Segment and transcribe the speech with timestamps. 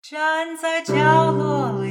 [0.00, 1.90] 站在角落里，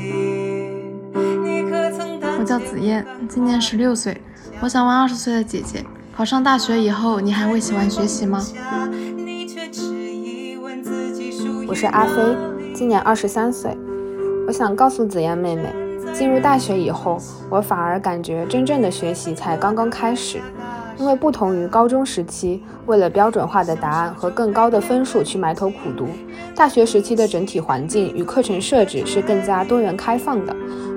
[1.43, 4.19] 你可曾我叫紫燕，今年十六岁。
[4.61, 5.83] 我想问二十岁的姐姐，
[6.15, 8.39] 考上大学以后，你还会喜欢学习吗？
[11.67, 12.35] 我是阿飞，
[12.73, 13.77] 今年二十三岁。
[14.47, 15.71] 我想告诉紫燕妹妹，
[16.13, 17.19] 进入大学以后，
[17.49, 20.41] 我反而感觉真正的学习才刚刚开始。
[20.97, 26.07] 因为不同于高中时期，为了标准化的答案和更高的分数去埋头苦读，
[26.57, 30.55] 大学时期的整体环境与课程设置是更加多元开放的。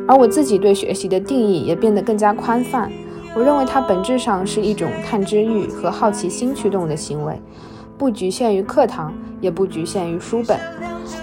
[0.09, 2.91] 而我自己对学习的定义也变得更加宽泛。
[3.35, 7.39] 我认为它本质上是一种探知欲和好奇心驱动的行为，
[7.99, 10.59] 不局限于课堂，也不局限于书本。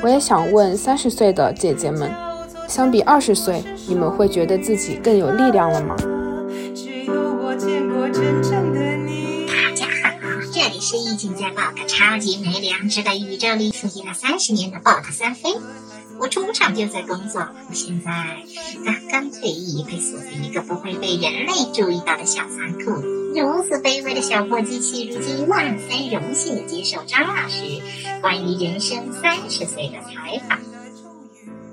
[0.04, 2.12] 我也想问三十岁的姐姐们，
[2.68, 5.96] 相比二十岁，你们会觉得自己更有力量了吗？
[6.76, 8.57] 只有我见过真正
[10.88, 15.54] 是一直在 bot 超级没良知的宇宙里服役了三十年的 bot 三飞。
[16.18, 18.38] 我出场就在工作，现在
[18.86, 23.02] 刚刚退役，被锁在一个不会被人类注意到的小仓库。
[23.35, 27.82] 如此卑微的小破机器，如今万分荣幸的接受张老师
[28.21, 30.58] 关于人生三十岁的采访。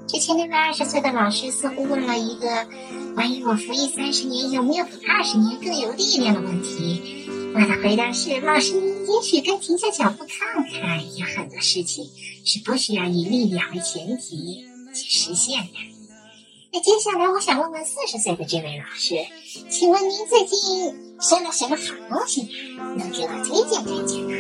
[0.09, 2.67] 之前那位二十岁的老师似乎问了一个。
[3.15, 7.24] 关于我服役三十年有没有比二十年更有力量的问题，
[7.55, 12.05] 我的回答是：老师，也许该停下脚步看看，有很多事情
[12.45, 15.69] 是不需要以力量为前提去实现的。
[16.73, 19.15] 那接下来我想问问四十岁的这位老师，
[19.71, 20.59] 请问您最近
[21.21, 22.49] 收了什么好东西，
[22.99, 24.33] 能给我推荐推荐吗？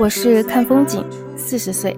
[0.00, 1.04] 我是看风景，
[1.36, 1.96] 四十岁。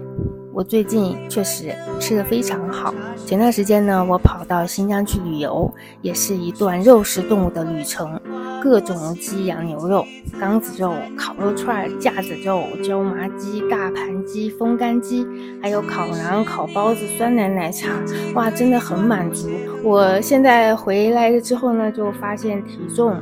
[0.52, 2.92] 我最近确实吃的非常好。
[3.24, 8.20] 前段时间呢，我跑到新疆去旅游，也是一段肉食动物的旅程，
[8.60, 10.04] 各种鸡、羊、牛肉、
[10.40, 15.24] 缸子肉、烤肉串、架子肉、椒麻鸡、大盘鸡、风干鸡，
[15.62, 17.88] 还有烤馕、烤包子、酸奶奶茶，
[18.34, 19.48] 哇，真的很满足。
[19.84, 23.16] 我现在回来了之后呢，就发现体重、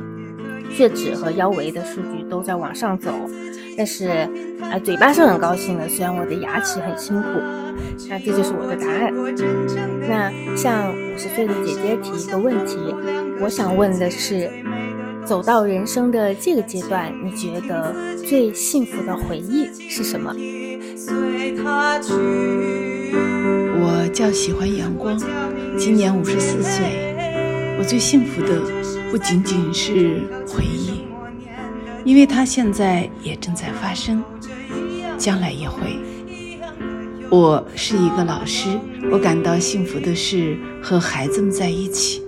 [0.71, 3.11] 血脂和腰围的数据都在往上走。
[3.79, 4.09] 但是，
[4.59, 7.27] 啊，嘴巴是很高兴的，虽然我的牙齿很辛苦。
[8.09, 9.09] 那这就是我的答案。
[10.05, 12.75] 那向五十岁的姐姐提一个问题，
[13.39, 14.51] 我想问的是，
[15.23, 17.95] 走到人生的这个阶段，你觉得
[18.27, 20.35] 最幸福的回忆是什么？
[23.81, 25.17] 我叫喜欢阳光，
[25.77, 27.15] 今年五十四岁。
[27.79, 28.59] 我最幸福的
[29.09, 30.98] 不仅仅是回忆。
[32.05, 34.23] 因为它现在也正在发生，
[35.17, 35.97] 将来也会。
[37.29, 38.79] 我是一个老师，
[39.11, 42.23] 我感到幸福的是和孩子们在一起，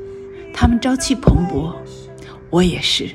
[0.54, 1.74] 他们朝气蓬勃，
[2.50, 3.10] 我也是。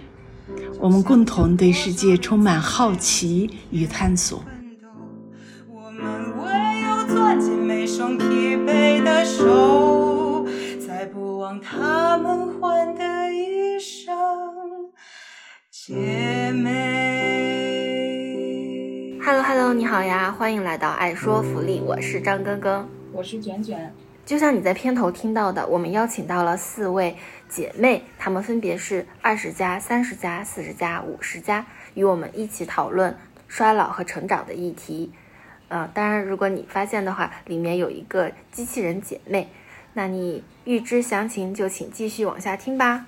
[0.81, 4.43] 我们共同对世界充满好奇与探索。
[5.71, 6.05] 我们
[6.39, 8.25] 唯有攥紧每双疲
[8.57, 10.45] 惫的手，
[10.85, 14.13] 才不忘他们换的衣裳。
[15.87, 15.95] 姐
[16.51, 16.73] 妹
[19.25, 23.95] ，Hello Hello，你好呀，欢迎来到爱说福利，我是张根根，我是卷卷。
[24.25, 27.17] 就像你在片头听到的，我们邀请到了四位
[27.49, 31.65] 姐妹，她们分别是二十加、三十加、四十加、五十加，
[31.95, 33.17] 与我们一起讨论
[33.47, 35.13] 衰老和成长的议题。
[35.69, 39.49] 呃，当然，如果你发现的话，里面有一个机器人姐妹，
[39.93, 43.07] 那你预知详情就请继续往下听吧。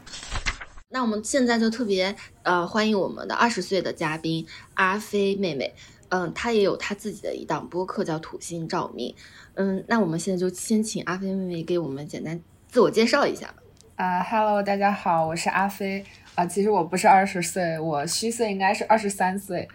[0.91, 5.75] 那我们现在就特别呃欢迎我们的二十岁的嘉宾阿飞妹妹，
[6.09, 9.13] 嗯，她也有她自己的一档播客叫《土星照明》，
[9.57, 13.57] 嗯，那我们现在就先请阿飞妹妹给我们简单自我介绍一下吧。
[13.97, 16.03] 啊，Hello，大家好，我是阿飞。
[16.35, 19.69] 啊，其实我不是二十岁，我虚岁应该是二十三岁。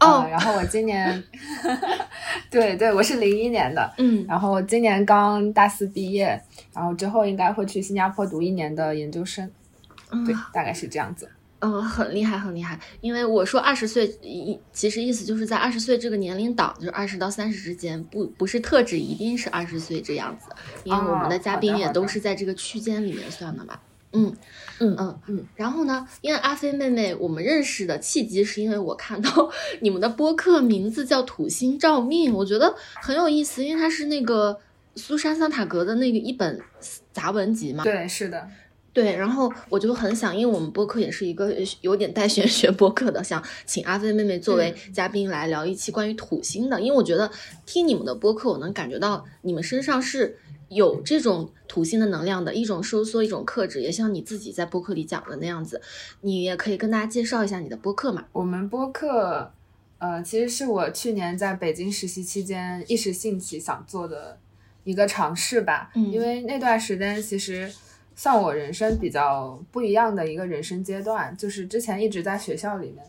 [0.00, 1.22] 哦，然后我今年，
[2.50, 6.42] 对对，我是零一年的，嗯，然后我今年刚大四毕业，
[6.74, 9.48] 然后之后应该会去新加坡读一年的研究生。
[10.24, 11.28] 对，大概是这样子。
[11.58, 12.78] 嗯，很厉害，很厉害。
[13.00, 20.50] 因为我说二十岁，一其实意思就是在二十岁这个年龄档，就是二十到三十之间，不不是特指一定是二十岁这样子。
[20.84, 23.78] 因为我们的嘉宾也都是在这个区间里面算的嘛。
[24.12, 24.36] 嗯
[24.80, 25.46] 嗯嗯嗯。
[25.56, 29.50] 然后呢，因为阿飞妹妹，我们认识的契机是因为我看到
[29.80, 34.58] 你们的播客名字叫《土星照命》，我觉得很有意思，因为它是那个
[34.94, 36.60] 苏珊·桑塔格的那个一本
[37.12, 37.82] 杂文集嘛。
[37.82, 38.46] 对，是的。
[38.96, 41.52] 对，然后我就很想，因为我们播客也是一个
[41.82, 47.30] 有点带玄学播客的，想请阿飞妹妹作为嘉宾来聊一期关于土星的，因为我觉得
[47.66, 50.38] 听你们的播客，我能感觉到你们身上是
[50.70, 55.82] 有这种土星的能量的，一种收缩，一种克制，也像你自己在播客里讲的那样子，
[56.22, 58.24] 你也可以跟大家介绍一下你的播客嘛？
[58.32, 59.52] 我们播客，
[59.98, 64.38] 呃，其实是我去年在北京实习期间一时兴起想做的
[64.84, 65.90] 一个尝试吧。
[65.94, 67.70] 嗯，因为那段时间其实
[68.16, 73.04] 算我人生比较不一样的一个人生阶段，就是之前一直在学校里面，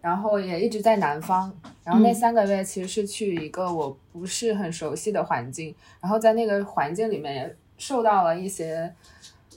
[0.00, 1.52] 然后也一直在南方，
[1.84, 8.90] 然后那三个月其实是去一个我不是很熟悉的环境，然后在那个环境里面也受到了一些，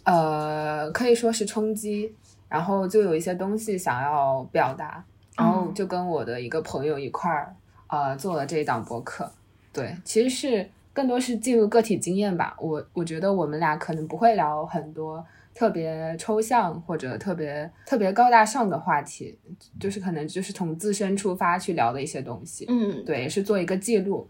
[0.04, 2.13] 呃，可以说是冲击，
[2.50, 5.01] 然后就有一些东西想要表达。
[5.38, 7.54] 然后就跟我的一个朋友一块儿，
[7.88, 9.30] 呃，做了这一档播客。
[9.74, 12.56] 对，其实是更多是记录个体经验吧。
[12.57, 19.38] 我我觉得我们俩可能不会聊很多特别抽象或者特别特别高大上的话题，
[19.77, 22.65] 就是可能就是从自身出发去聊的一些东西。
[22.69, 24.25] 嗯，对，是做一个记录。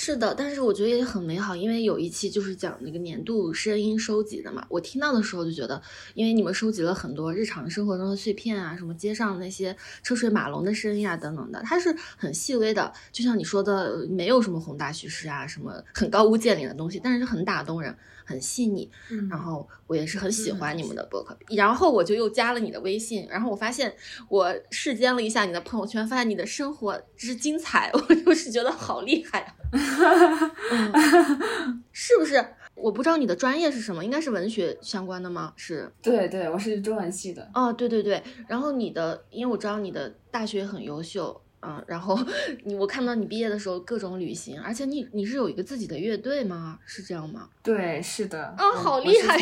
[0.00, 4.64] 是的，但是我觉得也很美好，因为有一期就是讲那个年度声音收集的嘛。
[4.70, 5.82] 我听到的时候就觉得，
[6.14, 17.92] 因为你们收集了很多日常生活中的碎片啊，什么街上那些车水马龙的声音啊等等的，它是很细微的，就像你说的，没有什么宏大叙事啊，什么很高屋建瓴的东西，但是很打动人。
[18.28, 18.90] 很细腻，
[19.30, 23.94] 然后我也是很喜欢你们的博客，然后我就又加了你的微信，然后我发现
[24.28, 29.54] 我视奸了一下你的朋友圈，发现你的生活之精彩， 我就是觉得好厉害啊，
[31.90, 32.44] 是不是？
[32.74, 35.52] 我不知道你的专业是什么，应该是文学相关的吗？
[35.56, 37.50] 是，对对，我是中文系的。
[37.54, 41.40] 哦，对对对，然后你的，因为我知道你的大学很优秀。
[41.60, 42.16] 嗯，然后
[42.64, 46.78] 你我看到你毕业的时候各种旅行，而且你你是有一个自己的乐队吗？
[46.86, 47.48] 是这样吗？
[47.62, 48.54] 对，是的。
[48.56, 49.36] 啊，好厉害！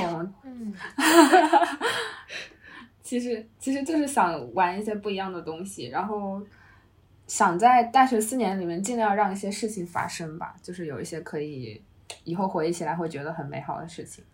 [0.44, 0.74] 嗯，
[3.02, 6.40] 其实其实就是想玩一些不一样的东西，然后
[7.26, 11.80] 想在大学四年里面尽量让一些事情发生吧，就是有一些可以
[12.24, 14.24] 以后回忆起来会觉得很美好的事情。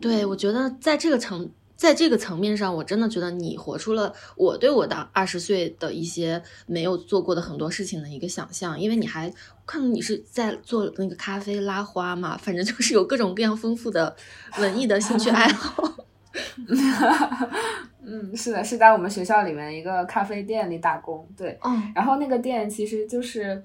[0.00, 1.50] 对，我觉得在这个程。
[1.78, 9.32] 在这个层面上，我真的觉得你活出了我对我的二十岁的一些没有做过的很多事情的一个想象，因为你还
[9.64, 14.16] 看到你是在做那个咖啡拉花嘛，反正就是有各种各样丰富的
[14.58, 15.94] 文艺的兴趣爱好。
[18.04, 23.62] 嗯，是的，是在我们学校里面一个咖啡店里打工，对，嗯，然后那个店其实就是，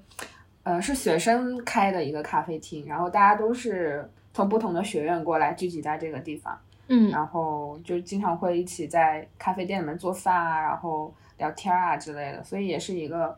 [0.62, 6.56] 呃，是学生开的一个咖啡厅，然后大家都是从不同的学院过来聚集在这个地方。
[6.88, 13.36] 嗯，然后就经常会一起在咖啡店里面做饭啊，然后聊天啊之类的，所以也是一个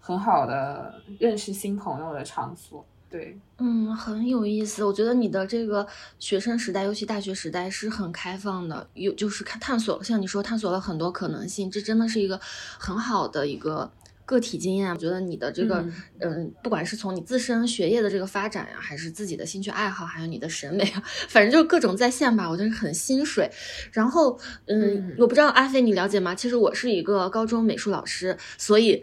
[0.00, 2.84] 很好的认识新朋友的场所。
[3.10, 4.84] 对，嗯，很有意思。
[4.84, 5.86] 我觉得你的这个
[6.18, 12.40] 学生时代，尤其大学时代是很开放的，有就是看探索，像你说探索了很多可能性，这真的是一个
[12.78, 13.90] 很好的一个。
[14.26, 15.84] 个体经验，我觉得你的这个，
[16.20, 23.50] 嗯，不管是从你自身学业的这个发展呀，还是自己的兴趣爱好，还有你的审美啊，反正就是各种在线吧，我觉得很心水。
[23.92, 26.34] 然后，嗯，我不知道阿飞你了解吗？
[26.34, 29.02] 其实我是一个高中美术老师，所以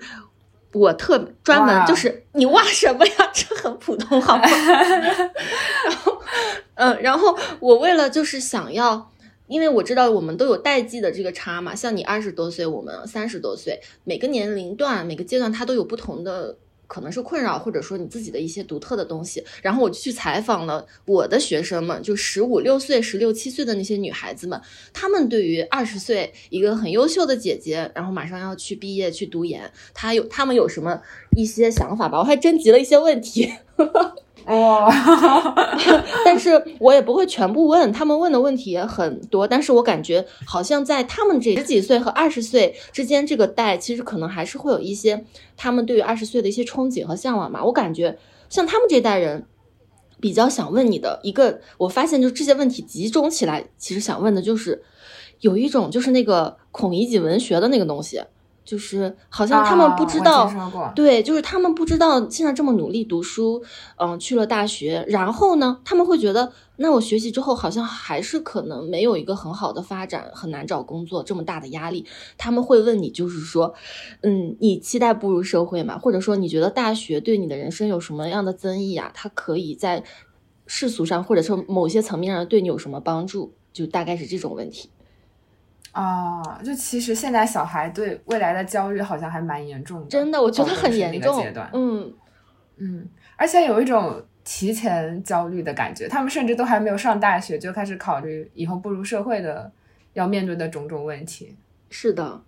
[0.74, 3.14] 我特专门就是你哇什么呀？
[3.34, 4.44] 这很普通，好吗？
[5.86, 6.22] 然后，
[6.76, 9.12] 嗯，然后我为了就是想要。
[9.52, 16.56] 因为我知道我们都有代际的这个差嘛，像你二十多岁，我们三十多岁，每个年龄段、每个阶段，它都有不同的
[16.88, 19.44] 可能是困扰，或者说你自己的一些独特的东西。
[19.62, 24.62] 然后我就去采访了我的学生们，就十五六岁、十六七岁的那些女孩子们，
[24.94, 31.02] 她们对于二十岁一个很优秀的姐姐，然后马上要去毕业去读研，她有她们有什么
[31.36, 32.20] 一些想法吧？
[32.20, 33.52] 我还征集了一些问题。
[34.46, 34.92] 哦，
[36.26, 45.26] 但是我也不会全部问，他们问的问题也很多，但是我感觉好像在他们这十几岁和二十岁之间这个代，其实可能还是会有一些
[45.56, 47.64] 他们对于二十岁的一些憧憬和向往嘛。
[47.64, 48.18] 我感觉
[48.50, 49.46] 像他们这代人
[50.20, 54.82] 比较想问你的一个，我发现就这些问题集中起来，其实想问的就是
[55.40, 58.22] 有一种就是那个孔乙己文学的那个东西。
[58.64, 60.46] 就是好像他们不知道，
[60.96, 63.64] 对，就是他们不知道现在这么努力读书，
[63.98, 72.06] 嗯，去了大学，然后呢，他们会觉得，那我学习之后好像还是可能没有一个很好的发展，很难找工作，这么大的压力，
[72.38, 73.74] 他们会问你，就是说，
[74.22, 75.98] 嗯，你期待步入社会吗？
[75.98, 79.12] 或者说你觉得大学对你的人生有什么样的增益啊？
[79.14, 80.04] 它可以在
[80.68, 83.54] 世俗上，或者说某些层面上对你有什么帮助？
[83.74, 84.90] 就大概是这种问题。
[85.92, 91.46] 啊，就其实现在小孩对未来的焦虑好像还蛮严重的，真的，我觉得很严重。
[91.74, 92.14] 嗯
[92.78, 99.72] 嗯，而且有一种提前焦虑的感觉，他们甚至都还没有上大学就开始考虑以后步入社会的
[100.14, 101.56] 要面对的种种问题。
[101.90, 102.42] 是的，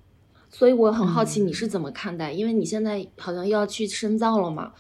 [0.50, 4.71] 所以我很好奇你是怎么看待，因为你现在好像要去深造了嘛？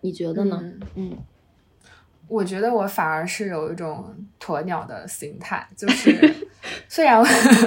[0.00, 0.62] 你觉得呢？
[0.94, 1.16] 嗯，
[2.28, 4.04] 我觉得我反而是有一种
[4.40, 6.34] 鸵鸟的心态，就是
[6.88, 7.22] 虽然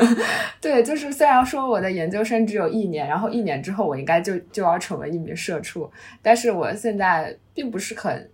[0.59, 5.89] 对，就是虽然说我的研究生只有一年，然后一年之后我应该就就要成为一名社畜，
[6.21, 8.29] 但是我现在并不是很，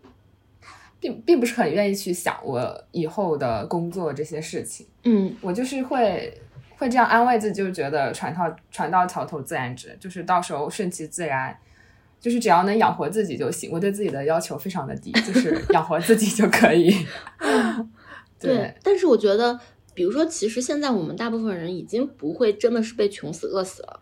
[1.00, 4.88] 并并不是很愿意去想我以后的工作这些事情。
[5.04, 6.36] 嗯，我就是会
[6.78, 11.56] 会这样安慰自己，就觉得船到船到桥头自然直，就是到时候顺其自然。
[12.20, 16.94] 就是只要能养活自己就行，我对自己的要求非常的低，就是 养活自己就可以。
[18.40, 19.60] 对，但是我觉得，
[19.94, 24.00] 比如说，其实现在我们大部分人已经不会真的是被穷死饿死了，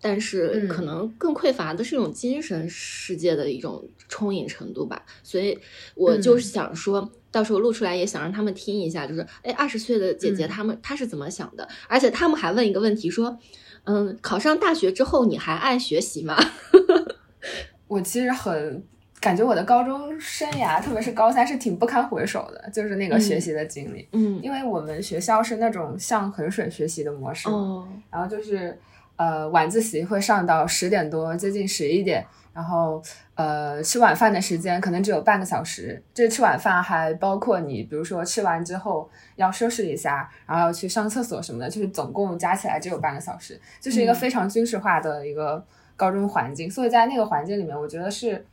[0.00, 5.04] 但是可能更匮乏的是一种精神世界的一种充盈程度吧。
[5.22, 5.58] 所以
[5.94, 11.68] 我就是想说，到时候录出来也想让他们听一下，就是哎，二十岁的姐姐她们她是怎么想的？
[11.88, 13.38] 而且他们还问一个问题说，
[13.84, 16.36] 嗯，考上大学之后你还爱学习吗？
[17.86, 18.82] 我其实很
[19.20, 24.08] 感觉我的高中生涯，特别是高三，是挺不堪回首的，就是那个学习的经历。
[24.12, 28.78] 嗯，因为我们学校是那种像衡水学习的模式，哦，然后就是
[29.16, 33.02] 呃晚自习会上到十点多，接近十一点，然后
[33.34, 36.02] 呃吃晚饭的时间可能只有半个小时。
[36.12, 45.64] 这吃晚饭还包括你，比如说吃完之后要收拾一下，然后要去上厕所什么的，就是总共加起来只有半个小时，就是一个非常军事化的一个。
[45.96, 48.44] 高中环境，所以在那个环境里面，我觉得是，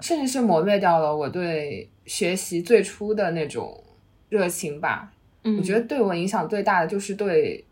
[0.00, 3.82] 甚至是磨灭掉了我对学习最初的那种
[4.28, 5.12] 热情吧。
[5.44, 7.64] 嗯，我觉得对我影响最大的就是对，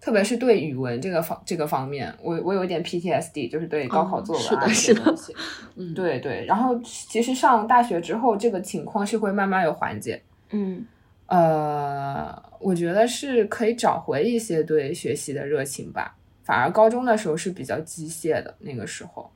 [0.00, 5.34] 特别是对语文这个方这个方面，我我有一点 PTSD，就是对高考作文啊这些东西。
[5.76, 6.44] 嗯，对对。
[6.44, 10.22] 然后其实上大学之后，这个情况是会慢慢有缓解。
[10.50, 10.84] 嗯，
[11.26, 16.14] 呃，我觉得是可以找回一些对学习的热情吧。
[16.48, 19.30] 反而高中的时候是比较机械的，那个时候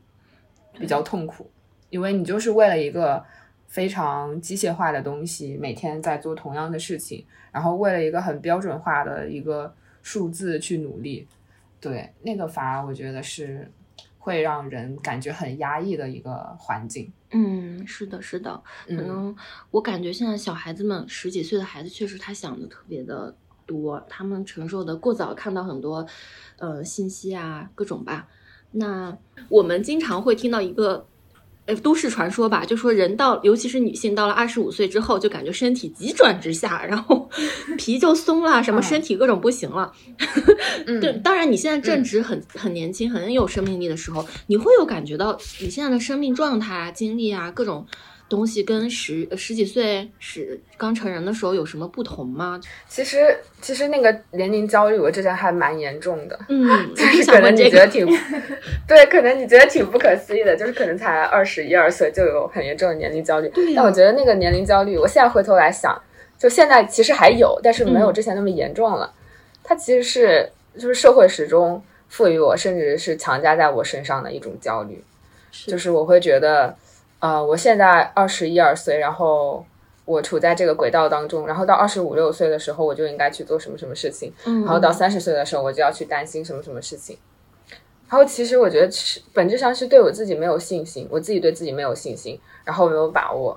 [0.73, 1.51] 比较痛苦，
[1.91, 3.23] 因为你就是为了一个
[3.67, 11.29] 非常机械化的东西，每天在做同样的事情，然后为了一个很标准化的一个数字去努力，
[11.79, 13.71] 对那个反而我觉得是
[14.19, 17.13] 会让人感觉很压抑的一个环境。
[17.33, 19.37] 嗯，是的，是的，可能
[19.71, 23.37] 我感觉现在小孩子们十几岁的孩子，确实他想的特别的。
[23.67, 26.07] 多，他们承受的过早，看到很多，
[26.59, 28.29] 呃，信息啊，各种吧。
[28.73, 29.17] 那
[29.49, 31.07] 我们经常会听到一个，
[31.67, 37.29] 呃，都市传说吧，就说人到，尤其是女性到了二十五岁之后，就感觉身体急转直下，然后
[37.77, 39.93] 皮就松了，什么身体各种不行了。
[40.87, 47.87] 对，当然你现在正值很很年轻、很有生命力的时候，你会有感觉到你现在的生命状态啊、经历啊，各种。
[48.33, 52.59] 东西跟十十几岁十刚成人的时候有什么不同吗？
[52.89, 56.39] 其实其实那个年龄焦虑，我之前还蛮严重的。
[56.49, 58.07] 嗯，就是可能你觉得挺
[58.89, 63.53] 对，可能你觉得挺不可思议的，就是可能才二十一二岁就有很严重的年龄焦虑。
[63.77, 66.01] 但我觉得那个年龄焦虑，我现在回头来想，
[66.39, 69.13] 就现在其实还有，但是没有之前那么严重了。
[69.63, 75.05] 它其实是就是社会始终赋予我，甚至是强加在我身上的一种焦虑，
[75.67, 76.75] 就是我会觉得。
[77.23, 79.65] 啊，我现在二十一二岁，然后
[80.05, 87.17] 我处在这个轨道当中，然后到二十五六岁的时候，我就应该去做什么什么事情，然后到三十岁的时候，我就要去担心什么什么事情。
[88.09, 93.57] 然后其实我觉得，是本质上是对我自己没有信心，我自己对自己没有信心，然后没有把握，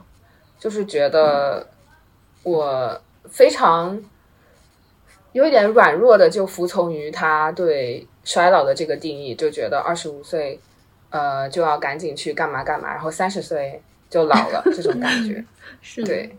[0.60, 1.66] 就是觉得
[2.44, 4.00] 我非常
[5.32, 10.60] 有一点软弱的，就服从于他对衰老的这个定义，就觉得二十五岁。
[11.16, 15.42] 呃，就要赶紧去干嘛干嘛，然后三十岁就老了， 这种感觉。
[15.82, 16.36] 是对。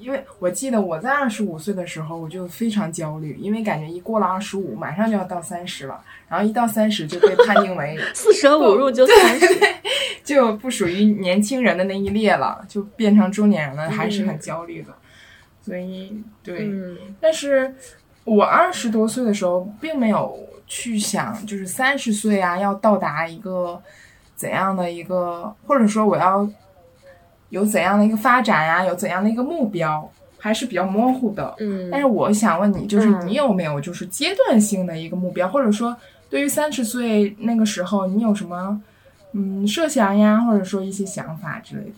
[0.00, 9.46] 因为我记得我在二十五岁的时候，我就非常焦虑，因为感觉一过了二十五，马上就要到三十了，然后一到三十就被判定为 四舍五入就三十，
[10.24, 14.88] 就不属于年轻人的那一列了，就变成中年人了，还是很焦虑的。
[15.60, 16.66] 所以，对，
[17.20, 17.74] 但是
[18.24, 20.38] 我二十多岁的时候并没有。
[20.66, 23.78] 去想，就是三十岁啊，要到达一个
[24.34, 26.48] 怎样的一个，或者说我要
[27.50, 31.54] 有怎样的一个发展呀，有怎样的一个目标，还是比较模糊的。
[31.58, 31.90] 嗯。
[31.90, 35.94] 但是我想问你，就是你有没有就是阶段性的一个目标，或者说
[36.30, 38.82] 对于三十岁那个时候，你有什么
[39.32, 41.96] 嗯设想呀，或者说一些想法之类的？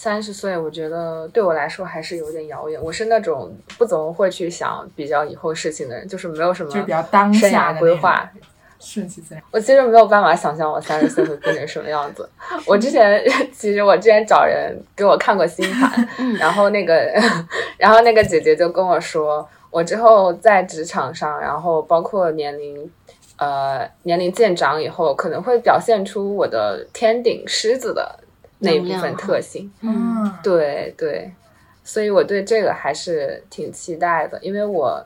[0.00, 2.80] 三十岁，我觉得对我来说还是有点遥远。
[2.80, 8.30] 我是那种不怎么会去想比较以后事情的人，就是没有什么就比较当下规划，
[8.78, 9.42] 顺其自然。
[9.50, 12.30] 我其实没有办法想象我三十岁会变成什么样子。
[12.64, 13.20] 我之前
[13.52, 16.94] 其实我之前找人给我看过星盘， 然后那个
[17.76, 22.88] 然后那个姐姐就跟我说，我之后在职场上，然后包括年龄
[23.36, 28.20] 呃年龄渐长以后，可能会表现出我的天顶狮子的。
[28.60, 29.70] 那一部分特性。
[29.82, 31.30] 嗯，对对，
[31.84, 35.04] 所以我对这个还是挺期待的，因为我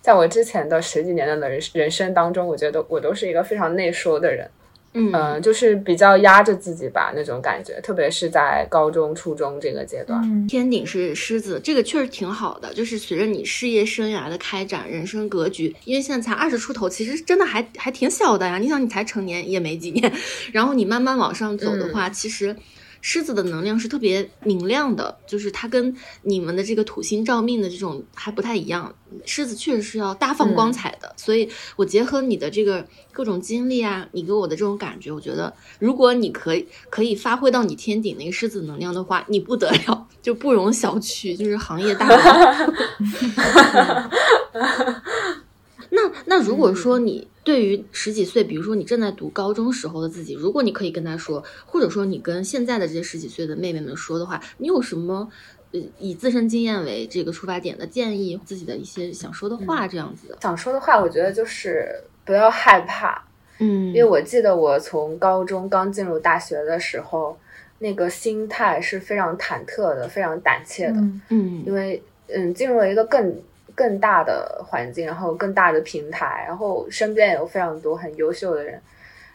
[0.00, 4.48] 在我之前的十几年的人人生当中，我觉得我都是一个非常内收的人。
[4.94, 10.48] 嗯，就是比较压着自己吧，那种感觉，特别是在高中、初中这个阶段。
[10.48, 12.72] 天顶是狮子，这个确实挺好的。
[12.72, 18.56] 就是随着你事业生涯的开展，人生格局，因为现在才二十出头，其实真的还还挺小的呀。
[18.56, 20.10] 你想，你才成年也没几年，
[20.52, 22.56] 然后你慢慢往上走的话，其实。
[23.00, 28.94] 狮子的能量是特别明亮的，就是它跟你们的这个土星照命的这种还不太一样。
[29.24, 42.18] 狮子确实是要大放光彩的，所以我结合你的这个各种经历啊，你给我的这种感觉，我觉得如果你可以可以发挥到你天顶那个狮子能量的话，你不得了，就不容小觑，就是行业大佬。
[45.90, 55.26] 那那如果说你对于十几岁，比如说你正在读高中时候的自己，如果你可以跟他说，或者说你跟现在的这些十几岁的妹妹们说的话，你有什么
[55.72, 60.38] 呃以自身经验为这个出发点的建议，自己的一些想说的话，这样子的？
[60.42, 61.88] 想说的话，我觉得就是
[62.24, 63.22] 不要害怕，
[63.58, 67.34] 嗯，因为我记得我从高中刚进入大学的时候，
[67.78, 73.34] 那个心态是非常忐忑的，非常胆怯的，嗯，因为嗯进入了一个更。
[73.78, 78.82] 更大的环境，然后更大的平台，然后身边有非常多很优秀的人，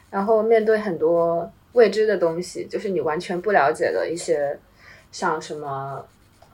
[0.09, 4.59] 然后面对很多未知的东西，就是你完全不了解的一些，
[5.13, 6.05] 像什么，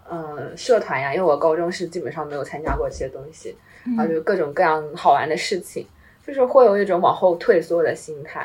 [0.08, 3.58] 嗯，社团呀，因为我高中是基本上没有参加过这些东西，
[3.98, 5.84] 然后就各种各样好玩的事情，
[6.27, 8.41] 就是会有一种往后退缩的心态，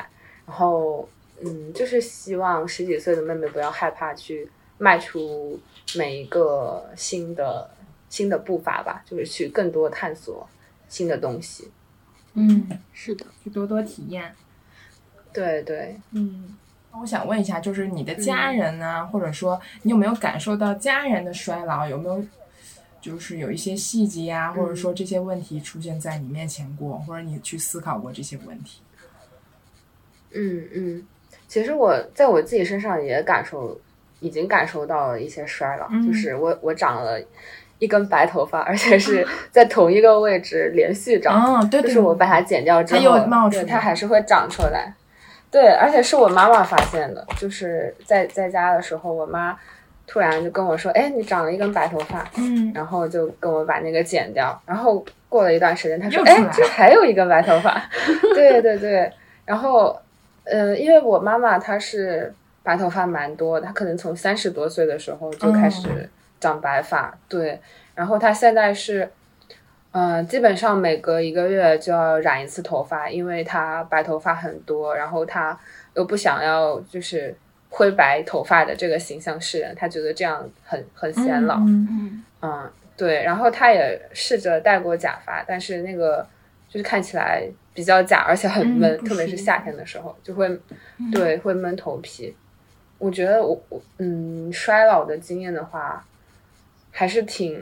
[0.47, 1.07] 然后，
[1.41, 4.49] 嗯，就是希望十几岁的妹妹不要害怕去
[4.79, 5.59] 迈出
[5.95, 7.69] 每一个新的。
[8.15, 10.47] 新的步伐吧，就是去更多探索
[10.87, 11.69] 新的东西。
[12.33, 14.33] 嗯，是的，去多多体验。
[15.33, 16.55] 对对，嗯。
[16.93, 21.85] 那我想问一下，就是你的家人呢，或者说你有没有感受到家人的衰老？
[21.85, 22.25] 有没有
[23.01, 28.79] 就是有一些细节啊，或者说这些问题出现在你面前过，或者你去思考过这些问题？
[30.31, 31.07] 嗯嗯，
[31.49, 33.77] 其实我在我自己身上也感受，
[34.21, 37.21] 已经感受到了一些衰老，就是我我长了。
[37.85, 42.99] 一根白头发，而且是 在同一个位置连续长，就是我把它剪掉之后，
[43.61, 44.91] 对它还是会长出来。
[45.51, 49.57] 对，而且是我妈妈发现的，就是在在家的时候，我妈
[50.07, 54.59] 突然就跟我说：“哎，你长了一根白头发。”嗯，然后就跟我把那个剪掉。
[54.65, 57.81] 然后过了一段时间，她说：“哎，这还有一根白头发。
[58.35, 59.09] ”对对对。
[59.45, 59.97] 然后，
[60.43, 66.09] 呃，因为我妈妈她是白头发蛮多，她可能从三十多岁的时候就开始。
[66.45, 67.59] 长白发，对，
[67.95, 69.11] 然后他现在是，
[69.93, 75.59] 嗯，基本上每隔一个月就要染一次头发，因为他白头发很多，然后他
[75.95, 77.35] 又不想要就是
[77.71, 86.23] 灰白头发的这个形象示人，他觉得这样很很显老，嗯嗯，对，然后他也试着戴过假发，但是那个
[86.69, 90.47] 就是看起来比较假，而且很闷，特别是夏天的时候就会，
[91.11, 92.35] 对，会闷头皮。
[92.99, 96.05] 我觉得我我嗯，衰老的经验的话。
[96.97, 97.61] 还是挺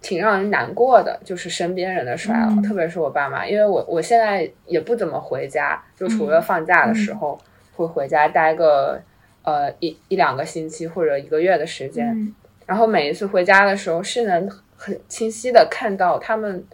[0.00, 7.38] 挺让人难过的，就是身边人的衰老，特别是我爸妈，因为我我现在也不怎么回家，就除了放假的时候
[7.76, 8.98] 会回家待个
[9.42, 12.34] 呃一一两个星期或者一个月的时间，
[12.64, 16.64] 然后每一次回家的时候是能很清晰的看到他们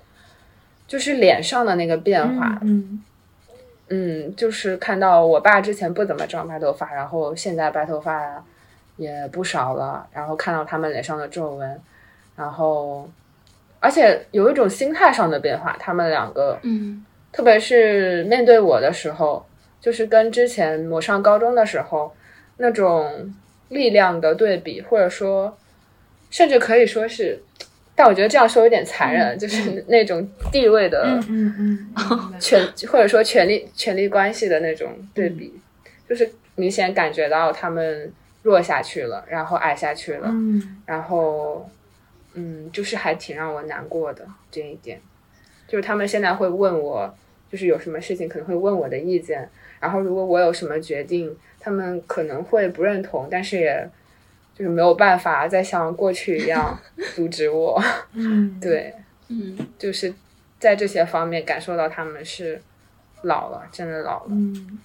[0.86, 3.02] 就是脸上的那个变化，嗯。
[3.90, 8.44] 嗯，就是看到我爸之前不怎么长白头发，然后现在白头发。
[8.98, 11.80] 也不少了，然后看到他们脸上的皱纹，
[12.36, 13.08] 然后，
[13.78, 15.76] 而且有一种心态上的变化。
[15.78, 19.46] 他们两个，嗯，特别是面对我的时候，
[19.80, 22.12] 就是跟之前我上高中的时候
[22.56, 23.32] 那种
[23.68, 25.56] 力量的对比，或者说，
[26.28, 27.40] 甚至可以说是，
[27.94, 31.54] 但我觉得这样说有点残忍，就是那种地位的，嗯
[31.94, 35.54] 嗯，权或者说权力权力关系的那种对比，
[36.08, 38.12] 就是明显感觉到他们。
[38.48, 40.82] 弱下去了，然后矮下去了，嗯。
[40.86, 41.68] 然后，
[42.32, 44.98] 嗯，就是还挺让我难过的这一点，
[45.66, 47.14] 就是他们现在会问我，
[47.52, 53.88] 就是有什么事情可能会问我的意见，然后如果我有什么决定，他们可能会不认同，但是也
[54.54, 56.78] 就是没有办法再像过去一样
[57.14, 57.78] 阻止我，
[58.14, 58.94] 嗯， 对，
[59.28, 60.14] 嗯，就是
[60.58, 62.60] 在这些方面感受到他们是
[63.22, 64.78] 老了，真的老了，嗯。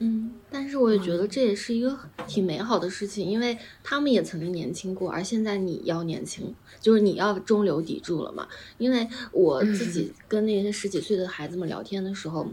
[0.00, 8.48] 嗯，但是我也觉得这也是一个挺美好的事情，因为他们也曾经年轻过，而现在你要年轻，就是你要中流砥柱了嘛。
[8.76, 12.46] 因为我自己跟那些十几岁的孩子们聊天的时候，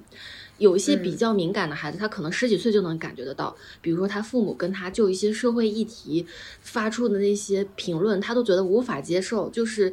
[0.59, 6.25] 有一些比较敏感的孩子，他可能十几岁就能感觉得到，比如说他父母跟他就一些社会议题
[6.61, 9.49] 发出的那些评论，他都觉得无法接受。
[9.49, 9.91] 就是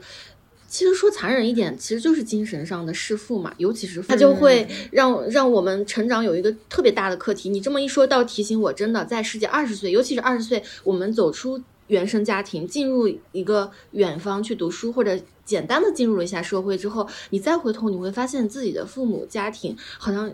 [0.68, 3.52] 其实说残忍一点，其实就是精神上的弑父嘛。
[3.56, 7.48] 尤其是他就会让让我们成长有一个特别大的课题。
[7.48, 15.18] 你这么一说，倒提醒我，真的在十几二十岁，尤其是二十岁，我们走出原生家庭，进入一个远方去读书或者。
[15.48, 20.30] 简单的进入了一下社会之后，你再回头，你会发现自己的父母家庭好像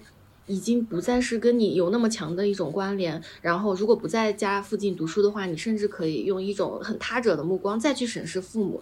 [0.47, 3.23] 已经不再是跟你有那么强的一种关联。
[3.41, 8.81] 然后，如果不在家附近读书的话，你甚至可以用一种很他者的目光再去审视父母。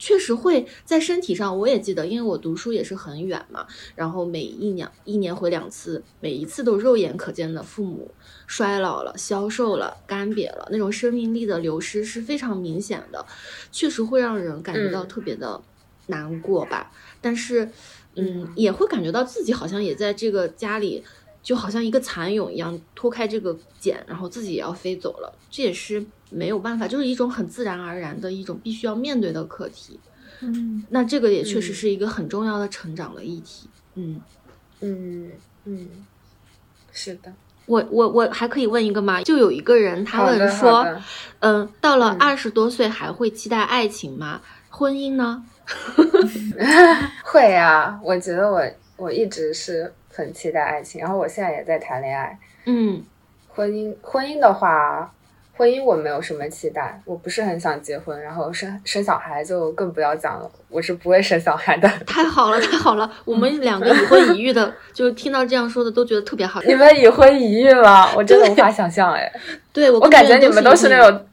[0.00, 3.66] 确实会在身体上，我也记得，因为我读书也是很远嘛，
[3.96, 8.08] 然后每一年一年回两次，每一次都肉眼可见的父母
[8.46, 13.26] 衰老了、消瘦了、干瘪了，那种生命力的流失是非常明显的，
[13.72, 15.60] 确实会让人感觉到特别的
[16.06, 16.92] 难过吧。
[17.20, 17.68] 但是，
[18.18, 21.02] 嗯，也会感觉到自己好像也在这个家里。
[21.40, 29.98] 就好像一个蚕蛹一样脱开这个茧，然后自己也要飞走了，这也是没有办法，就是一种很自然而然的一种必须要面对的课题。
[30.40, 33.66] 嗯，那这个也确实是一个很重要的成长的议题。
[33.94, 34.20] 嗯
[34.80, 35.30] 嗯
[35.64, 35.88] 嗯，
[36.92, 37.32] 是的。
[37.64, 39.22] 我我我还可以问一个吗？
[39.22, 40.84] 就有一个人他问说，
[41.38, 44.42] 嗯，到了二十多岁还会期待爱情吗？
[44.68, 45.44] 婚姻呢？
[47.22, 48.62] 会啊，我觉得我
[48.96, 49.92] 我一直是。
[50.10, 52.36] 很期待爱情，然后我现在也在谈恋爱。
[52.64, 53.00] 嗯，
[53.46, 55.08] 婚姻婚姻的话，
[55.56, 61.88] 婚姻我没有什么期待，我不是很想结婚，然后生生小孩就更不要讲了，我是不会生小孩的。
[62.04, 66.60] 太好了，太好了，我们两个已婚已育的，就听到这样说的都觉得特别好。
[66.62, 68.12] 你们已婚已育吗？
[68.16, 69.32] 我真的无法想象哎。
[69.72, 71.26] 对，我感觉你们都是那种，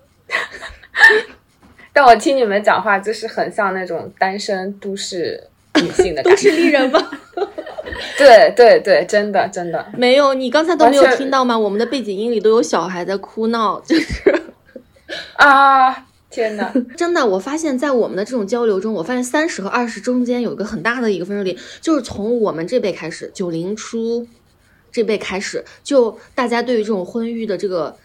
[1.96, 5.42] 但我听你们讲话就是很像那种单身都市
[5.82, 7.00] 女性的 都市丽人吗？
[8.18, 11.58] 对对对，真的真的没有，你刚才都没有听到吗？
[11.58, 14.44] 我们的背景音里都有小孩在哭闹，就是
[15.38, 16.70] 啊，天哪！
[16.98, 24.28] 真的，我发现，在我们的这种交流中，我发现三十和二十中间有一个很大的一个分水岭，就是从我们这辈开始，九零初
[24.92, 27.96] 这辈开始，就大家对于这种婚育的这个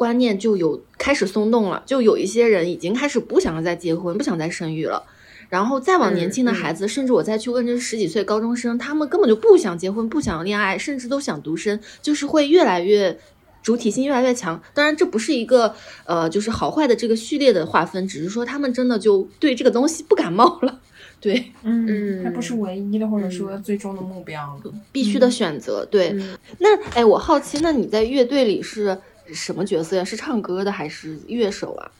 [0.00, 5.04] 观念就有开始松动了，就有一些人已经开始不想再结婚，不想再生育了。
[5.50, 13.18] 然后再往年轻的孩子，甚至我再去问这十几岁高中生，他们根本就不想结婚，不想恋爱，甚至都想独身，就是会越来越
[13.62, 14.62] 主体性越来越强。
[14.72, 15.74] 当然，这不是一个
[16.06, 20.80] 呃，就是好坏的这个序列的划分，只是说他们真的就对这个东西不感冒了。
[21.20, 24.58] 对，嗯，它不是唯一的，或者说最终的目标，
[24.90, 25.84] 必须的选择。
[25.84, 26.16] 对，
[26.60, 28.96] 那哎，我好奇，那你在乐队里是
[29.34, 30.04] 什么角色呀？
[30.04, 31.90] 是唱歌的还是乐手啊？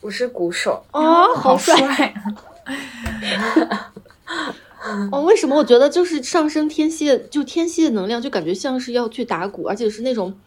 [0.00, 2.14] 我是鼓手哦，好帅！
[5.10, 10.38] 哦，为什么我觉得就是上升天蝎，就天蝎的能量，就感觉像是要去打鼓，而且是那种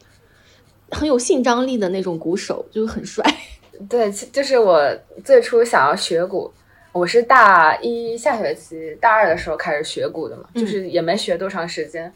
[0.92, 3.24] 很有性张力的那种鼓手，就很帅。
[3.90, 4.96] 对，就是我
[5.26, 6.54] 最初想要学鼓，
[6.92, 12.14] 我是大一下学期大二的时候开始学鼓的嘛，就是也没学多长时间。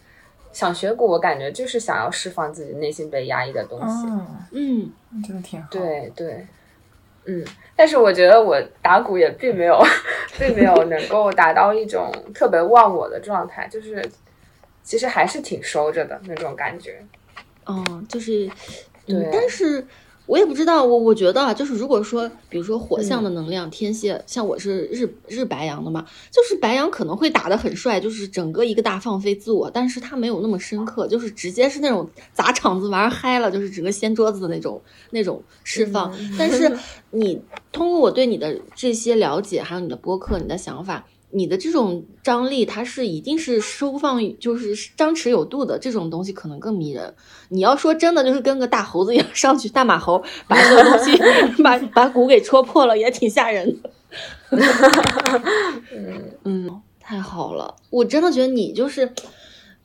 [0.52, 4.08] 想学鼓，我感觉就是想要释放自己内心被压抑的东西。
[4.52, 4.92] 嗯，
[5.24, 5.68] 真的挺好。
[5.72, 6.46] 对对。
[7.26, 9.82] 嗯，但是我觉得我打鼓也并没有，
[10.40, 14.04] 并没有能够达到一种特别忘我的状态，就是
[14.84, 17.00] 其实还是挺收着的那种感觉。
[17.68, 18.50] 嗯，就是，
[19.06, 19.86] 对，但是。
[20.28, 36.14] 我也不知道，我我觉得啊，就是如果说，比如说火象的能量，天蝎，像我是日日白羊的嘛，就是白羊可能会打得很帅，就是整个一个大放飞自我，但是他没有那么深刻，就是直接是那种砸场子玩嗨了，就是整个掀桌子的那种那种释放。
[36.40, 36.78] 但是
[37.10, 41.06] 你通过我对你的这些了解，还有你的播客，你的想法。
[41.32, 47.14] 你的这种张力，它是一定是收放，就是张弛有度的，这种东西可能更迷人。
[47.50, 51.18] 你要说真的，就是跟个大猴子一样上去，大马猴把这个东西
[51.64, 53.90] 把把鼓给戳破了，也挺吓人的。
[55.94, 59.12] 嗯嗯，太好了，我真的觉得你就是。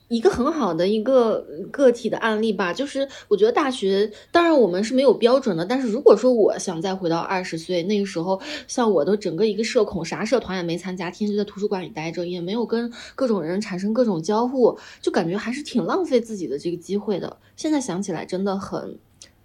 [0.09, 17.37] 一个很好的一个个体的案例吧，就是我觉得大学，当然我们是没有标准的，但是如果说我想再回到二十岁那个时候，像我的整个一个社恐，啥社团也没参加，天天就在图书馆里待着，也没有跟各种人产生各种交互，就感觉还是挺浪费自己的这个机会的。
[17.55, 18.97] 现在想起来真的很。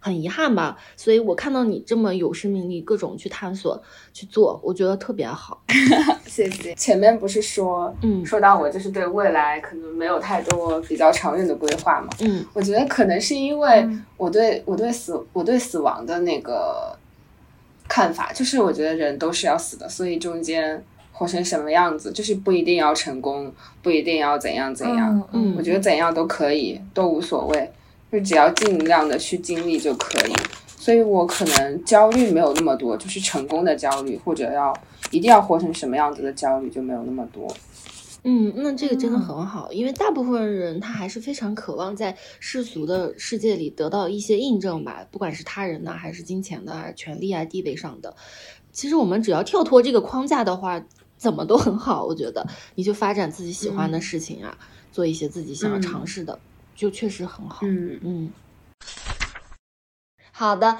[0.04, 3.80] 很遗憾吧，所以我看到你这么有生命力，各种去探索
[4.12, 5.62] 去做，我觉得特别好。
[6.26, 6.74] 谢谢。
[6.74, 16.96] 前面不是说，嗯，说到我就是对未来可能没有太多比较长远的规划嘛，嗯，我觉得可能是因为我对我对死我对死亡的那个
[17.86, 25.22] 看法，就是我觉得人都是要死的，所以中间活成什么样子，就是不一定要成功，不一定要怎样怎样。
[25.32, 27.70] 嗯，我觉得怎样都可以，都无所谓，
[28.12, 30.32] 就只要尽量的去经历就可以。
[30.66, 34.76] 所以我可能焦虑没有那么多，就是成功的焦虑，或者要
[35.10, 37.46] 一定要活成什么样子的焦虑就没有那么多。
[38.24, 48.14] 嗯，那这个真的很好，因为大部分人他还是非常渴望在世俗的世界里得到一些印证吧，不管是他人呢，还是金钱的、权利啊、地位上的。
[48.72, 50.84] 其实我们只要跳脱这个框架的话，
[51.16, 52.04] 怎么都很好。
[52.04, 54.56] 我觉得你就发展自己喜欢的事情啊，
[54.92, 56.38] 做一些自己想要尝试的，
[56.74, 57.60] 就确实很好。
[57.62, 58.32] 嗯嗯。
[60.30, 60.78] 好的，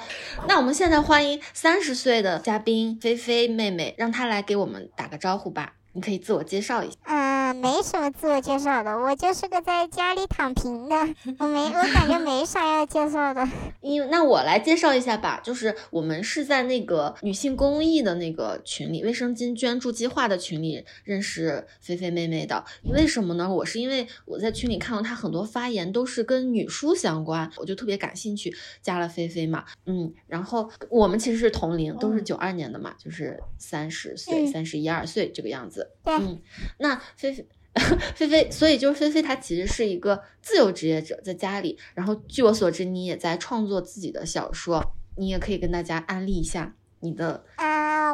[0.48, 5.74] 那我们现在欢迎三十岁的嘉宾菲菲妹妹，让她来给我们打个招呼吧。
[5.92, 6.96] 你可以自我介绍一下。
[7.05, 10.96] 嗯，没什么自我介绍的，我就是个在家里躺平的，
[11.38, 13.46] 我没，我感觉没啥要介绍的。
[13.83, 22.64] 因那我来介绍一下吧，就是我们是在那个女性公益的那个群里，卫生巾捐助计划的群里认识菲菲妹妹的。
[22.85, 23.52] 为什么呢？
[23.52, 29.64] 我是因为我在群里看到她很多发言都是跟女书相关，我就特别感兴趣，加了菲菲嘛。
[29.85, 35.82] 嗯，然后我们其实是同龄，都是九二年的嘛，就是三十岁、三十一二岁这个样子。
[36.05, 36.40] 嗯，
[36.79, 37.47] 那菲菲，
[38.14, 41.79] 菲菲，所以就是菲菲，她其实是一个自由职业者，在家里。
[41.95, 44.83] 然后据我所知，你也在创作自己的小说，
[45.16, 47.45] 你也可以跟大家安利一下你的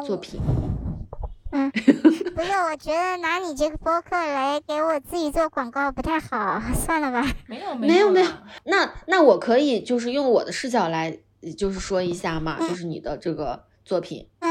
[0.05, 0.39] 作品。
[1.51, 1.71] 嗯，
[2.35, 7.27] 不是，我觉得拿你这个播客来给我自己做广告不太好， 算了吧。
[7.47, 8.27] 没有，没有，没有。
[8.65, 11.19] 那那我可以就是用我的视角来，
[11.57, 14.27] 就是说一下嘛，就是你的这个作品。
[14.41, 14.48] 嗯。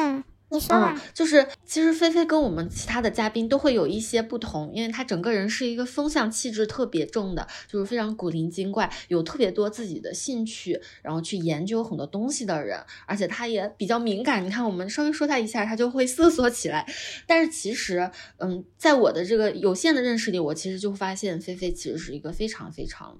[0.50, 14.42] 你说嗯，就是其实菲菲跟我们其他的嘉宾都会有一些不同，因为她整个人是一个风向气质特别重的，就是非常古灵精怪，有特别多自己的兴趣，然后去研究很多东西的人，而且她也比较敏感。
[14.42, 16.86] 你看，我们稍微说她一下，她就会瑟缩起来。
[17.26, 23.18] 但是其实，嗯，在我的这个有限的认识里，我其实就发现菲菲其实是一个非常非常。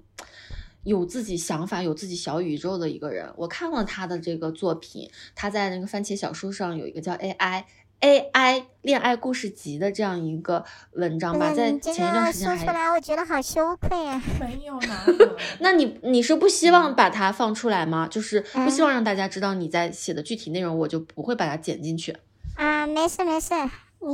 [0.83, 3.31] 有自己想法、有自己小宇宙的一个人。
[3.35, 7.63] 我看了他的这个作品，他在那个番茄小说上有一个叫 AI
[8.01, 10.63] AI 恋爱故事集的这样一个
[10.93, 14.21] 文章吧，在前一段时间还说出来，我觉得好羞愧啊！
[14.39, 15.05] 没有呢，
[15.59, 18.07] 那你你是不希望把它放出来吗？
[18.09, 22.15] 就是不希望让大家知道你在写的具体内容，我就不会把它剪进去。
[22.55, 23.53] 啊，没事没事，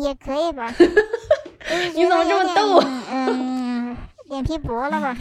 [0.04, 0.74] 也可以吧？
[1.94, 2.80] 你怎么这么逗？
[3.12, 3.96] 嗯，
[4.30, 5.16] 脸皮薄了吧？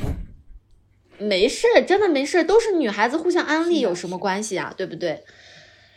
[1.19, 4.75] 没事，真的没事，都是女孩子互相安利，有什么关系啊？
[4.77, 5.25] 对不对？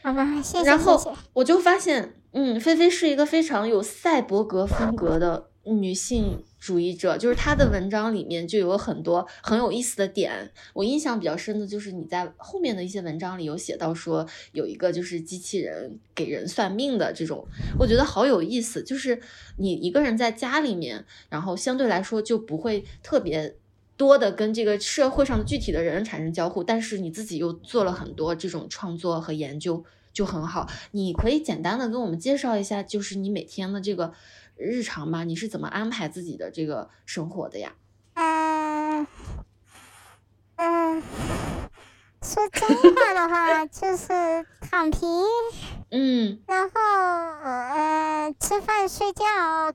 [0.03, 0.63] 好吧，谢谢。
[0.63, 10.51] 然后我就发现，嗯，菲菲是一个非常有赛博格风格的女性主义者，就是她的文章里面就有很多很有意思的点。
[10.73, 17.45] 我印象比较深的就是你在后面的一些文章里有写到说，有一个就是机器人给人算命的这种，
[17.79, 18.83] 我觉得好有意思。
[18.83, 19.19] 就是
[19.57, 23.55] 你一个人在家里面，然后相对来说就不会特别。
[23.97, 29.83] 多的跟这个社会上的具体的人产生交互，但是你自己又做了很多这种创作和研究，
[30.13, 30.69] 就很好。
[30.91, 34.13] 你可以简单的跟我们介绍一下，就是你每天的这个
[34.55, 35.23] 日常吗？
[35.23, 37.73] 你是怎么安排自己的这个生活的呀？
[38.13, 39.07] 嗯
[40.57, 41.03] 嗯。
[42.21, 45.01] 说真话的话，就是躺平，
[45.91, 46.71] 嗯，然后
[47.43, 49.23] 呃吃饭、睡觉、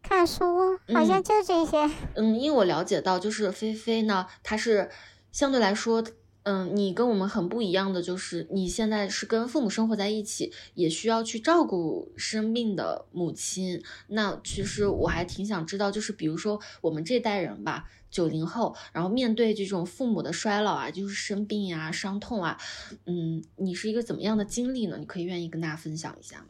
[0.03, 1.91] 看书，好像就这些。
[2.15, 4.91] 嗯，因为我了解到，就是菲菲呢，她是
[5.31, 6.05] 相对来说，
[6.43, 13.83] 嗯，你跟我们很不一样的，就是你现在是跟父母生活在一起，也需要去照顾生病的母亲。
[14.09, 17.85] 那其实我还挺想知道，就是比如说我们这代人吧。
[18.13, 22.59] 九零后，然后面对这种父母的衰老啊，就是生病呀、伤痛啊，
[23.07, 24.99] 嗯，你是一个怎么样的经历呢？
[24.99, 26.47] 你可以愿意跟大家分享一下吗？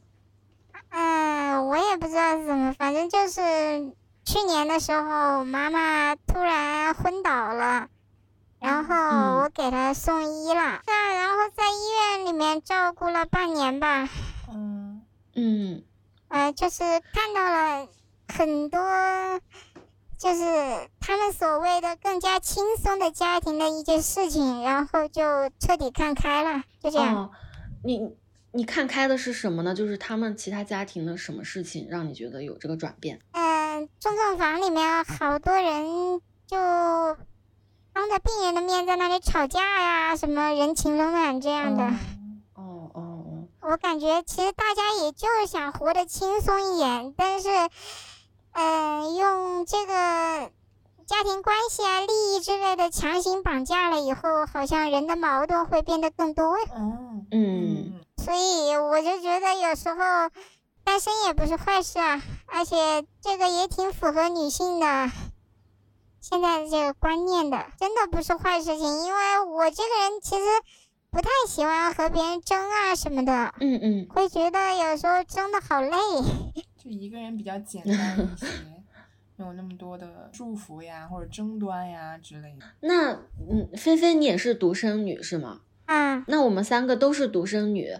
[0.90, 3.40] 嗯，我也不知道是怎么，反正就是
[4.24, 7.88] 去年的时候，妈妈突然昏倒了，
[8.58, 8.94] 然后
[9.38, 14.08] 我给她送医了，那然后在医院里面照顾了半年吧。
[14.52, 15.02] 嗯
[15.34, 15.82] 嗯，
[16.28, 16.80] 呃，就是
[17.12, 17.88] 看到了
[18.28, 18.80] 很多。
[20.22, 20.44] 就是
[21.00, 25.20] 他们所谓的更加轻松的家庭的一件事情，然后就
[25.58, 27.32] 彻底看开了，就这样。
[27.82, 28.16] 你
[28.52, 29.74] 你看开的是什么呢？
[29.74, 33.18] 就是他们其他家庭的什么事情让你觉得有这个转变？
[33.32, 36.56] 嗯，重症房里面好多人就
[37.92, 41.82] 当着病人的面在那里吵架呀，什么人情冷暖这样的。
[42.54, 43.48] 哦哦哦。
[43.62, 47.48] 我感觉其实大家也就是想活得轻松一点，但是。
[48.52, 50.50] 嗯，用这个
[51.06, 56.56] 家庭关系啊、利益之类的强行绑架了以后，好像人的矛盾会变得更多。
[56.74, 59.96] 嗯嗯，所以我就觉得有时候
[60.84, 62.22] 单身也不是坏事啊。
[62.46, 65.10] 而且这个也挺符合女性的
[66.20, 69.04] 现在的这个观念的，真的不是坏事情。
[69.04, 70.44] 因为我这个人其实
[71.10, 75.96] 不太喜欢和别人争啊什么的，嗯嗯，会觉得有时候争的好累。
[76.82, 78.46] 就一个人比较简单一些，
[79.36, 82.66] 没有那么多的祝福呀或者争端呀之类的。
[82.80, 83.12] 那
[83.48, 85.60] 嗯，菲菲你也是独生女是吗？
[85.86, 87.92] 嗯，那我们三个都是独生女，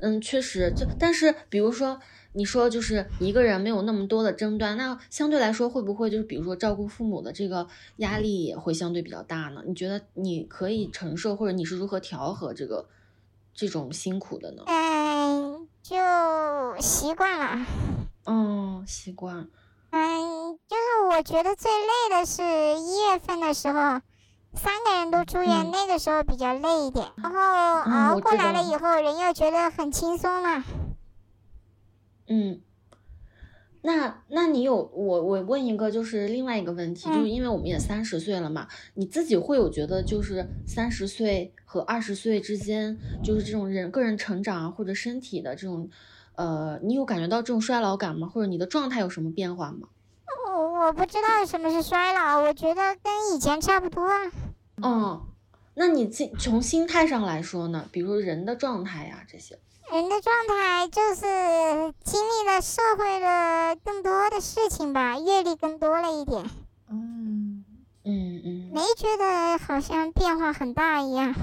[0.00, 2.00] 嗯，确实，就但是比如说。
[2.38, 9.62] 你说就是一个人没有那么多的争端，那相对来说会不会就是比如说照顾父母的这个压力也会相对比较大呢？
[9.66, 12.86] 你觉得你可以承受，或者你是如何调和这个
[13.54, 14.62] 这种辛苦的呢？
[14.66, 15.96] 嗯，就
[16.78, 17.66] 习惯了。
[18.26, 19.48] 嗯，习惯。
[19.90, 24.00] 嗯，就是我觉得最累的是一月份的时候，
[24.52, 30.64] 三个人都住院，那个时候比较累一点，然后熬过来了以后，人又觉得很轻松了。
[32.28, 32.60] 嗯，
[33.82, 45.88] 那那你有我我问一个就是另外一个问题，就是因为我们也三十岁了嘛，你自己会有觉得就是三十岁和二十岁之间，就是这种人个人成长或者身体的这种，
[46.36, 48.30] 呃，你有感觉到这种衰老感吗？
[48.32, 49.88] 或者你的状态有什么变化吗？
[50.54, 54.08] 我我不知道什么是衰老，我觉得跟以前差不多。
[54.82, 55.20] 嗯，
[55.74, 57.86] 那你心从心态上来说呢？
[57.90, 59.58] 比如人的状态呀这些。
[59.92, 66.44] 人的状态就是经历了社会的更多的事情吧，阅历更多了一点。
[66.90, 67.64] 嗯
[68.04, 71.34] 嗯嗯，没觉得好像变化很大一样。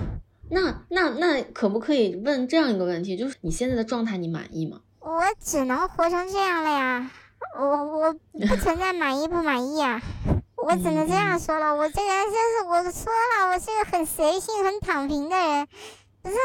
[0.54, 4.80] 那那那可不可以问这样一个问题，就是你现在的状态你满意吗？
[5.00, 7.12] 我只能活成这样了呀，
[7.60, 10.02] 我我不存在满意不满意啊，
[10.56, 11.76] 我只能这样说了。
[11.76, 15.68] 我这人就是我说了，我是个很随性、很躺平的人。
[16.22, 16.38] 不是，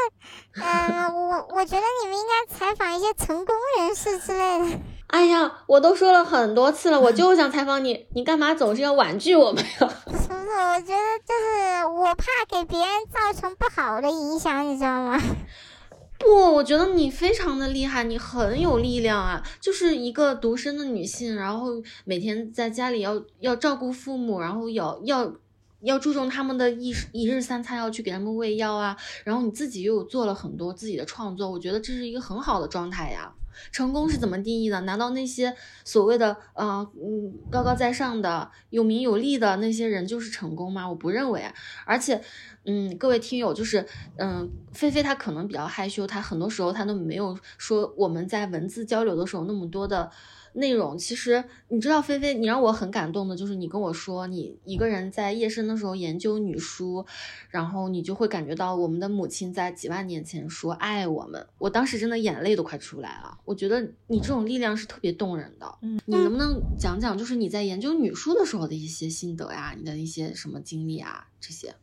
[0.61, 4.79] 嗯，我我觉得你们应该采访一些成功人士之类的。
[5.09, 9.69] 哎呀，我都说了很多次了，我就想采访你，你干嘛总是要婉拒我们呀？
[10.05, 15.19] 不是，我觉得就是我怕给别人造成不好的影响，你知道吗？
[16.19, 25.33] 不，我觉得你非常的厉害，你很有力量啊，就是一个独身的女性，然后每天在家里要要照顾父母，然后要要。
[25.81, 28.97] 要注重他们的一一日三餐，要去给他们喂药啊。
[29.23, 33.31] 然后你自己又做了很多自己的创作，我觉得这是一个很好的状态呀。
[33.71, 34.81] 成功是怎么定义的？
[34.81, 40.87] 难道那些所谓的呃嗯高高在上的有名有利的那些人就是成功吗？
[40.89, 41.43] 我不认为。
[41.85, 42.21] 而且，
[42.65, 43.85] 嗯，各位听友，就是
[44.17, 50.11] 嗯，菲菲她可能比较害羞，她很多时候她都没有说我们在文字交流的时候那么多的。
[50.53, 57.05] 内容其实你知道，菲菲，你让我很感动的，就是你跟我说，你一个人在夜深的时候研究女书，
[57.49, 63.37] 然后你就会感觉到我们的母亲在几万年前说爱我们，我当时真的眼泪都快出来了。
[63.45, 65.77] 我觉得你这种力量是特别动人的。
[65.81, 71.75] 嗯，你能不能讲讲，就是你在研究女书的时候的一些心得呀，你的一些什么经历啊这些？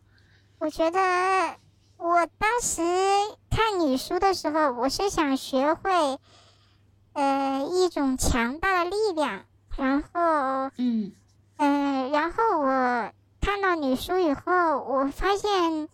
[0.59, 0.99] 我觉得
[1.99, 2.83] 我当时
[3.51, 6.19] 看女书的时候，我是想学会。
[7.17, 11.13] 呃，一种强大的力量，然后，嗯，
[11.57, 15.89] 嗯，然后我看到女书以后，我发现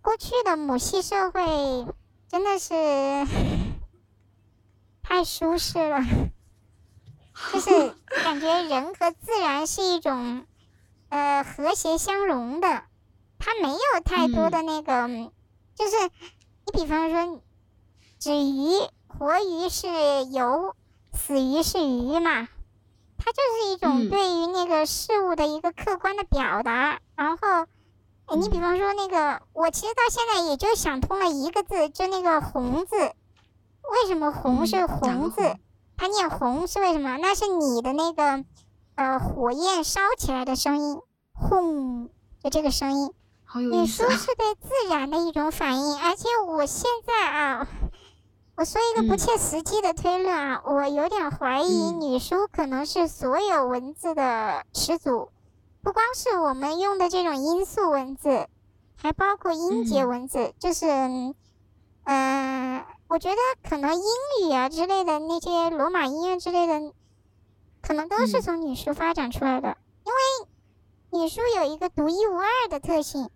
[0.00, 1.42] 过去的母系社会
[2.26, 2.72] 真的是
[5.02, 5.98] 太舒适了，
[7.52, 10.46] 就是感觉人和自然是一种
[11.10, 12.84] 呃和谐相融的，
[13.38, 15.06] 它没有太多的那个，
[15.74, 15.96] 就是
[16.64, 17.42] 你比方说
[18.18, 18.88] 止鱼。
[19.18, 20.74] 活鱼是油，
[21.12, 22.48] 死鱼是鱼嘛？
[23.18, 27.00] 它就是一种对于那个事物的一个客观的表达。
[27.16, 27.66] 然后，
[28.34, 32.96] 你比方说那个，我其实到现在也就想通了一个字，就那个“红”字。
[32.96, 35.54] 为什么“红”是“红”字？
[35.96, 37.18] 它念“红”是为什么？
[37.18, 38.44] 那是你的那个
[38.94, 40.98] 呃火焰烧起来的声音
[41.34, 42.08] ，“轰”
[42.42, 43.12] 就这个声音。
[43.72, 47.68] 你说是对自然的一种反应，而且我现在啊。
[48.60, 55.30] 我说一个不切实际的推论啊，我有点怀疑女书可能是所有文字的始祖，
[55.82, 58.48] 不光是我们用的这种音素文字，
[58.96, 60.84] 还包括音节文字，就是，
[62.04, 64.02] 嗯，我觉得可能英
[64.42, 66.92] 语啊之类的那些罗马音乐之类的，
[67.80, 73.30] 可能都是从女书发展出来的，因为女书有一个独一无二的特性，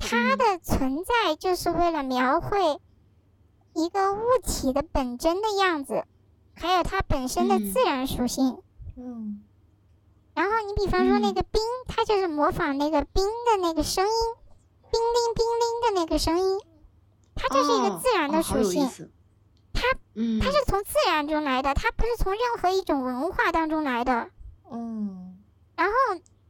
[0.00, 2.80] 它的存在就是为了描绘。
[3.74, 6.04] 一个物体的本真的样子，
[6.54, 8.62] 还有它本身的自然属性。
[8.96, 9.42] 嗯。
[10.34, 14.12] 然后你比方说那个冰，它就是模仿那个冰的那个声音，
[14.90, 16.60] 冰冰冰铃的那个声音，
[17.34, 18.88] 它就是一个自然的属性。
[19.72, 19.82] 它，
[20.40, 24.30] 它是从自然中来的，它不是从任何一种文化当中来的。
[24.70, 25.38] 嗯。
[25.76, 25.94] 然后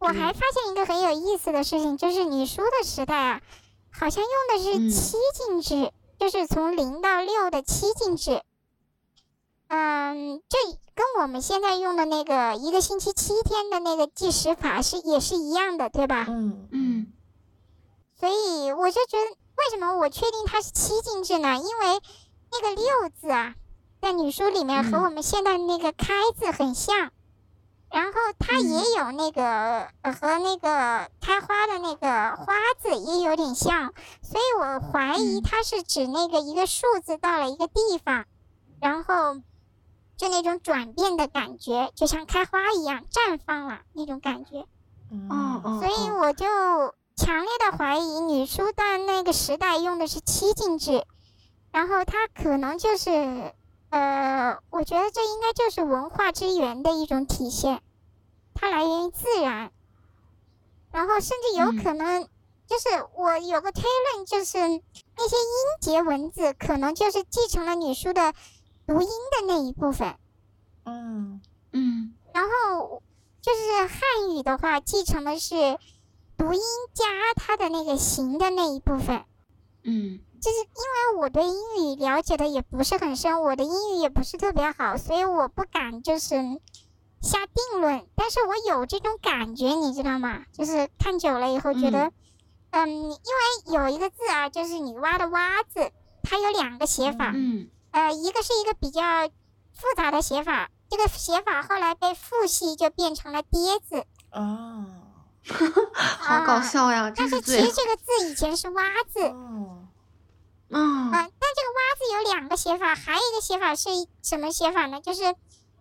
[0.00, 3.42] 我还发现一个很有意思的事情，就是你说的时代啊，
[3.90, 8.42] 好像用的是七进制，就是从零到六的七进制。
[9.68, 10.58] 嗯，这
[10.94, 16.26] 跟我们现在用的那个一个星期七天的那个计时法是也是一样的，对吧？
[16.28, 17.12] 嗯嗯。
[18.18, 21.56] 所以我就觉得，为什么我确定它是七进制呢？
[21.56, 22.02] 因为
[22.52, 23.54] 那个六字啊，
[24.02, 27.12] 在女书里面和我们现在那个开字很像，
[27.92, 38.24] 然后它也有那个和那个开花的那个花字也有点像，所以我怀疑它是指那个一个数字到了一个地方，
[38.80, 39.40] 然后。
[40.16, 44.66] 就那种转变的感觉，就像开花一样绽放了那种感觉。
[45.30, 45.80] 哦哦。
[45.80, 46.44] 所以我就
[47.16, 51.06] 强烈的怀疑女书的那个时代用的是七进制，
[51.72, 53.54] 然后它可能就是，
[53.90, 57.82] 呃，我觉得这应该就是文化之源的一种体现，
[58.54, 59.70] 它来源于自然，
[60.90, 62.28] 然后甚至有可能
[62.66, 63.82] 就是我有个推
[64.14, 68.32] 论，就是那些音节文字可能就是继承了女书的。
[68.86, 70.16] 读音的那一部分，
[70.82, 71.40] 嗯。
[71.70, 73.00] 嗯，然后
[73.40, 75.78] 就是汉语的话，继承的是
[76.36, 76.60] 读音
[76.92, 77.04] 加
[77.36, 79.24] 它的那个形的那一部分，
[79.84, 86.36] 嗯，就是因为我对英语了解的也不是很深，我的英语也不是特别好，所以我不敢就是
[87.20, 90.44] 下定论，但是我有这种感觉，你知道吗？
[90.52, 92.10] 就是看久了以后觉得，
[92.70, 97.68] 嗯，因为有一个字啊，就是女娲的娲字，它有两个写法，嗯。
[97.92, 99.02] 呃，一个是一个比较
[99.72, 104.04] 复杂的写法，这个写法后来被复系，就变成了“爹”字。
[104.30, 104.86] 哦，
[105.92, 107.12] 好搞笑呀！
[107.14, 108.82] 但是其实这个字以前是“蛙”
[109.12, 109.20] 字。
[109.24, 109.88] 哦。
[110.70, 111.10] 嗯。
[111.12, 113.90] 但这个“蛙”字有两个写法，还有一个写法是
[114.22, 115.00] 什么写法呢？
[115.00, 115.34] 就是，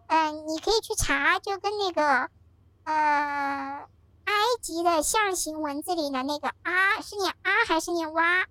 [0.07, 2.29] 嗯，你可以去查，就跟那个，
[2.83, 3.87] 呃，
[4.25, 8.45] 埃及的象形文字里的那个“啊”是念“啊”还是念“蛙”？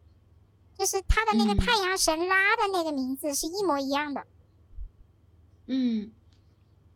[0.78, 4.24] 就是他的那个太阳神拉的那个名字是一模一样的，
[5.66, 6.12] 嗯，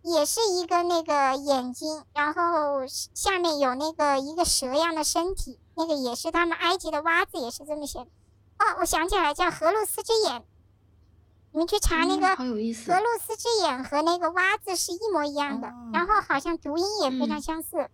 [0.02, 8.06] 也是一个那个眼睛，然后下面有那个一个蛇样的身体，那个也是他们埃及的蛙字也是这么写的。
[8.62, 10.44] 哦，我想起来叫荷鲁斯之眼，
[11.50, 12.36] 你们去查那个。
[12.36, 17.90] 荷鲁斯之眼和那个蛙字是一模一样的，然后好像读音也非常相似。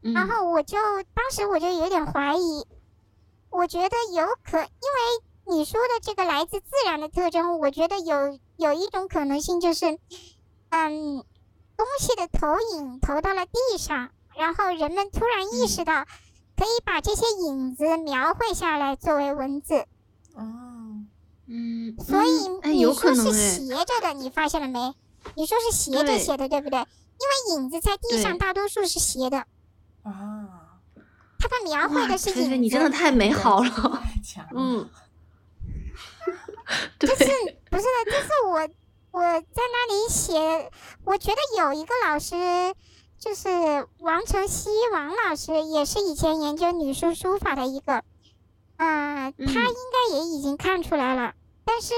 [0.00, 0.76] 然后我就
[1.14, 2.66] 当时我就有点怀疑。
[3.50, 9.98] 我觉得有可，因为你说的这个来自自然的特征，我觉得有有一种可能性就是，
[10.68, 11.24] 嗯，
[11.76, 16.04] 东西的投影投到了地上，然后人们突然意识到
[16.58, 19.86] 可以把这些影子描绘下来作为文字。
[20.34, 20.42] 哦，
[21.46, 24.92] 嗯，所以你说是斜着的，你发现了没？
[25.36, 26.78] 你说是斜着写的，对不对？
[26.80, 29.38] 因为影子在地上大多数是斜的。
[30.02, 30.64] 啊。
[31.40, 34.02] 他在描绘的是影子，你真的太美好了，
[34.52, 34.90] 嗯，
[36.98, 37.14] 就是
[37.70, 38.68] 不是的，就是我
[39.12, 40.68] 我在那里写，
[41.04, 42.34] 我觉得有一个老师，
[43.18, 43.48] 就是
[43.98, 48.04] 王承熙王老师，也是以前研究女书书法的一个，
[48.76, 51.94] 啊，他应该也已经看出来了，但是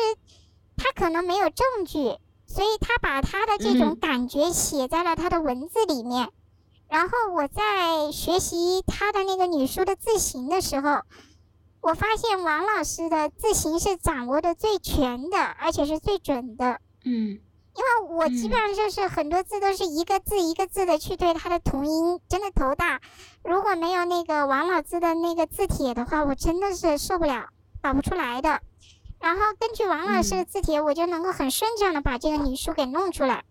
[0.77, 6.31] 他可能没有证据，所以他把他的这种感觉写在了他的文字里面。
[6.89, 11.03] 然后我在学习他的那个女书的字形的时候，
[11.83, 16.81] 我发现王老师的字形是掌握的最全的，而且是最准的。
[17.05, 17.39] 嗯，
[17.77, 23.01] 因为我基本上就是很多字都是一个字一个字的去对它的同音，真的头大。
[23.45, 27.47] 如果没有那个王老师的那个字帖的话，我真的是受不了，
[27.81, 28.61] 导不出来的。
[29.21, 33.45] 然后根据王老师的字帖，我就能够很顺畅的把这个女书给弄出来。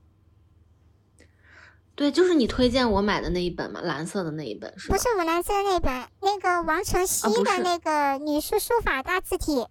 [1.96, 9.62] 对，就是你推荐我买的那一本嘛，蓝色的那一本是不是我蓝色的那本，那个王晨曦的那个女书书法大字体。
[9.62, 9.70] 哦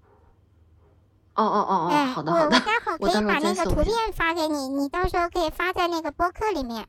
[1.39, 6.89] 哦哦哦哦，好的好的，我我待会儿可以把那个图片发给你，你到时候可以发在那个播客里面，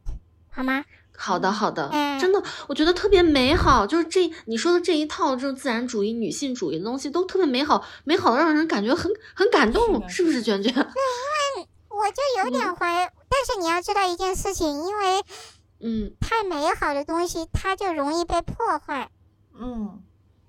[0.50, 0.84] 好吗？
[1.16, 1.90] 好的好的，
[2.20, 10.74] 真的，我觉得特别美好，就是这你说的这一套就是自然主义、女性主义的东西都特别美好，美好的让人感觉很很感动，是不是娟娟？
[10.74, 13.12] 对，因为我就有点怀。
[13.30, 15.24] 但是你要知道一件事情，因为，
[15.82, 19.12] 嗯，太美好的东西它就容易被破坏，
[19.54, 20.02] 嗯。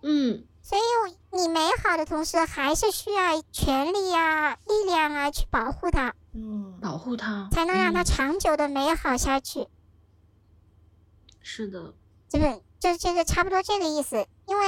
[0.02, 9.66] 嗯，所以你美好的同时还是需要权力啊、力量啊去保护它，嗯，保护它，才能让它长久的美好下去。
[11.40, 11.92] 是的，
[12.28, 14.24] 这个就是这个差不多这个意思。
[14.46, 14.64] 因为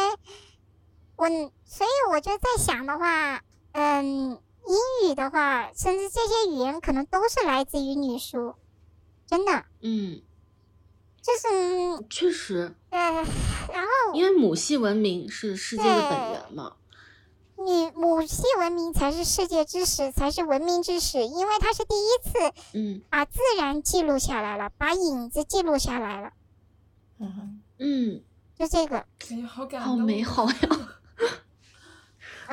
[1.14, 1.28] 我
[1.64, 3.40] 所以我就在想的话，
[3.70, 4.40] 嗯。
[4.64, 8.54] 英语的话，甚至这些语言可能都是来自于女书，
[9.26, 9.64] 真的。
[9.80, 10.22] 嗯，
[11.22, 12.74] 就是确实。
[12.90, 13.14] 嗯，
[13.72, 16.74] 然后因为母系文明是世界的本源嘛。
[17.64, 26.32] 你母系文明才是世界之始，才是文明之始，因为它是第一次，嗯，把自然记录下来了，把影子记录下来了。
[27.20, 28.22] 嗯嗯，
[28.58, 28.96] 就这个，
[29.30, 30.54] 哎呀，好感好美好呀。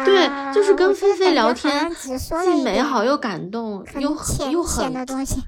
[0.06, 5.42] 对，就是跟菲菲聊天，既美好又感动，又很又很的东西。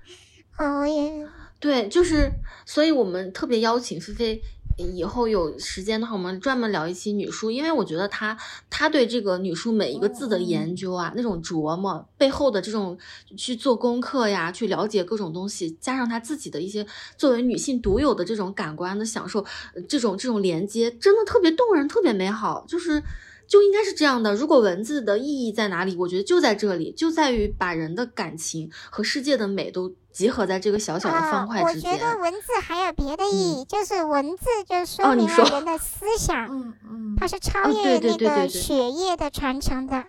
[0.57, 1.25] 哦，也
[1.61, 2.29] 对，就是，
[2.65, 4.41] 所以我们特别邀请菲菲。
[4.77, 8.35] 以后有时间的话，我们专门聊一期女书，因为我觉得她
[8.67, 12.97] 她对这个女书每一个字的研究啊，那种琢磨背后的这种
[13.37, 19.45] 去做功课呀，去了解各种东西，加上她自己的一些作为女性独有的这种感官的享受，
[19.87, 23.03] 这种这种连接，真的特别动人，特别美好，就是。
[23.51, 24.33] 就应该是这样的。
[24.33, 31.91] 如果文字的意义在哪里，我觉得就在这里，就在于把人的感情和世界的美都集合在这个小小的方块之间。
[31.91, 40.05] 我觉得文字还有别的意义，就是文字就说明了人的思想，嗯嗯，它是超越那个血液的传承的，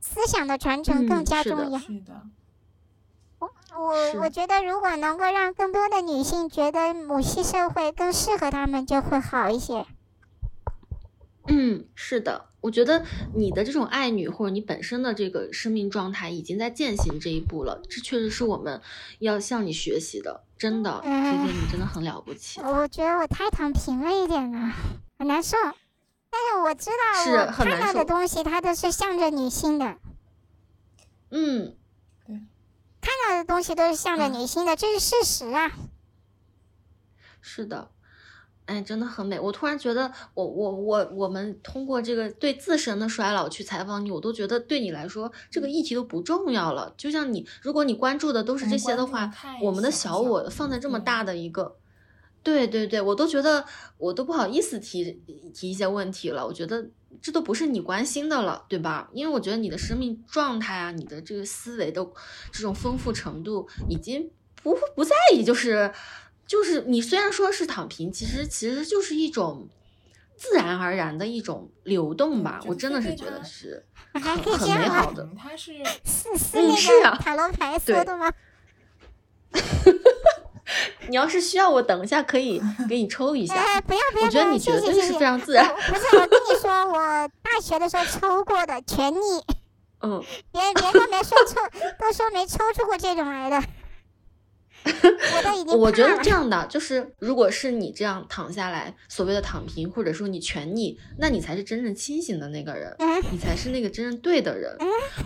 [0.00, 1.78] 思想的传承更加重要。
[1.78, 2.22] 是的，
[3.38, 9.84] 我我我觉得如果能够让更多的女性觉得母系社会更适合她们，就会好一些。
[11.46, 12.46] 嗯，是的。
[12.66, 17.80] 我觉得你的这种爱女，或者你本身的这个生命状态，已经在践行这一步了。
[17.88, 18.82] 这确实是我们
[19.20, 22.60] 要向你学习的，真的，姐姐，你真的很了不起。
[22.60, 24.72] 我觉得我太躺平了一点了，
[25.16, 25.56] 很难受。
[26.28, 29.96] 但是我知道，我看到的东西，它都是向着女性的。
[31.30, 31.76] 嗯，
[32.26, 32.40] 对，
[33.00, 35.70] 看到的东西都是向着女性的，这是事实啊。
[37.40, 37.92] 是的。
[38.66, 39.38] 哎，真的很美。
[39.38, 46.92] 我突然觉得，我我我我们通过这个对自身的衰老去采访你，我都觉得对你来说这个议题都不重要了。
[46.96, 51.76] 就像你，如果你关注的都是这些的话，我们的小我放在这么大的一个，
[52.42, 53.64] 对对对，我都觉得
[53.98, 55.12] 我都不好意思提
[55.54, 56.44] 提一些问题了。
[56.44, 56.84] 我觉得
[57.22, 59.08] 这都不是你关心的了，对吧？
[59.12, 62.04] 因为我觉得你的生命状态啊，你的这个思维的
[62.50, 64.28] 这种丰富程度，已经
[64.60, 65.92] 不不在意，就是。
[66.46, 69.68] 就是你虽然说是躺平，其实其实就是一种
[70.36, 72.60] 自然而然的一种流动吧。
[72.66, 73.84] 我真的是觉得是
[74.14, 75.28] 很很美好的。
[75.36, 75.72] 它是
[76.04, 78.32] 是是那个塔罗牌 说的吗？
[81.08, 83.54] 你要是需要我等一下可以给你抽一下。
[83.54, 84.26] 哎，不要不要！
[84.26, 85.64] 我觉得你绝对是非常自然。
[85.66, 89.18] 不是，我跟你说，我大学的时候抽过的，全逆。
[90.00, 90.22] 嗯。
[90.52, 91.60] 别别都没说抽，
[91.98, 93.62] 都说没抽出过这种来的。
[95.76, 102.94] 我觉得这样的就是，如果是你这样躺下来，所谓的躺平，或者说你全逆，那你才是真正清醒的那个人，
[103.30, 104.76] 你才是那个真正对的人。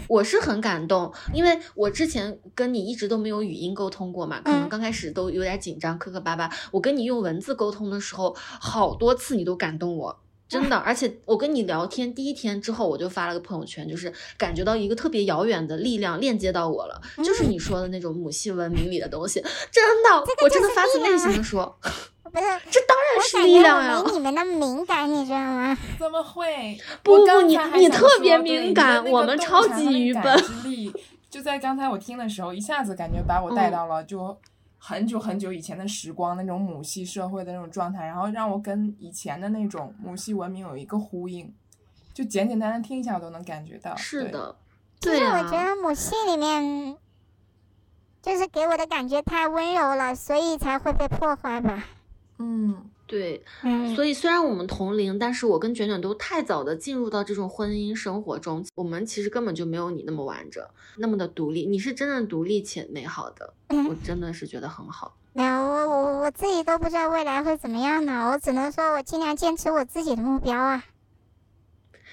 [0.08, 6.50] 我是很感动，因为我之前跟你一直都没有语音沟通过嘛，可能刚开始都有点紧张，磕磕巴巴。
[6.70, 10.20] 我跟你用文字沟通的时候，好多次你都感动我。
[10.50, 19.40] 真的， 而且我跟你聊天第一天之后，我就发了个朋友圈，就是感觉到一个特别遥远的力量链接到我了，就是你说的那种母系文明里的东西。
[19.70, 21.78] 真的，我真的发自内心的说，
[22.24, 24.02] 不是，这当然是力量呀。
[24.04, 25.78] 没你们那么敏感，你知道吗？
[25.98, 26.76] 怎么会？
[27.04, 30.44] 不不，你你特别敏感，我们超级愚笨。
[31.30, 34.36] 就在刚才我听的时候，一下子感觉把我带到了就。
[34.82, 41.54] 很久很久以前的时光，那种母系社会的那种状态，然后让我跟以前的那种母系文明有一个呼应，
[42.14, 43.94] 就简简单单听一下我都能感觉到。
[43.94, 44.56] 是的，
[44.98, 45.38] 对啊。
[45.38, 46.96] 我觉得母系里面，
[48.22, 51.84] 就是给我的感觉太温柔了，所以才会被破坏吧。
[52.38, 52.89] 嗯。
[53.10, 53.42] 对，
[53.96, 60.64] 所以虽然我们同龄，但是我跟卷卷都太早的进入到这种婚姻生活中，我们其实根本就没有你那么完整，
[60.96, 61.66] 那么的独立。
[61.66, 63.52] 你是真正独立且美好的，
[63.88, 65.16] 我真的是觉得很好。
[65.32, 70.84] 没有，我我我自己都不知道未来会怎么样呢，我只能说我尽量坚持我自己的目标啊。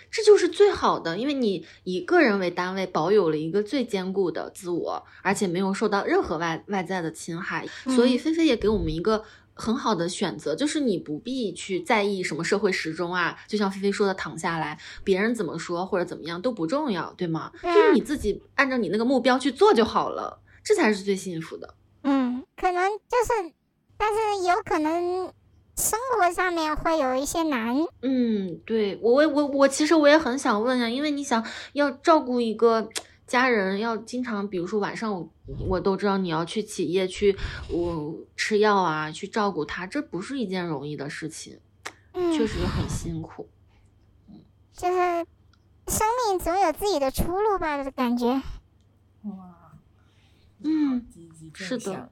[0.10, 7.68] 这就是最好的，因为你以个人为单位，保有了一个最坚固的自我，而且没有受到任何外外在的侵害。
[7.86, 9.24] 所以菲菲也给我们一个。
[9.58, 17.52] 很好的选择，就是你不必去在意什么社会时钟啊，就像菲菲说的，躺下来，别人怎么说或者怎么样都不重要，对吗？
[17.62, 21.74] 就是你自己按照你那个目标去做就好了，这才是最幸福的。
[22.04, 23.54] 嗯，可能就是，
[23.98, 25.34] 但是有可能
[25.76, 27.76] 生活上面会有一些难。
[28.02, 32.90] 嗯，对我我我我其实我也很想问呀，因为你想要照顾一个。
[33.28, 35.30] 家人要经常，比如说晚上，我
[35.68, 37.38] 我都知道你要去企业去，
[37.70, 41.60] 我吃药啊，去照顾他，这不是一件容易的事情，
[42.14, 43.50] 确实很辛苦。
[44.72, 45.26] 就是
[45.88, 48.42] 生命总有自己的出路吧的感觉。
[49.24, 49.74] 哇，
[50.64, 51.06] 嗯，
[51.54, 52.10] 是的。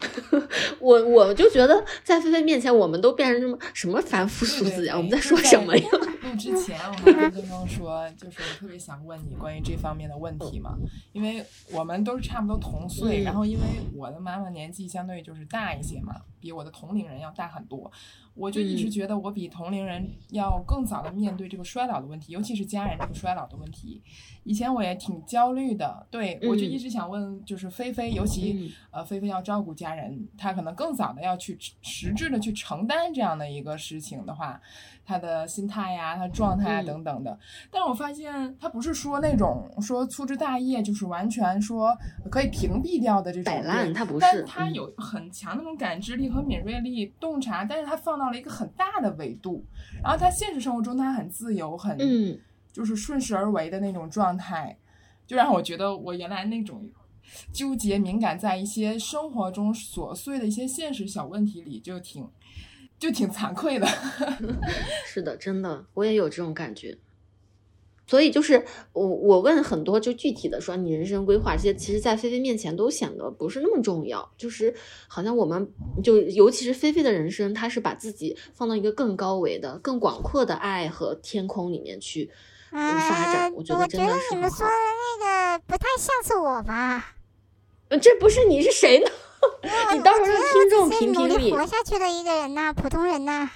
[0.78, 4.96] 我我就觉得在菲菲面前，我们都变成什么什么凡夫俗子呀？
[4.96, 5.84] 我们在说什么呀？
[5.90, 10.76] 录之前我还跟东东说， 就是我特别想问你关于这方面的问题嘛，
[11.12, 17.90] 因为我们都是差不多同岁，然后因为我的妈妈年纪相对就是大一些嘛，比我的同龄人要大很多，
[18.34, 24.02] 我就一直觉得我比同龄人要更早的面对这个衰老的问题，尤其是家人这个衰老的问题。
[24.44, 34.60] 以前我也挺焦虑的，对我就一直想问，就是菲菲，尤其呃菲菲要照顾家人，她可能更早的要去实质的去承担这样的一个事情的话，
[35.08, 37.38] 她的心态呀、他状态啊等等的。
[37.70, 41.96] 但我发现他不是说那种说粗枝大叶，就是完全说
[42.30, 49.64] 可以屏蔽掉的这种摆烂，他不是，但他有很强那种感知力和敏锐力、洞察，但是他放到了一个很大的维度，
[50.02, 52.38] 然后他现实生活中他很自由，很嗯。
[52.70, 54.76] 就是顺势而为的那种状态，
[55.26, 56.88] 就让我觉得我原来那种
[57.52, 62.28] 纠结敏感在一些生活中琐碎的一些现实小问题里，就挺
[62.98, 63.86] 就挺惭愧的。
[65.06, 66.98] 是的，真的，我也有这种感觉。
[68.06, 74.32] 所以就是我我问很多就具体的说你人生规划这些，其实，在菲菲面前都显得不是那么重要。
[74.36, 74.74] 就是
[75.08, 75.70] 好像我们
[76.02, 82.30] 就尤其是菲菲的人生，她是把自己放到一个更高维的、更广阔的爱和天空里面去。
[82.70, 84.72] 发展，我觉得真的是你们说的
[85.20, 87.14] 那个不太像是我吧？
[88.02, 89.10] 这不是你是谁呢？
[89.94, 91.52] 你到时候让听众评评理。
[91.52, 93.50] 活下去的一个人呐，普通人呐。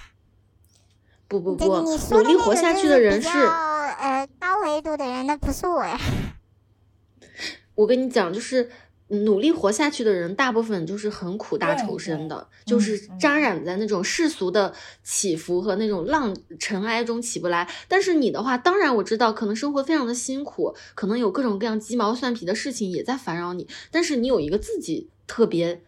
[1.27, 1.65] 不不不，
[2.11, 5.99] 努力活下去的人是呃高维度的人，那不是我呀。
[7.75, 8.69] 我跟你讲，就是。
[9.13, 17.69] 努力活下去的人，大部分就是很苦大仇深的，就是沾染在那种世俗的起伏和那种浪尘埃中起不来。
[17.87, 23.67] 但是你的话，当然我知道，可能生活非常的辛苦，可能有各种各样鸡毛蒜皮的事情也在烦扰你。
[23.91, 25.81] 但是你有一个自己特别，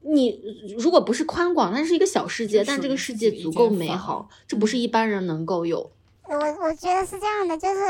[0.00, 0.40] 你
[0.76, 5.92] 如果不是宽广，那是一个小世界，但这个世界足够美好，这不是一般人能够有。
[6.28, 7.80] 我我觉得是这样的，就是，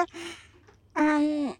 [0.92, 1.54] 嗯。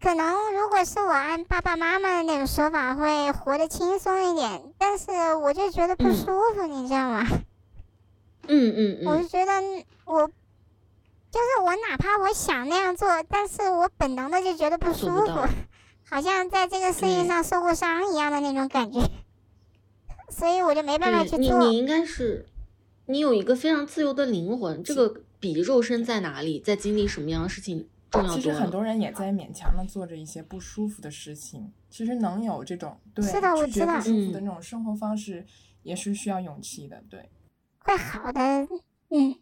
[0.00, 7.26] 可能如果是我按爸爸妈妈的那种说法，会活得轻松一点，但是我就觉得不舒服，你知道吗？
[8.46, 9.06] 嗯嗯嗯。
[9.08, 9.52] 我就觉得
[10.04, 15.46] 我，就是我哪怕我想那样做，但是我本能的就觉得不舒服，
[16.08, 19.00] 好像在这个世界上受过伤一样的那种感觉，
[20.30, 21.38] 所以我就没办法去做。
[21.38, 22.46] 你你应该是，
[23.06, 27.88] 你有一个非常自由的灵魂，这个比肉身在哪里，在经历什么样的事情？
[28.34, 31.72] 其实很多人也在勉强的做着一些不舒服的事情。
[31.90, 35.44] 其实能有这种对是的，我知道，不舒服的那种生活方式，
[35.82, 37.02] 也是需要勇气的。
[37.10, 37.28] 对，
[37.80, 38.40] 会好的，
[39.10, 39.34] 嗯，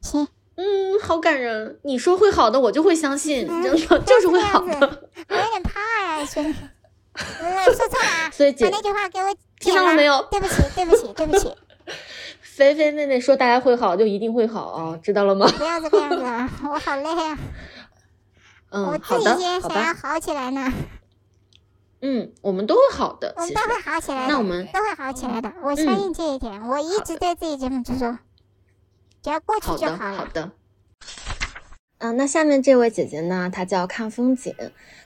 [0.00, 0.26] 行，
[0.56, 1.80] 嗯，好感人。
[1.84, 3.70] 你说会好的，我就会相信，真的
[4.06, 4.74] 就是会好的。
[5.28, 5.80] 我有点怕
[6.18, 6.58] 呀，兄弟，
[7.14, 10.22] 说错了，所以姐那句话给我听到了没有？
[10.30, 11.52] 对不起，对不起，对不起。
[12.42, 15.46] 菲菲妹妹说大家会好，就一定会好啊，知道了吗？
[15.58, 16.10] 不要这个样
[16.48, 17.38] 子，我好累啊。
[18.70, 19.94] 嗯，好的，好吧。
[19.94, 20.72] 好起来呢。
[22.02, 24.28] 嗯，我们都会好的，我们都会好起来。
[24.28, 26.62] 那我们都会好起来的，我相信这一点。
[26.68, 28.18] 我一直对自己这么执着，
[29.22, 30.18] 只要过去就好了。
[30.18, 30.50] 好的。
[31.98, 33.48] 嗯，那下面这位姐姐呢？
[33.50, 34.54] 她叫看风景，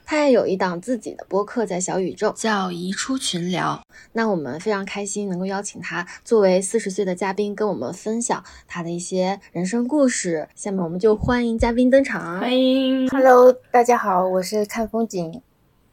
[0.05, 3.81] 她也有一档自己的播客在小宇宙，叫移出群聊。
[4.11, 10.49] 那我们非常开心能够邀请她作为四十岁的嘉宾，跟我们分享她的一些人生故事。
[10.53, 15.41] 下面我们就欢迎嘉宾登场，欢迎，Hello，大家好，我是看风景。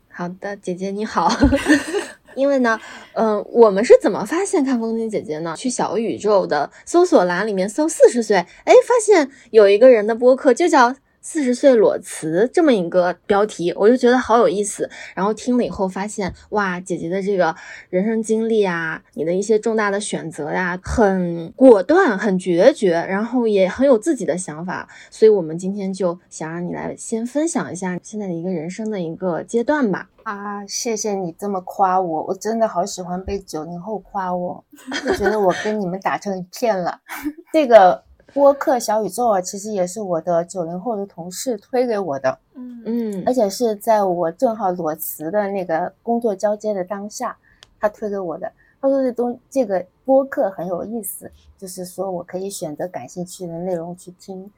[0.08, 1.30] 好的，姐姐你好。
[2.38, 2.78] 因为呢，
[3.14, 5.54] 嗯，我们是怎么发现看风景姐姐呢？
[5.56, 10.94] 去小宇宙的搜索栏里面搜四十岁，哎，发现有一个人的播客就叫。
[11.30, 14.88] 四十岁裸辞这么一个标题，我就觉得好有意思。
[15.14, 17.54] 然后听了以后发现，哇，姐姐的这个
[17.90, 24.88] 人生经历啊，你的一些重大的选择呀，很果断，很决绝，然后也很有自己的想法。
[25.10, 30.08] 所以，我们今天就想让你来先分享一下现在的一个人生的一个阶段吧。
[30.22, 34.64] 啊，谢谢你这么夸我，我真的好喜欢被九零后夸我，
[35.04, 37.00] 就觉得我跟你们打成一片了。
[37.52, 38.07] 这个。
[38.34, 47.36] 播客小宇宙啊，其实也是我的九零后的同事推给我的，嗯嗯，而且是在我正好裸辞的那个工作交接的当下，
[47.80, 48.52] 他推给我的。
[48.80, 54.50] 他说这东这个播客很有意思，就是说我可以选择感兴趣的内容去听。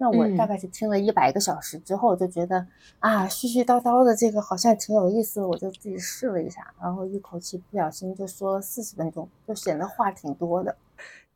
[0.00, 2.66] 那我大概是听了一百个小时之后，就觉得
[2.98, 10.74] 啊，絮絮叨叨的这个好像挺有意思，我就自己试了一下，然后一口气不小心就说了四十分钟，就显得话挺多的。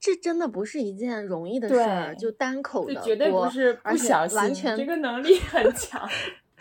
[0.03, 6.09] 这真的不是一件容易的事儿，就单口的，绝对不是不小心，完全这个能力很强。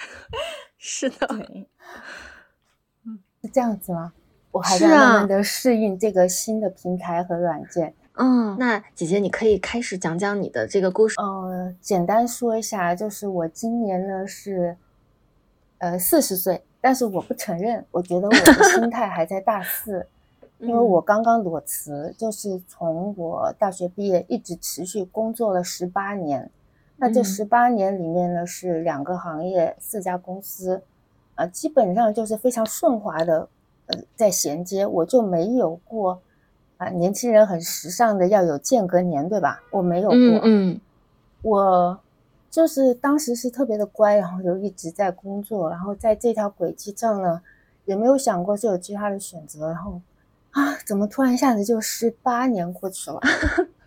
[0.78, 1.28] 是的，
[3.04, 4.14] 嗯，是这样子吗？
[4.52, 7.96] 我还在慢慢的适应这个新的平台和软件。
[8.14, 11.16] 嗯，那姐姐你可以开始讲讲你的这个故事。
[11.20, 14.78] 嗯，简单说一下，就是我今年呢是
[15.80, 20.06] 呃四十岁，但是我不承认，我觉得我的心态还在大四，
[20.62, 26.49] 因为我刚刚裸辞，就是从我大学毕业一直持续工作了十八年。
[26.97, 30.84] 那这十八年里面呢，是两个行业四家公司，
[31.34, 33.47] 啊，基本上就是非常顺滑的，
[33.88, 36.22] 呃，在衔接，我就没有过。
[36.78, 39.62] 啊，年轻人很时尚的要有间隔年，对吧？
[39.72, 40.80] 我没有过，嗯，
[41.41, 41.99] 我
[42.49, 47.41] 就是当时是特别的乖，然后就一直在工作，然后在这条轨迹上呢，
[47.86, 49.99] 也没有想过是有其他的选择，然后
[50.52, 53.20] 啊，怎么突然一下子就十八年过去了？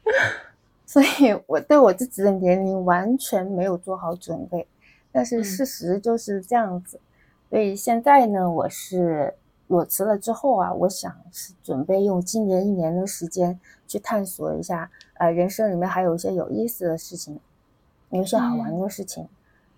[0.86, 4.66] 所以我对我自己的年龄完全没有做好准备，
[5.10, 7.00] 但是事实就是这样子，
[7.50, 9.34] 所以现在呢，我是。
[9.66, 13.58] 裸辞了之后啊，我想是准备用今年一年的时间
[13.88, 17.40] 去探索一下，呃，人生里面还有一些有意思的事情，
[18.10, 19.26] 有一些好玩的事情，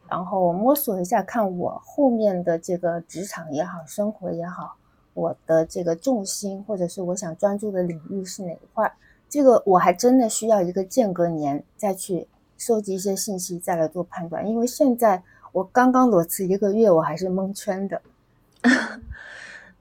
[0.08, 4.76] 然后摸索一下，看我后面的这个职场也好，生活也好，
[5.16, 8.92] 我的这个重心或者是我想专注的领域是哪一块，
[9.28, 18.02] 这个我还真的需要一个间隔年再去收集一些信息，再来做判断，因为现在我刚刚裸辞一个月，我还是蒙圈的。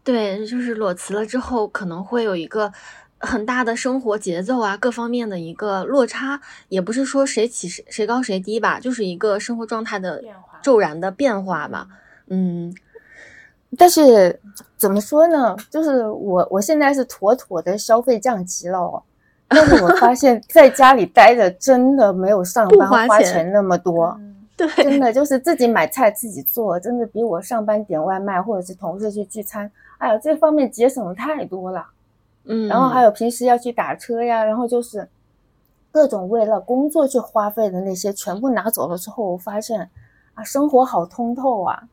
[0.04, 2.72] 对，就是裸辞了之后，可能会有一个
[3.20, 10.24] 很大的生活节奏啊，各方面的一个落差，也不是说谁起谁谁高谁低吧，就是一个生活状态的
[10.62, 11.88] 骤然的变化吧。
[12.28, 12.74] 嗯，
[13.78, 14.40] 但是
[14.78, 15.56] 怎么说呢？
[15.70, 19.02] 就是我我现在是妥妥的消费降级了哦，
[19.48, 24.18] 但是我发现 在家里待着真的没有上班花钱那么多。
[24.58, 29.70] 对，真的就是自己买菜自己做，真的比我上班点外卖或者是同事去聚餐。
[29.98, 31.86] 哎呀，这方面节省的太多了，
[32.46, 35.06] 嗯，然后还有平时要去打车呀，然后就是
[35.92, 39.90] 各种为了工作去花费的那些，全部拿走了之后，我发现
[40.36, 41.84] 啊，生活好通透啊，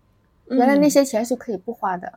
[0.57, 2.13] 原来那些钱是可以不花的，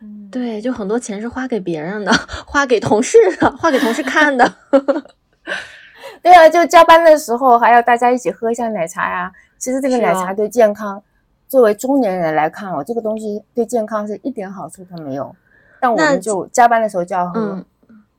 [0.00, 2.12] 嗯，对，就很多钱是花给别人的，
[2.46, 4.54] 花给同事的，花给同事看的，
[6.22, 11.02] 对啊，就加班的时候还要大家一起喝一下奶茶呀，其实这个奶茶对健康。
[11.48, 15.32] 作为中年人来看，我这个东西对健康是一点好处都没有。
[15.78, 17.64] 但我们就加班的时候就要喝。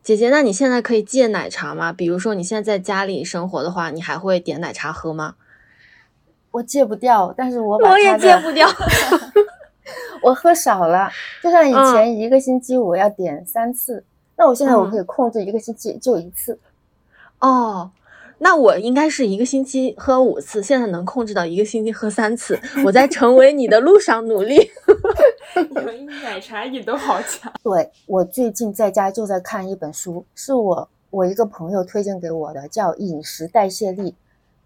[0.02, 1.92] 姐姐，那你现在可以戒奶茶吗？
[1.92, 5.36] 比如说你现在在家里生活的话，你还会点奶茶喝吗？
[6.58, 8.68] 我戒不掉，但是我我也戒不掉。
[10.24, 11.08] 我喝少了，
[11.44, 14.04] 就像以前一个星期我要点三次，
[14.36, 16.58] 那我现在我可以控制一个星期就一次。
[17.40, 17.92] 哦。
[18.40, 22.60] 那我应该是一个星期喝五次，现在能控制到一个星期喝三次。
[22.86, 24.70] 我在成为你的路上努力。
[25.56, 27.52] 你们奶茶瘾都好强。
[27.64, 34.12] 对我最近在家就在看一本书，是我我一个朋友推荐给我的，叫《饮食代谢力》，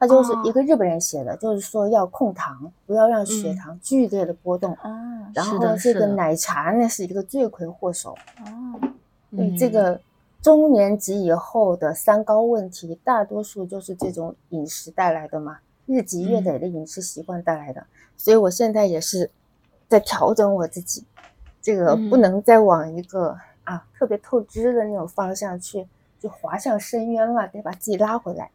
[0.01, 4.73] 他就是一个日本人写的，就是说要控糖，不要让血糖剧烈的波动。
[4.81, 8.13] 啊，然后这个奶茶那是一个罪魁祸首。
[8.43, 8.89] 哦，
[9.37, 10.01] 对这个。
[10.41, 17.85] 中年级以后的三高问题，大多数就是这种饮食带来的嘛，日积月累的饮食习惯带来的。
[18.17, 19.29] 所以我现在也是
[19.87, 21.05] 在调整我自己，
[21.61, 25.87] 这个不能再往一个啊特别透支的那种方向去，
[26.19, 28.49] 就滑向深渊了，得把自己拉回来。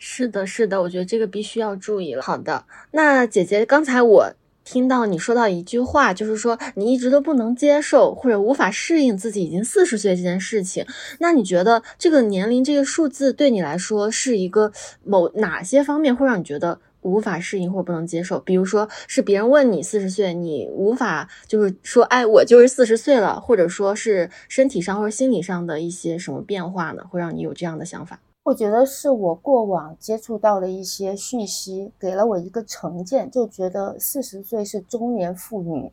[0.00, 2.22] 是的，是的，我觉得这个必须要注意了。
[2.22, 4.32] 好的，那姐姐刚才我。
[4.62, 10.84] 听到你说到一句话，就是说你一直都不能接受或者无法适应自己已经四十岁这件事情。
[11.18, 14.70] 那你觉得这个年龄这个数字对你来说是一个
[15.02, 18.38] 某哪些方面会让你觉得无法适应或者不能接受？
[18.38, 28.20] 比如说是别人问你四十岁，你无法就是说，哎，我就是四十岁了，或者说是身体上或者心理上的一些什么变化呢，会让你有这样的想法？
[28.50, 35.92] 我觉得是我过往接触到的一些讯息，给了我一个成见，就觉得四十岁是中年妇女，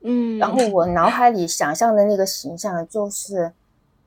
[0.00, 3.52] 嗯，然后我脑海里想象的那个形象就是，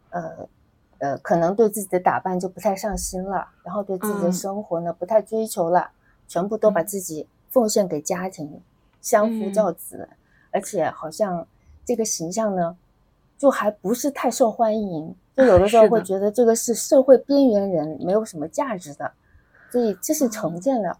[0.09, 0.49] 呃，
[0.97, 5.91] 呃，可能对自己的打扮就不太上心了，然后对自己的生活呢不太追求了，
[6.27, 8.59] 全部都把自己奉献给家庭，
[9.01, 10.09] 相夫教子，
[10.51, 11.47] 而且好像
[11.85, 12.75] 这个形象呢，
[13.37, 15.15] 就还不是太受欢迎。
[15.35, 19.11] 就有的时候会觉得这个是社会边缘人，没有什么价值的，
[19.71, 20.97] 所以这是成见了。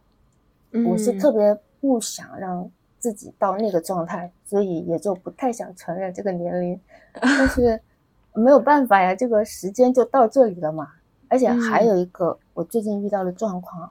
[0.86, 2.70] 我是特别不想让
[3.00, 6.80] 自己到那个状态，所以也就不太想承认这个年龄。
[7.22, 7.80] 但是
[8.36, 10.90] 没有办法呀，这个时间就到这里了嘛。
[11.28, 13.90] 而且还有一个我最近遇到的状况，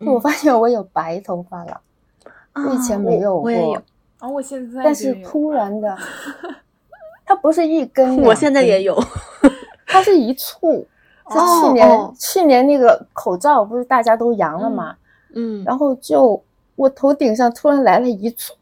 [0.00, 1.80] 我发现我有白头发了，
[2.54, 3.50] 我以前没有过。
[4.18, 5.96] 啊，我现在但是突然的，
[7.26, 8.98] 它不是一根，我现在也有，
[9.92, 10.86] 它是一簇。
[11.30, 14.94] 是去年去年那个口罩不是大家都阳了嘛？
[15.34, 16.42] 嗯，然后就
[16.74, 18.54] 我头顶上突然来了一簇，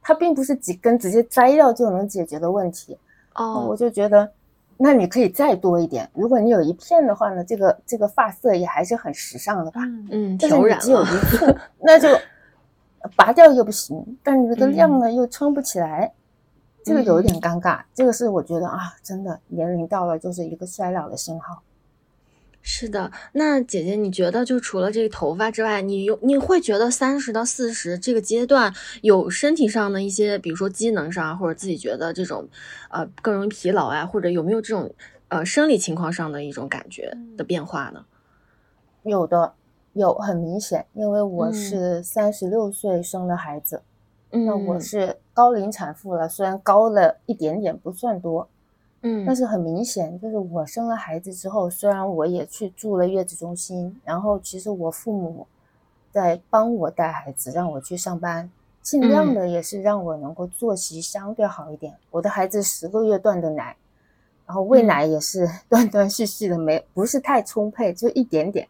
[0.00, 2.96] 它并不是几根直接摘掉就能解决的问题。
[3.34, 4.30] 哦，我就觉得，
[4.76, 6.08] 那你可以再多一点。
[6.14, 9.80] 如果你有一片的话呢，这个这个发色也还是很时尚的吧？
[10.10, 11.46] 嗯，但是你只有一簇，
[11.80, 12.08] 那就
[13.16, 16.12] 拔掉又不行，但你这个量呢又撑不起来，
[16.84, 17.82] 这个有一点尴尬。
[17.94, 21.62] 这个是我觉得啊，真的年龄到了就是一个衰老的信号。
[22.64, 32.48] 是的，那姐姐，你觉得就除了这个头发之外，你有你会觉得三十到四十这个阶段有身体上的一些，比如说机能上，或者自己觉得这种，
[32.90, 34.94] 呃，更容易疲劳啊，或者有没有这种
[35.26, 38.04] 呃生理情况上的一种感觉的变化呢？
[39.02, 39.54] 有的，
[39.94, 43.82] 有很明显，因为我是三十六岁生的孩子，
[44.30, 48.48] 那我是高龄产妇了，虽然高了一点点，不算多。
[49.04, 55.46] 嗯，但是很明显，就是我生了孩子之后，虽然我也去住了月子中心，然后其实我父母
[56.12, 58.48] 在帮我带孩子，让我去上班，
[58.80, 61.96] 尽量的也是让我能够作息相对好一点。
[62.12, 63.76] 我的孩子十个月断的奶，
[64.46, 68.68] 然后喂奶也是断断续续的，没不是太充沛，就一点点。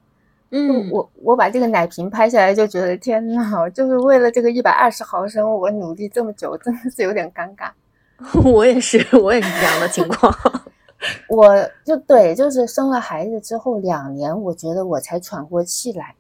[0.55, 7.71] 嗯，我我把这个奶瓶拍下来，就觉得天呐，就是为了这个一百二十毫升，我努力这么久，真的是有点尴尬。
[8.45, 10.31] 我也是，我也是这样的情况。
[11.27, 11.49] 我
[11.85, 16.15] 就对，就是生了孩子之后两年，我觉得我才喘过气来，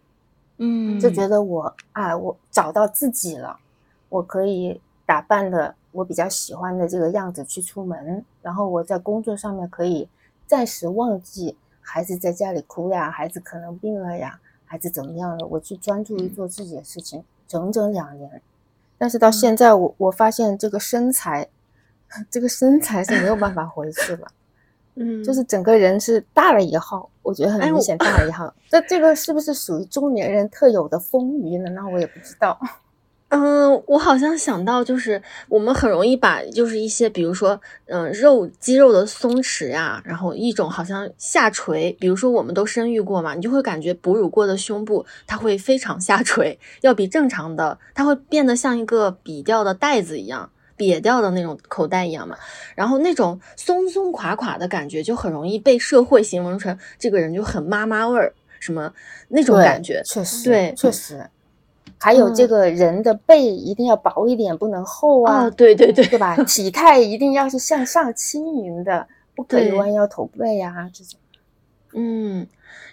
[0.56, 3.58] 嗯，就觉得我啊，我找到自己了，
[4.08, 10.08] 我可以打扮的我比较喜欢的这个样子去出门，然后我在工作上面可以
[10.46, 18.40] 暂时忘记孩子在家里哭呀，孩子可能病了呀，孩子怎么样了，我去专注于做自己的事情，整整两年。
[18.96, 21.48] 但是到现在，我我发现这个身材。
[22.30, 24.28] 这个身材是没有办法回去了，
[24.96, 28.52] 嗯，就是整个人是大了一号，我觉得很明显大了一号。
[28.68, 31.70] 这这个是不是属于中年人特有的丰腴呢？
[31.70, 32.60] 那我也不知道。
[33.34, 50.50] 嗯，我好像想到，就是我们很容易把就是一些，比如说，嗯，肉肌肉的松弛呀，然后一种好像下垂，比如说我们都生育过嘛，你就会感觉哺乳过的胸部它会非常下垂，要比正常的，它会变得像一个瘪掉的袋子一样。
[50.76, 52.36] 瘪掉的那种口袋一样嘛，
[52.74, 58.92] 然后那种松松垮垮的感觉就很容易被社会形容成这个人就很妈妈味儿，什么
[59.28, 61.24] 那种感觉，确实，对，确实。
[62.03, 66.36] 还有这个人的背一定要薄一点，不能厚啊，对对对，对吧？
[66.44, 71.18] 体态一定要是向上轻盈的，不可以弯腰驼背呀，这种。
[71.94, 72.46] 嗯，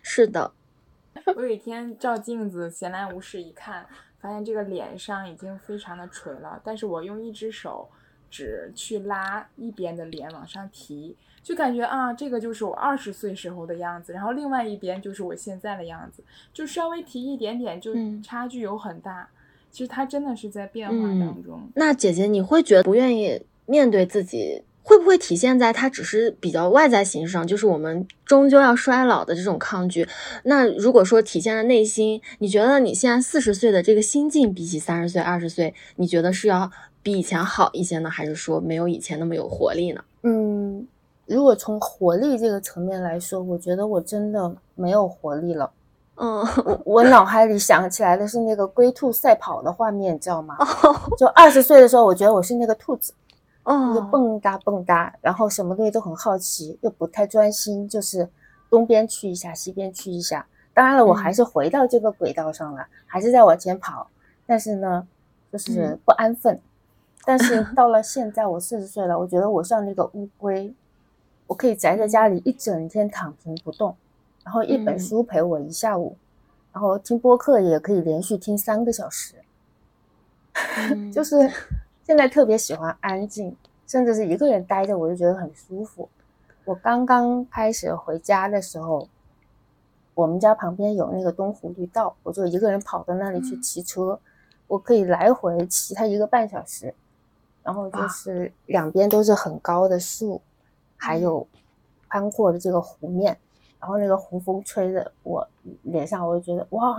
[0.03, 0.51] 是的。
[1.35, 3.85] 我有一天照镜子，闲来无事一看。
[4.21, 7.87] 发现这个脸上已经非常的垂了，但是我用一只手
[8.29, 16.23] 指去拉一边的脸往上提，就感觉啊，这个就是我二十岁时候的样子，然后另外一边就是我现在的样子，
[16.53, 19.27] 就稍微提一点点，就差距有很大。
[19.71, 21.61] 其实它真的是在变化当中。
[21.75, 24.63] 那姐姐，你会觉得不愿意面对自己？
[24.81, 30.07] 会不会体现在它只是比较外在形式上，就是我们终究要衰老的这种抗拒？
[30.45, 36.71] 那如果说体现在内心，你觉得你现在四十岁的这个心境，比起三十岁、二十岁，你觉得是要
[37.03, 40.03] 比以前好一些呢，还是说没有以前那么有活力呢？
[40.23, 40.87] 嗯，
[41.29, 45.71] 如果从活力这个层面来说，我觉得我真的没有活力了。
[46.21, 50.57] 嗯，我我脑海里想起来的是那个龟兔赛跑的画面，你知道吗？
[51.17, 53.13] 就二十岁的时候，我觉得我是那个兔子。
[53.93, 58.27] 就蹦哒蹦哒，然后什么东西都很好奇，又不太专心，就是
[58.67, 60.43] 东边去一下，西边去一下。
[60.73, 64.07] 当然了，我还是回到这个轨道上了，还是在往前跑，
[64.47, 65.07] 但是呢，
[65.51, 66.59] 就是不安分。
[67.23, 70.73] 但是 到了现在，我四十岁了，我觉得我像那个乌龟，
[71.49, 73.93] 我可以宅在家里一整天躺平不动，
[74.45, 76.15] 然后一本书陪我一下午，
[76.71, 79.35] 然后听播客也可以连续听三个小时，
[81.11, 81.51] 就是。
[82.09, 86.09] 现在特别喜欢安静，甚至是一个人待着，我就觉得很舒服。
[86.65, 89.07] 我刚刚开始回家的时候，
[90.15, 94.19] 我们家旁边有那个东湖绿道，我就一个人跑到那里去骑车，
[94.65, 96.91] 我可以来回骑它一个半小时。
[97.61, 100.41] 然后就是两边都是很高的树，
[100.99, 101.47] 还有
[102.07, 103.35] 宽阔的这个湖面，
[103.79, 105.47] 然后那个湖风吹着我
[105.81, 106.95] 脸上，我就觉得哇，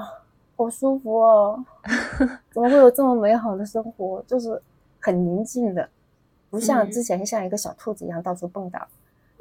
[0.56, 1.64] 好舒服哦！
[2.52, 4.20] 怎么会有这么美好的生活？
[4.26, 4.60] 就是。
[5.02, 5.88] 很宁静的，
[6.50, 8.82] 不像之前像一个小兔子一样到处蹦跶。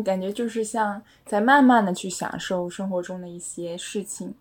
[0.06, 4.34] 感觉就是像在慢慢的去享受生活中的一些事情，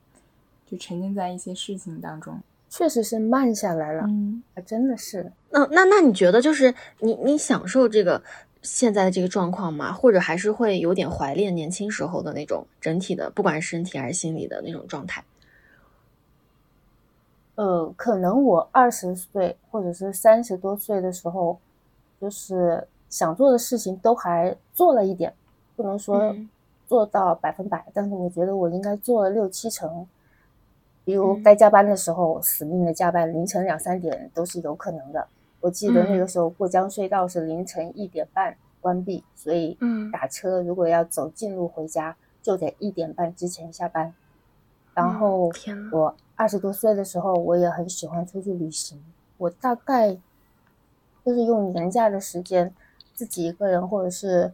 [0.65, 2.41] 就沉浸在一些事情当中。
[2.71, 5.33] 确实是慢下来了，嗯，真的是。
[5.51, 8.23] 那那那你觉得就是你你享受这个
[8.71, 9.93] 现在的这个状况嘛？
[9.93, 15.25] 或者还是会有点怀念年轻时候的那种整体的，不管是身体还是心理的那种状态？
[17.55, 21.59] 呃，可能我二十岁或者是三十多岁的时候，
[22.21, 25.33] 就是想做的事情都还做了一点，
[25.75, 26.37] 不能说
[26.87, 30.07] 做到百分百，但是我觉得我应该做了六七成。
[31.05, 35.27] 比如该加班的时候，死命的加班，凌晨两三点都是有可能的。
[35.61, 39.79] 我记得那个时候过江隧道是凌晨一点半关闭，所以
[40.13, 44.15] 打车如果要走近路回家，就得一点半之前下班。
[44.95, 45.51] 然后
[45.93, 46.15] 我。
[46.41, 49.03] 二十多岁的时候，我也很喜欢出去旅行。
[49.39, 50.17] 我大概
[51.25, 52.73] 就是用年假的时间，
[53.13, 54.53] 自己一个人或者是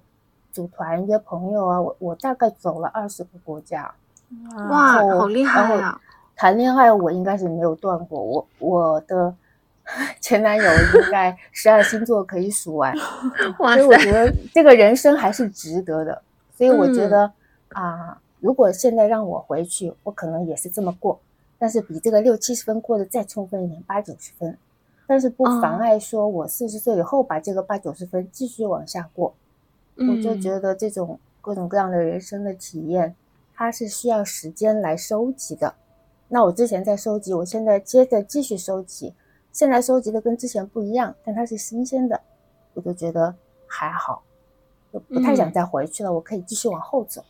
[0.50, 1.78] 组团约朋友啊。
[1.78, 3.94] 我我大概走了二十个国家。
[4.70, 6.00] 哇，好厉害啊！
[6.34, 8.18] 谈恋爱我应该是没有断过。
[8.18, 9.34] 我我的
[10.20, 12.94] 前男友应该 十二星座可以数完。
[13.58, 16.22] 所以我觉得这个人生还是值得的。
[16.56, 17.30] 所以我觉得
[17.70, 21.18] 啊，如果现在让我回去，我可能也是这么过。
[21.58, 24.58] 但是比这个六七十分过得再充分一点，八九十分，
[25.06, 29.34] 但是不妨碍说我四十岁以后把这个八九十分继续往下过。
[29.96, 33.14] 我就觉得这种各种各样的人生的体验，
[33.54, 35.74] 它是需要时间来收集的。
[36.28, 39.14] 那我之前在收集，我现在接着继续收集，
[39.54, 42.20] 现在收集的跟之前不一样，但它是新鲜的，
[42.74, 43.34] 我就觉得
[43.66, 44.22] 还好，
[44.92, 46.12] 就不太想再回去了。
[46.12, 47.24] 我可以继续往后走。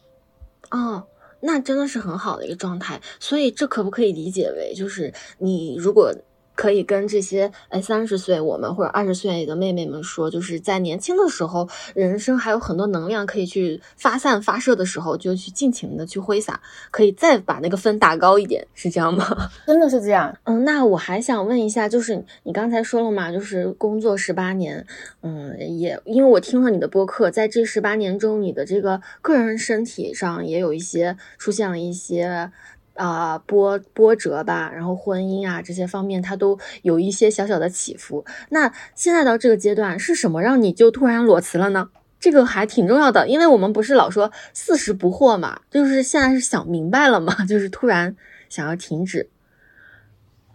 [0.73, 1.07] 哦。
[1.41, 6.13] 那真的是很好的一个状态，所以这可不可以理解为，就是你如果。
[6.55, 19.51] 可以跟这些哎三十岁我们或者二十岁的妹妹们说，就是在年轻的时候，人生还有很多能量可以去发散发射的时候，就去尽情的去挥洒，可以再把那个分打高一点，是这样吗？
[19.67, 20.37] 真的是这样。
[20.45, 24.87] 嗯，那我还想问一下，就是你刚才说了嘛，就是工作十八年，
[25.23, 32.51] 嗯，也因为我听了你的播客，在这十八年中，你的这个个人身体上也有一些出现了一些。
[32.95, 38.25] 啊，波波折吧，然后婚姻啊这些方面，它都有一些小小的起伏。
[38.51, 41.91] 那现在到这个阶段，是什么让你就突然裸辞了呢？
[42.21, 48.17] 这个还挺重要的，因为我们不是老说四十不惑嘛，就是现在是想明白了嘛， 就是突然
[48.49, 49.29] 想要停止。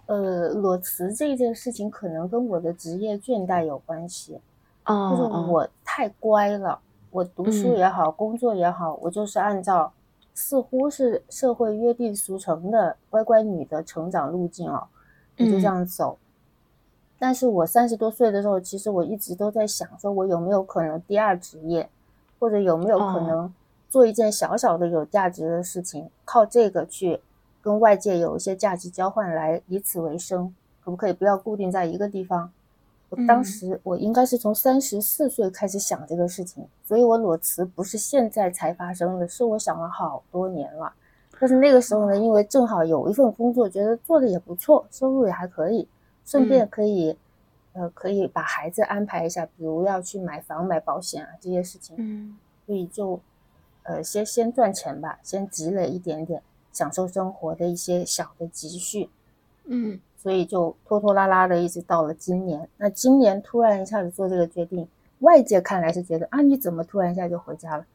[0.06, 4.40] 呃，裸辞这件事情可能跟我的职业倦怠有关系。
[4.86, 6.80] 哦，就是我太乖了，
[7.12, 9.92] 我读书也好，工作也好，我就是按照。
[10.42, 14.88] 似乎是社会约定俗成的乖乖女的成长路径哦，
[15.36, 16.18] 你就这样走。
[17.20, 21.90] 但是我三十多岁的时候，其实我一直都在想，说我有没有可能第二职业，
[22.40, 23.54] 或者有没有可能
[23.90, 27.20] 做一件小小的有价值的事情，靠这个去
[27.62, 32.50] 跟外界有一些价值交换，来以此为生，可不可以不要固定在一个地方？
[33.10, 40.94] 我当时我应该是从三十四岁开始想这个事情，所以我裸辞不是现在才发生的，是我想了好多年了。
[41.40, 45.88] 但是那个时候呢，因为正好有一份工作，觉得做的也不错，收入也还可以，
[46.24, 47.18] 顺便可以，
[47.74, 51.96] 呃，可以把孩子安排一下，比如要去买房、买保险啊这些事情。
[51.98, 53.20] 嗯，所以就，
[53.84, 59.10] 呃，先先赚钱吧，先积累一点点享受生活的一些小的积蓄。
[59.66, 60.00] 嗯。
[60.22, 62.68] 所以就拖拖拉拉的，一直到了今年。
[62.76, 64.86] 那今年突然一下子做这个决定，
[65.20, 67.86] 外界看来是觉得啊，你怎么突然一下就回家了？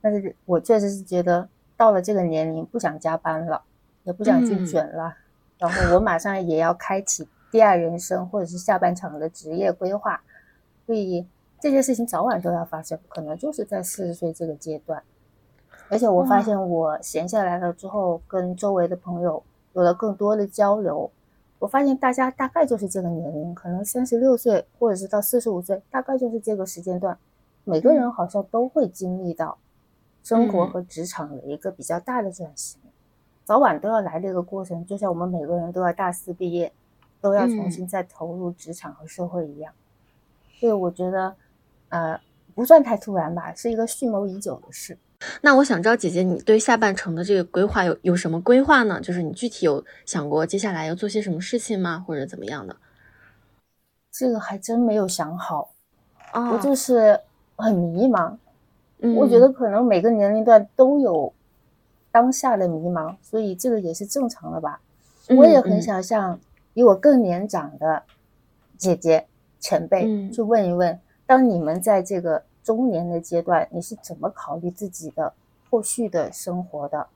[0.00, 3.62] 但是我确实是觉得到了这个年龄，不想加班了，
[4.02, 5.14] 也不想去卷了。
[5.56, 10.20] 然后我马上也要开启第二人生，或者是下半场的职业规划。
[10.84, 11.24] 所以
[11.60, 15.00] 这件事情早晚都要发生，可能就是在四十岁这个阶段。
[15.88, 19.40] 而且我发现我闲下来了之后，跟周围的朋友
[19.74, 21.08] 有了更多的交流。
[21.62, 27.16] 我发现大家大概就是这个年龄，可能三十六岁或者是到四十五岁，大概就是这个时间段，
[27.62, 29.56] 每个人好像都会经历到
[30.24, 32.80] 生活和职场的一个比较大的转型，
[33.44, 36.72] 早晚都要来这个过程，就像我们每个人都要大四毕业，
[37.20, 39.72] 都要重新再投入职场和社会一样。
[40.58, 41.36] 所以我觉得，
[41.90, 42.20] 呃，
[42.56, 44.98] 不算太突然吧，是一个蓄谋已久的事。
[45.40, 49.00] 那我想知道，姐姐，你对下半程的这个规划有有什么规划呢？
[49.00, 52.76] 就是你具体有想过接下来要做些什么事情吗，或者怎么样的？
[54.10, 55.72] 这个还真没有想好，
[56.32, 57.18] 我就是
[57.56, 58.36] 很迷茫。
[59.16, 61.32] 我觉得可能每个年龄段都有
[62.10, 64.80] 当下的迷茫，所以这个也是正常的吧。
[65.28, 66.38] 我也很想向
[66.74, 68.02] 比我更年长的
[68.76, 69.26] 姐姐
[69.58, 72.44] 前辈去问一问，当你们在这个。
[72.62, 75.32] 中年的阶段，你是怎么考虑自己的
[75.70, 77.06] 后续的生活的？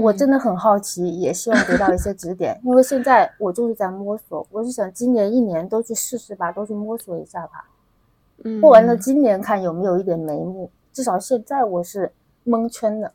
[0.00, 7.70] 我真的很好奇，也希望得到一些指点，因为现在我就是在摸索，我是想今年一年都去试试吧，都去摸索一下吧。
[8.42, 12.10] 嗯，过完了今年看有没有一点眉目，至少现在我是
[12.42, 13.12] 蒙圈的。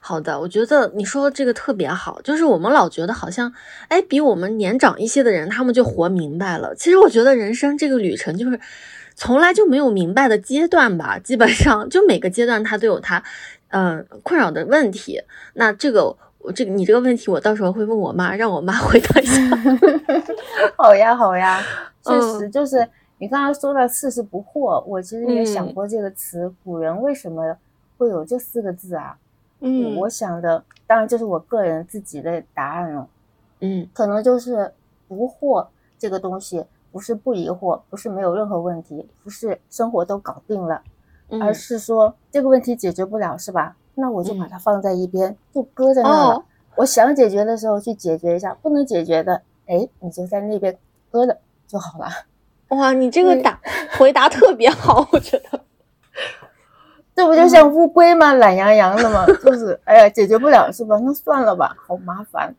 [0.00, 3.52] 好的，我觉得你说的这个特别好，就是我们老觉得好像，
[3.88, 6.74] 哎，比我们年长一些的人，他们就活明白了。
[6.74, 8.58] 其实我觉得人生这个旅程就是
[9.18, 13.20] 从来就没有明白的阶段吧，基本上 就每个阶段它都有它。
[13.70, 15.20] 嗯，困扰的问题，
[15.54, 19.42] 那这个我这个你这个问题，我到时候会问我妈， 让我妈回答一下。
[20.78, 21.60] 好呀，好呀，
[22.02, 22.88] 确实就是
[23.18, 27.54] 你刚刚说的“四十不惑”，我其实也想过这个词，古人为什么
[27.98, 29.18] 会有这四个字啊？
[29.60, 33.06] 嗯，我想的当然就是我个人自己的答案了。
[33.60, 34.72] 嗯，可能就是
[35.08, 35.66] 不惑
[35.98, 40.82] 这个东西，不是不疑惑，不是没有任何问题，不是生活都搞定了。
[41.42, 43.76] 而是说这个问题解决不了是吧？
[43.94, 46.42] 那我就把它放在一边，就搁在那了。
[46.74, 50.74] 我想解决的时候去解决一下，不能解决的，哎，你就在那边
[51.10, 51.36] 搁着
[51.66, 52.06] 就好了。
[52.68, 53.60] 哇，你这个答
[53.98, 55.60] 回答特别好，我觉得，
[57.14, 58.32] 这不就像乌龟吗？
[58.32, 59.26] 懒洋洋的吗？
[59.44, 60.98] 就是，哎呀，解决不了是吧？
[61.02, 62.54] 那算了吧，好麻烦。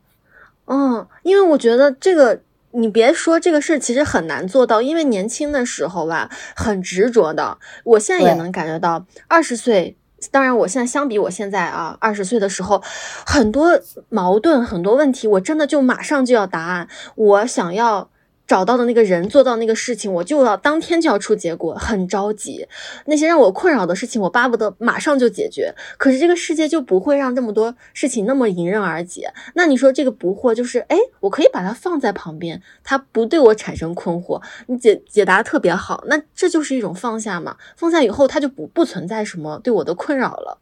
[0.65, 2.39] 嗯，因为我觉得这个。
[2.71, 7.57] 你别说这个事，其实很难做到，因为年轻的时候吧，很执着的。
[7.83, 9.97] 我现在也能感觉到，二十岁，
[10.31, 12.81] 当然我现在相比我现在啊，二十岁的时候，
[13.25, 18.09] 很多矛盾，很多问题，我真的就马上就要答案，我想要。
[18.49, 22.67] 找到的那个人做到那个事情，我就要当天就要出结果，很着急。
[23.05, 25.71] 那些让我困扰的事情，我巴不得马上就解决。
[25.99, 29.31] 可是这个世界就不会让这么多事情那么迎刃而解。
[29.53, 34.41] 那你说这个不惑就是，哎，我可以把它放在旁边，它不对我产生困惑。
[34.65, 37.55] 你解解答特别好，那这就是一种放下嘛。
[37.77, 40.57] 放下以后，它就不不存在什么对我的困扰了。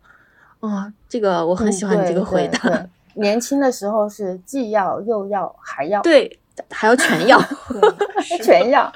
[0.59, 2.85] 啊，这个我很喜欢你这个回答。
[3.13, 6.01] 年轻的时候是既要又要还要。
[6.03, 6.37] 对。
[6.69, 7.39] 还要全要，
[8.43, 8.91] 全要，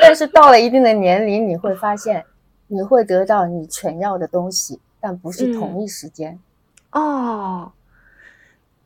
[0.00, 2.24] 但是到了一定的年龄，你会发现，
[2.68, 6.38] 你会得到你全要的东西，但不是同一时间。
[6.92, 7.72] 哦，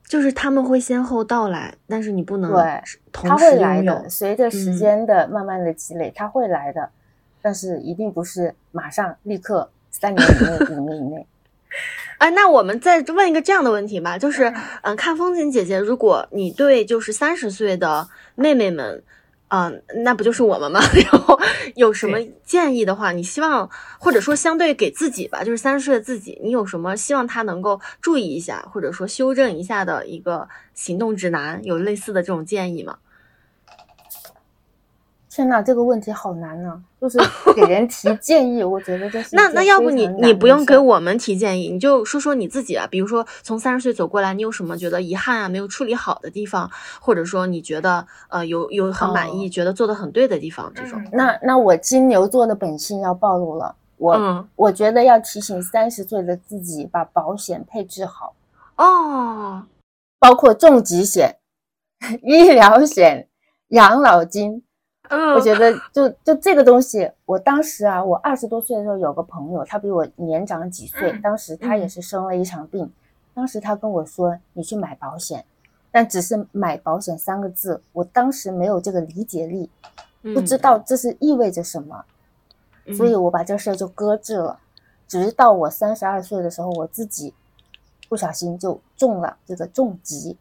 [0.04, 4.08] 就是他们会先后到来，但是你不能对，他会来的。
[4.08, 6.90] 随着时间的慢慢的积累，他会来的，
[7.40, 11.26] 但是一定不是马上立刻三年以内、 五年以内。
[12.20, 14.52] 哎，那我们再问一个这样的问题吧，就是，
[14.82, 19.02] 嗯，看风景姐姐，如果你对就是三十岁的妹妹们，
[19.48, 20.80] 嗯，那不就是我们吗？
[21.10, 21.40] 然后
[21.76, 31.64] 有什么建议的话，你希望或者说相对给自己吧，就是三十岁的自己，你有什么希望他能够注意一下，或者说修正一下的一个行动指南？
[31.64, 32.98] 有类似的这种建议吗？
[35.32, 36.82] 天呐，这个问题好难呢！
[37.00, 37.16] 就是
[37.54, 42.84] 给人提 建议，我觉得这是那那要不你你不用给我们提建议，你就说说你自己啊。
[42.90, 46.68] 比如说从三十岁走过来，你有什么觉得遗憾啊，没有处理好的地方，
[47.00, 51.00] 或者说你觉得呃有有很满意，觉得做的很对的地方，这种。
[51.12, 58.34] 那那我金牛座的本性要暴露了，我我觉得要提醒三十岁的自己把保险配置好
[58.76, 59.62] 哦，
[60.18, 61.36] 包括重疾险、
[62.24, 63.28] 医疗险、
[63.68, 64.64] 养老金。
[65.10, 72.88] 我觉得就就这个东西，我当时啊，我二十多岁的时候有个朋友，他比我年长几岁，当时他也是生了一场病，
[73.34, 75.44] 当时他跟我说你去买保险，
[75.90, 79.68] 但只是买保险三个字，我当时没有这个理解力，
[80.22, 82.04] 不知道这是意味着什么，
[82.96, 84.60] 所以我把这事儿就搁置了，
[85.08, 87.34] 直到我三十二岁的时候，我自己
[88.08, 90.36] 不小心就中了这个重疾，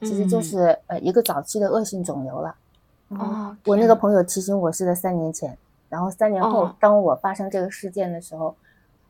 [0.00, 2.54] 其实就是呃一个早期的恶性肿瘤了。
[3.08, 5.56] 哦，我那个朋友提醒我是在三年前，
[5.88, 8.56] 然后三年后，当我发生这个事件的时候，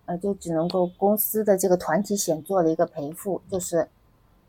[0.05, 3.89] 呃，就只能够公司的这个团体险做了一个赔付，就是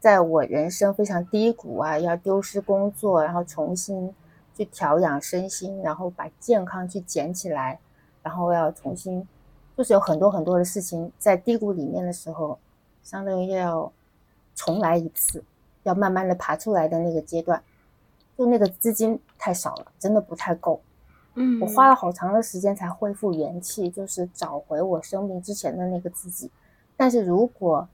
[0.02, 4.14] 在我人生非常低谷啊，要丢失工作，然后重新
[4.54, 7.80] 去调养身心，然后把健康去捡起来，
[8.22, 9.26] 然后要重新，
[9.78, 12.60] 就是有很多很多的事情在低谷里面的时候，
[13.02, 13.90] 相当于要
[14.56, 15.42] 重来一次，
[15.84, 17.64] 要慢慢的爬出来的那个阶段。
[18.38, 20.82] 就那个资金太少了，真的不太够。
[21.36, 26.50] 嗯，我花了好长的时间才恢复元气，就是找回我生病之前的那个自己。
[26.96, 27.88] 但是如果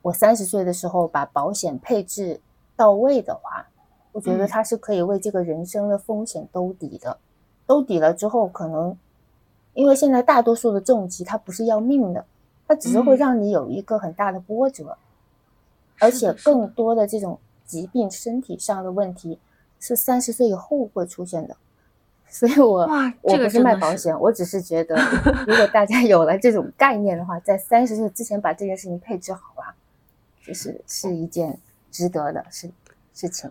[0.00, 2.40] 我三十岁的时候把保险配置
[2.74, 3.66] 到位的话，
[4.12, 7.18] 我觉得它是可以为这个人生的风险兜底的。
[7.66, 8.96] 兜底了之后，可能
[9.74, 12.24] 因为现在大多数的重疾它不是要命的，
[12.66, 14.96] 它只是会让你有一个很大的波折，
[15.98, 19.38] 而且更多的这种疾病身体上的问题。
[19.86, 21.54] 是三十岁以后会出现的，
[22.26, 22.88] 所以我
[23.20, 24.96] 我不是卖保险，我只是觉得，
[25.46, 29.76] 如果大家有了这种概念的话，在三十岁之前把这件事情配置好啊，
[30.42, 32.70] 就是是一件值得的事
[33.12, 33.50] 事情。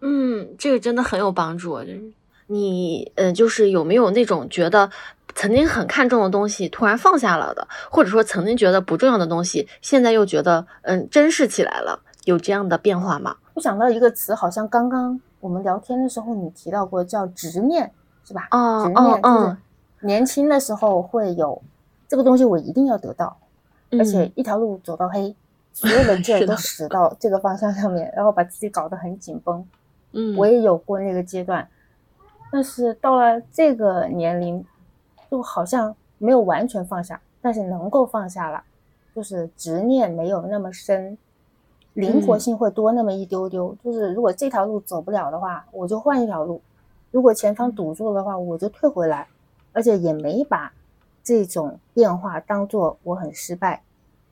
[0.00, 1.80] 嗯，这个真的很有帮助。
[1.80, 2.12] 就是
[2.46, 4.88] 你，嗯，就是有没有那种觉得
[5.34, 13.38] 曾经很看重的东西突然放下了的，或者说曾经觉得不重要的东西，现在又觉得嗯珍视起来了，有这样的变化吗？
[13.54, 17.92] 我想到一个词，好像刚刚我们聊天的时候你提到过，叫执念，
[18.24, 18.48] 是吧？
[18.50, 19.56] 哦执念就是
[20.00, 21.60] 年轻的时候会有
[22.08, 23.36] 这个东西，我一定要得到，
[23.90, 25.36] 而且一条路走到黑，
[25.74, 29.62] 所有的 劲儿都使到这个方向上面，然后把自己搞得很紧绷。
[30.12, 31.68] 嗯，我也有过那个阶段，
[32.50, 34.64] 但是到了这个年龄，
[35.30, 38.64] 就好像没有完全放下，但是能够放下了，
[39.14, 41.18] 就是执念没有那么深。
[41.94, 46.60] 灵活性会多那么一丢丢，就是如果这条路走不了的话，我就换一条路；
[47.10, 49.28] 如果前方堵住的话，我就退回来，
[49.72, 50.72] 而且也没把
[51.22, 53.80] 这种变化当做我很失败，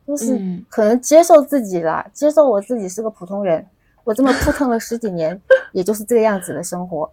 [0.04, 3.64] 就是可能接受自己了，接受我自己是个普通人，
[4.02, 5.40] 我这么扑腾了十几年，
[5.70, 7.08] 也就是这个样子的生活，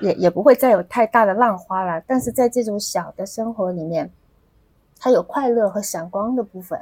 [0.00, 2.02] 也也不会再有太大的浪花了。
[2.06, 4.10] 但是在这种小的生活里面，
[4.98, 6.78] 它有快乐和闪光的部分。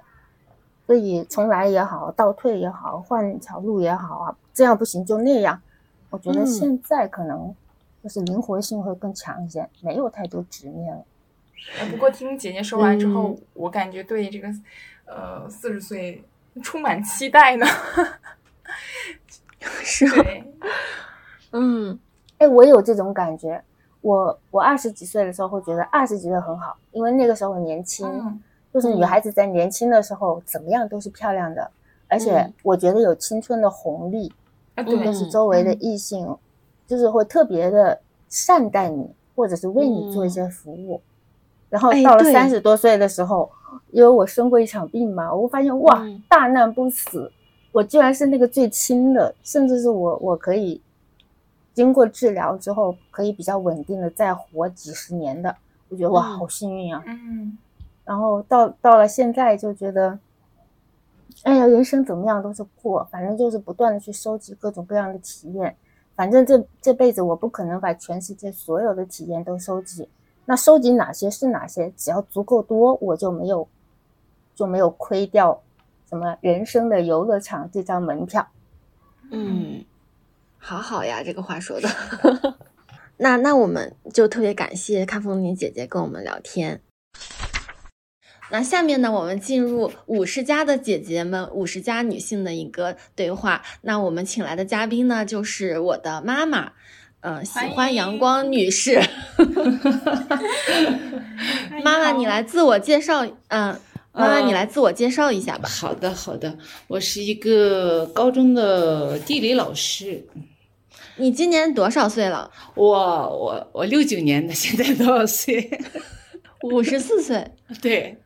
[0.87, 5.61] 所以重来也好，倒退也好，换条路也好啊，这样不行就那样。
[6.11, 7.55] 我觉得现在可能
[8.03, 11.03] 就是灵活性会更强一些，没有太多执念了。
[11.91, 14.49] 不过听姐姐说完之后，我感觉对这个
[15.07, 16.23] 呃四十岁
[16.63, 17.67] 充满期待呢。
[19.83, 20.25] 是吗？
[21.53, 21.99] 嗯，
[22.37, 23.63] 哎，我有这种感觉。
[24.03, 28.07] 我我二十几岁的时候会觉得二十几岁很好，因为那个时候年轻。
[28.07, 28.43] 嗯
[28.75, 31.71] 就是女孩子在年轻的时候怎么样都是漂亮的，
[32.09, 34.33] 而且我觉得有青春的红利，
[34.75, 36.37] 特别是周围的异性，
[36.85, 41.01] 就是会特别的善待你，或者是为你做一些服务。
[41.71, 43.49] 然后到了三十多岁的时候，
[43.93, 47.31] 因为我生过一场病嘛，我发现哇，大难不死，
[47.71, 50.83] 我居然是那个最轻的，甚至是我我可以
[51.73, 55.55] 经过治疗之后可以比较稳定的再活几十年的，
[55.89, 57.01] 我觉得哇，好幸运啊！
[57.07, 57.57] 嗯。
[58.05, 60.19] 然后到到了现在就觉得，
[61.43, 65.75] 哎呀，人生怎么样都是过，反正就是不断的去收集各种各样的体验。
[66.15, 70.09] 反正这这辈子我不可能把全世界所有的体验都收集，
[70.45, 73.67] 那收集哪些是哪些，只要足够多，我就没有
[74.55, 75.61] 就没有亏掉
[76.09, 78.47] 什么人生的游乐场这张门票。
[79.31, 79.85] 嗯，
[80.59, 81.89] 好好呀，这个话说的。
[83.17, 86.81] 那那我们就特别感谢看风景姐姐跟我们聊天。
[88.55, 93.61] 那下面呢，我们进入五十加的姐姐们，五十加女性的一个对话。
[93.83, 96.71] 那我们请来的嘉宾呢，就是我的妈妈，
[97.23, 99.03] 嗯、呃，喜欢阳光女士。
[101.83, 103.81] 妈妈，你来自我介绍，嗯、呃，
[104.13, 105.69] 妈妈，你来自我介绍一下吧。
[105.69, 106.57] 好的，好的，
[106.87, 110.25] 我是一个高中的地理老师。
[111.17, 112.49] 你今年多少岁了？
[112.77, 115.69] 我我我六九年的，现在多少岁？
[116.63, 117.51] 五十四岁。
[117.83, 118.17] 对。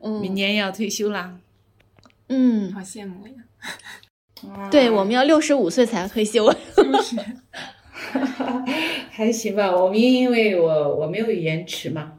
[0.00, 1.38] 嗯， 明年要退休啦，
[2.28, 3.34] 嗯，好羡慕呀。
[4.70, 7.16] 对，我们要六十五岁才退休，就是，
[9.10, 9.70] 还行吧。
[9.70, 12.14] 我们因为我我没有延迟嘛，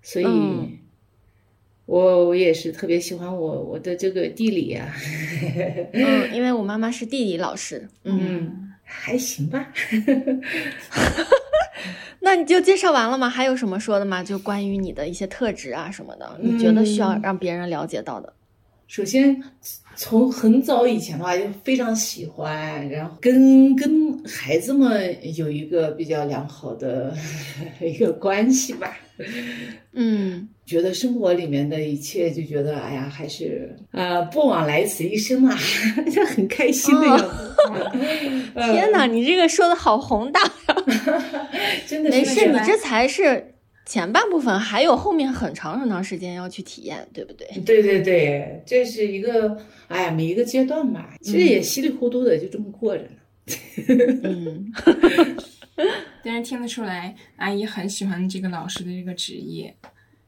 [0.00, 0.78] 所以，嗯、
[1.86, 4.94] 我我也是特别喜欢我我的这个地理啊。
[5.92, 9.72] 嗯，因为我妈妈是地理老师，嗯，嗯还行吧。
[12.28, 13.26] 那你就介绍完了吗？
[13.26, 14.22] 还有什么说的吗？
[14.22, 18.28] 就关于你的一些特质啊什么的，你觉得需要让别人了解到的？
[18.28, 18.36] 嗯、
[18.86, 19.42] 首先，
[19.96, 27.16] 从很早以前的话就非常喜欢，然后跟跟孩子们有一个比较良好的
[27.80, 28.94] 一个关系吧。
[29.94, 35.58] 嗯，觉得生活里面的一切，就觉得哎呀，还是呃，不枉来此一生啊，
[36.12, 37.24] 就很开心的样子。
[38.54, 40.67] 哦、 天哪，你这个说的好宏大呀！
[41.86, 43.54] 真的没事，你这才是
[43.86, 47.46] 前半部分，还有后面很长很长时间要去体验，对不对？
[47.64, 49.56] 对对对，这是一个
[49.88, 53.10] 哎呀，每一个阶段吧，其实也稀里糊涂的就这么过着呢。
[54.22, 54.72] 嗯。
[56.24, 59.74] 但是听得出来，阿姨很喜欢这个老师的这个职业，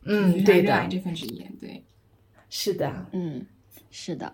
[0.05, 1.83] 嗯，对热爱这份职业，对，
[2.49, 3.45] 是的，嗯，
[3.91, 4.33] 是的。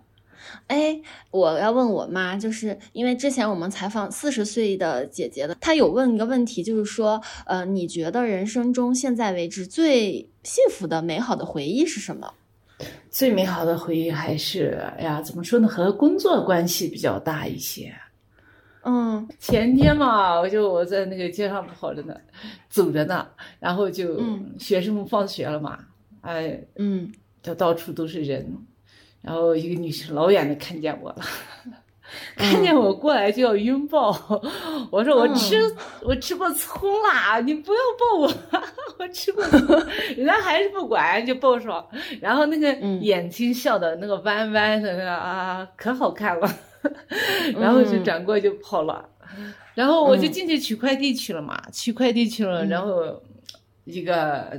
[0.67, 1.01] 哎，
[1.31, 12.35] 我要问我妈，就是因为之前我们采访四十岁的姐姐的，她有问一个问题，就是说，呃，你觉得人生中现在为止最幸福的、美好的回忆是什么？
[13.11, 17.95] 最美好的回忆还是，哎呀，怎么说呢，和工作关系比较大一些。
[18.89, 22.15] 嗯，前天嘛，我就我在那个街上跑着呢，
[22.69, 23.27] 走着呢，
[23.59, 24.21] 然后就
[24.61, 25.79] 学生们放学了嘛，
[26.21, 27.11] 哎，嗯，
[27.43, 28.47] 就到处都是人，
[29.27, 31.17] 然后一个女生老远的看见我了。
[32.37, 34.11] 看见我过来就要拥抱，
[34.93, 35.57] 我说我吃
[36.03, 38.33] 我吃过葱啦，你不要抱我，
[39.01, 39.61] 我吃过葱，
[40.17, 41.85] 人家还是不管就抱上，
[42.21, 46.49] 然后那个眼睛笑的那个弯弯的那个啊，可好看了，
[47.59, 49.05] 然后就转过就跑了，
[49.75, 53.21] 然后我就进去取快递去了嘛，取快递去了，然后
[53.85, 54.59] 一个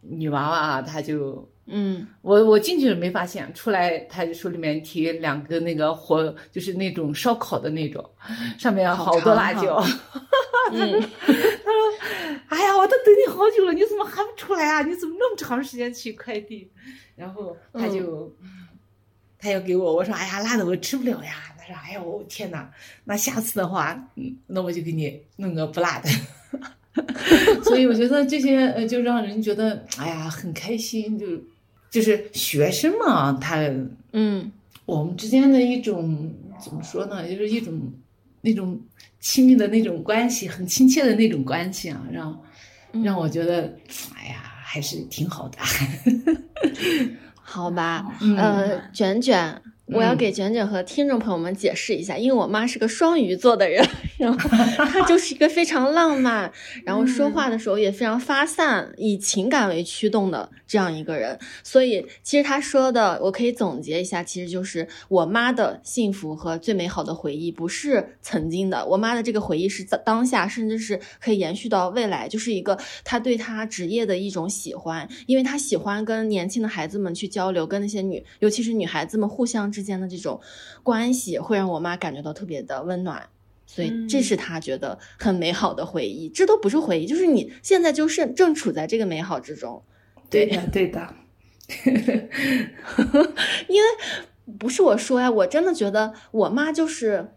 [0.00, 1.48] 女娃娃她就。
[1.66, 8.04] 嗯，我我进去了没发现，出来他就手里面提两个那个火，就是那种烧烤的那种，
[8.58, 9.80] 上面好多辣椒。
[10.70, 10.86] 他说
[12.48, 14.82] ：“哎呀，我都等你好久了，你怎么还不出来啊？
[14.82, 16.70] 你怎么那么长时间取快递？”
[17.14, 18.34] 然后他就
[19.38, 22.68] 他要给我，我说：“哎呀，辣的我吃不了呀。”他说：“哎呀，我天哪，
[23.04, 26.08] 那下次的话，嗯，那我就给你弄个不辣的。”
[27.64, 31.26] 所以我觉得这些呃，就让人觉得哎呀很开心，就。
[31.92, 33.58] 就是学生嘛，他
[34.12, 34.50] 嗯，
[34.86, 37.28] 我们之间的一种怎么说呢？
[37.28, 37.92] 就是一种
[38.40, 38.80] 那种
[39.20, 42.42] 亲密的那种关系，很亲切的那种关系啊，让
[43.04, 43.76] 让我觉得，
[44.16, 45.58] 哎呀，还是挺好的。
[47.44, 49.62] 好吧，呃，卷卷。
[49.86, 53.86] 我要给卷卷和听众朋友们解释一下，因为我妈是个双鱼座的人，
[54.16, 56.50] 然后她 就是一个非常浪漫，
[56.84, 61.38] 然后说话的时候也非常发散，以情感为驱动的这样一个人。
[61.62, 79.81] 所以其实她说的，我可以总结一下，其实就是我妈的幸福和最美好的回忆不是曾经的，我妈的这个回忆是在当下，甚至是可以延续到未来，就是一个她对她职业的一种喜欢，因为她喜欢跟年轻的孩子们去交流，跟那些女，尤其是女孩子们互相之。
[79.82, 80.40] 之间的这种
[80.84, 83.28] 关系会让我妈感觉到特别的温暖，
[83.66, 86.28] 所以这是她觉得很美好的回忆。
[86.28, 89.82] 这都不是回忆，就是你现在就是正处在这个美好之中。
[90.30, 91.14] 对的，对的。
[93.68, 93.88] 因为
[94.58, 97.32] 不是我说呀，我真的觉得我妈就是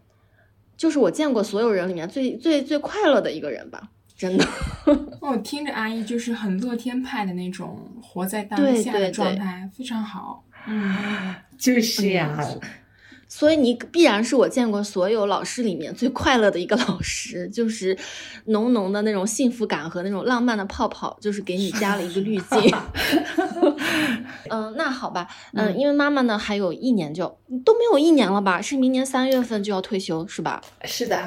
[0.76, 4.46] 就是我见过所有人里面最最最快乐的一个人吧，真的。
[5.20, 10.44] 我听着阿姨就是很乐天派的那种，活在当下的状态非常好。
[10.68, 11.34] 嗯。
[11.58, 12.38] 就是呀，
[13.28, 17.96] 所以你必然是我见过所有老师里面最快乐的一个老师， 就是
[18.46, 22.74] 浓浓的那种幸福感和那种浪漫的泡泡，就是给你加了一个滤镜。
[24.48, 27.26] 嗯，那好吧，嗯，因为妈妈呢还有一年就
[27.64, 28.62] 都没有一年了吧？
[28.62, 30.62] 是明年三月份就要退休是吧？
[30.84, 31.18] 是的。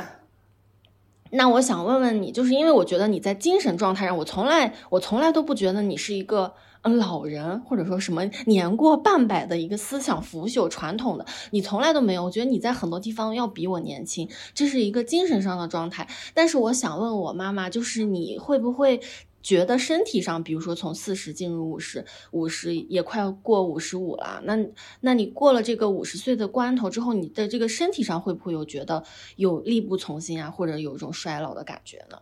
[1.32, 6.54] 那我想问问你，就是因为我觉得你在精神状态上，我从来我从来都不觉得你是一个。
[6.82, 12.24] 嗯，老人或者说什么年过半百的一个思想腐朽传统的，你从来都没有。
[12.24, 16.08] 我觉得你在很多地方要比我年轻，这是一个精神上的状态。
[16.34, 19.02] 但是我想问我妈妈，就是你会不会
[19.44, 24.58] 觉得身体上，比如说从四十进入五十，五十也快过五十五了，那
[25.02, 29.04] 那你过了这个五十岁的关头之后，你的这个身体上会不会有觉得
[29.36, 32.20] 有力不从心啊，或者有一种衰老的感觉呢？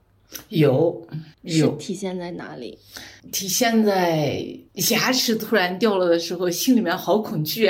[0.49, 1.07] 有，
[1.41, 2.77] 有体现在哪里？
[3.31, 4.43] 体现在
[4.91, 7.69] 牙齿突然掉了的时候，心里面好恐惧。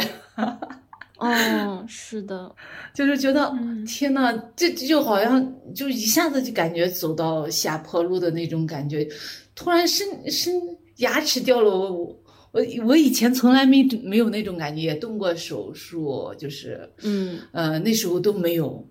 [1.18, 2.54] 哦，是的，
[2.94, 3.52] 就是觉得
[3.88, 9.08] 天呐，这就好像就一下子就感觉走到下坡路的那种感觉。
[9.56, 10.54] 突然生生
[10.98, 12.20] 牙齿掉了，我
[12.52, 18.88] 我我以前从来没没有那种感觉，也动过手术，就是嗯呃那时候都没有。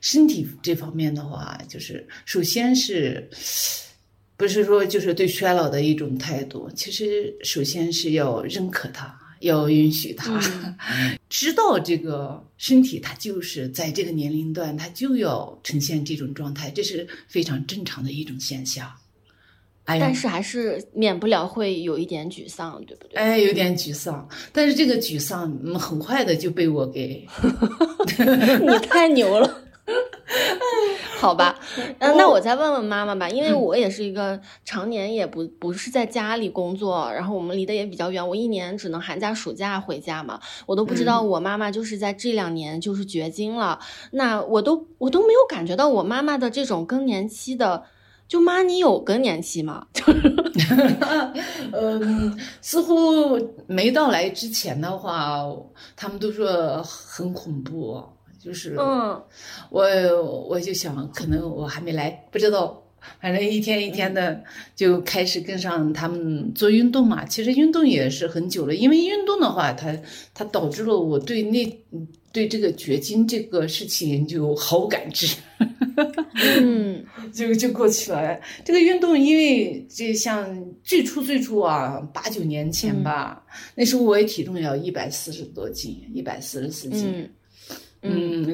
[0.00, 3.28] 身体这方面的话，就是首先是，
[4.36, 6.70] 不是说就是对衰老的一种态度。
[6.74, 10.40] 其实首先是要认可它，要允许它，
[11.28, 18.92] 知道这个身体它就是在这个年龄段，它就要呈现这种状态，这是非常正常的一种现象。
[19.84, 23.16] 哎，但是还是免不了会有一点沮丧，对不对？
[23.18, 27.24] 哎，有点沮丧，但是这个沮丧很快的就被我给，
[28.60, 29.62] 你太牛了。
[31.26, 31.58] 好吧，
[31.98, 43.80] 嗯，那我再问问妈妈吧，因为我也是一个常年也不不是在家里工作，然后我们离得也比较远，我一年只能寒假暑假回家嘛，我都不知道我妈妈就是在这两年就是绝经了，
[44.12, 47.82] 那我都我都没有感觉到我妈妈的这种更年期的，
[48.28, 49.86] 就妈你有更年期吗？
[51.72, 53.36] 嗯，似乎
[53.66, 55.44] 没到来之前的话，
[55.96, 58.02] 他们都说很恐怖。
[58.46, 59.20] 就是，嗯，
[59.70, 59.82] 我
[60.48, 62.80] 我就想，可能我还没来，不知道，
[63.20, 64.40] 反正一天一天的
[64.76, 67.24] 就开始跟上他们做运动嘛。
[67.24, 69.92] 其实运动也是很久了，因为运动的话，它
[70.32, 71.66] 它导致了我对那
[72.30, 75.36] 对这个绝经这个事情就毫无感知。
[76.60, 77.02] 嗯，
[77.32, 78.38] 就就过去了。
[78.62, 80.46] 这个运动，因为这像
[80.84, 83.42] 最初最初啊，八九年前吧，
[83.74, 87.06] 那时候我也体重要一百四十多斤，一百四十四斤。
[87.06, 87.30] 嗯，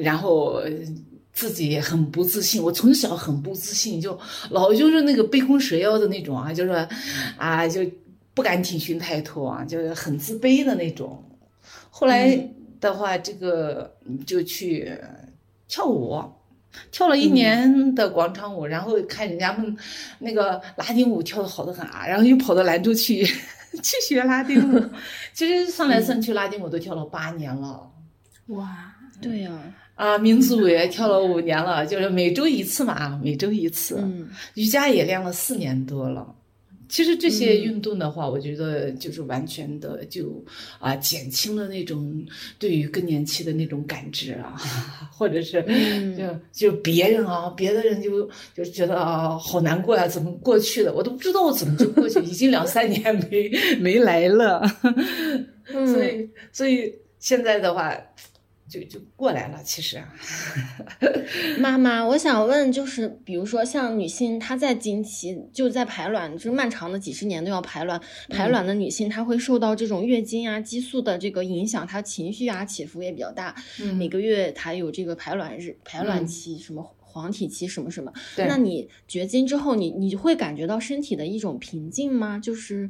[0.01, 0.61] 然后。
[1.35, 4.15] 自己也很不自信，我从小很不自信，就
[4.51, 6.87] 老就是那个杯弓蛇腰的那种啊，就说
[7.37, 7.81] 啊，就
[8.35, 11.23] 不敢挺胸抬头啊，就是很自卑的那种。
[11.89, 12.37] 后来
[12.79, 13.91] 的话，这个
[14.27, 14.95] 就去
[15.67, 16.23] 跳舞，
[16.91, 19.75] 跳了一年的广场舞，然后看人家们
[20.19, 23.25] 那个拉丁舞跳的好的很啊，然后又跑到兰州去
[23.81, 24.89] 去学拉丁舞。
[25.33, 27.89] 其实算来算去，拉丁舞都跳了八年了。
[28.49, 28.92] 哇，
[29.23, 29.51] 对呀。
[29.95, 33.95] 啊，民族舞也跳了五年了，就是每周一次嘛，每周一次。
[33.99, 36.35] 嗯，瑜伽也练了四年多了。
[36.89, 40.43] 其实这些运动的话，我觉得就是完全的就
[40.79, 42.25] 啊减轻了那种
[42.57, 44.57] 对于更年期的那种感知啊，
[45.13, 45.63] 或者是
[46.17, 50.91] 就就别人啊，别的人就就觉得啊好难过呀，怎么过去的？
[50.91, 54.61] 我都不知道我怎么就过去，已经两三年没 没来了。
[55.71, 57.95] 所以所以现在的话。
[58.73, 60.01] 就就过来了，其实。
[61.61, 73.53] 妈妈，我想问，就是比如说像女性，她在经期就在排卵，就是漫长的几十年都要排卵，排卵的女性，她会受到这种月经啊、激素的这个影响，她情绪啊起伏也比较大。
[73.95, 78.11] 每个月她有这个排卵日、排卵期，什么黄体期，什么什么。
[78.37, 82.39] 那你绝经之后，你你会感觉到身体的一种平静吗？
[82.39, 82.89] 就是。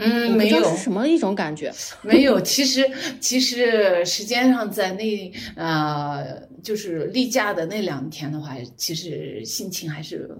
[0.00, 1.72] 嗯，没有什么一种感觉，
[2.02, 2.40] 没有。
[2.40, 2.84] 其实，
[3.20, 10.30] 其实时间上在那呃，就是例假的那两天的话，其实心情还是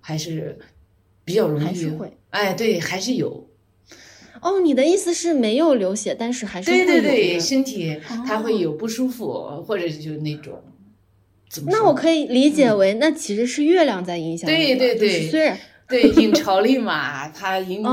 [0.00, 0.58] 还是
[1.24, 2.16] 比较容易，还是会。
[2.30, 3.48] 哎，对，还是有。
[4.40, 10.62] 哦，你的意思是没有流血，但是还是对对对，身体它会有不舒服，或者就那种。
[11.66, 14.48] 那我可以理解为，那其实是月亮在影响。
[14.48, 15.58] 对对对，虽然。
[15.86, 17.84] 对，引潮力嘛，它引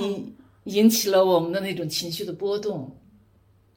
[0.00, 0.34] 引
[0.64, 2.96] 引起了我们的那种情绪的波动。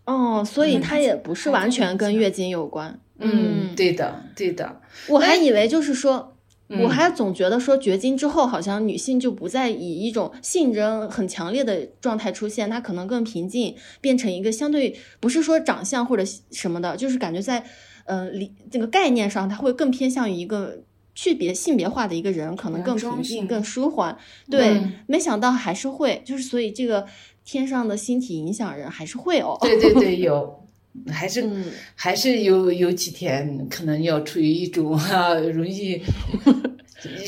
[0.06, 2.99] 哦，所以它也不是完全跟月经有关。
[3.19, 4.82] 嗯，对的，对的。
[5.07, 6.36] 我还以为就是说，
[6.69, 17.64] 我还总觉得说绝经之后，好像女性就不再以一种性征很强烈的状态出现，她可能更平静，变成一个相对不是说长相或者什么的，就是感觉在
[18.06, 20.80] 呃理这个概念上，它会更偏向于一个。
[21.14, 24.18] 区别性别化的一个人，可能更平静、更舒缓。
[24.50, 27.06] 对，没想到还是会，就是所以这个
[27.44, 29.58] 天上的星体影响人还是会哦。
[29.62, 30.68] 对对对，有，
[31.08, 31.50] 还 是
[31.96, 36.02] 还是有有几天可能要处于一种啊容易。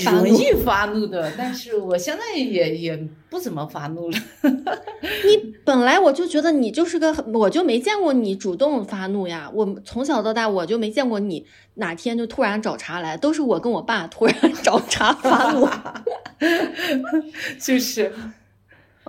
[0.06, 2.96] 容易发怒的， 但是我现在也也
[3.30, 4.18] 不怎么发怒了。
[5.26, 9.50] 你本来我就觉得你就是个，我就没见过你主动发怒呀。
[9.54, 11.46] 我从小到大我就没见过你
[11.76, 15.68] 哪天就突然找茬来，都是我跟我爸突然找茬发怒。
[17.60, 18.14] 就是，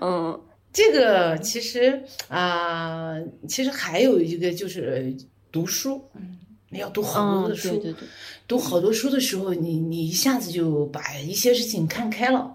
[0.00, 0.40] 嗯，
[0.72, 3.14] 这个其实啊，
[3.48, 5.14] 其实还有一个就是
[5.52, 6.38] 读书，嗯，
[6.74, 7.70] 你要读好多的书。
[7.70, 8.08] 对对对。
[8.46, 12.54] 读好多书的时候，你你一下子就把一些事情看开了，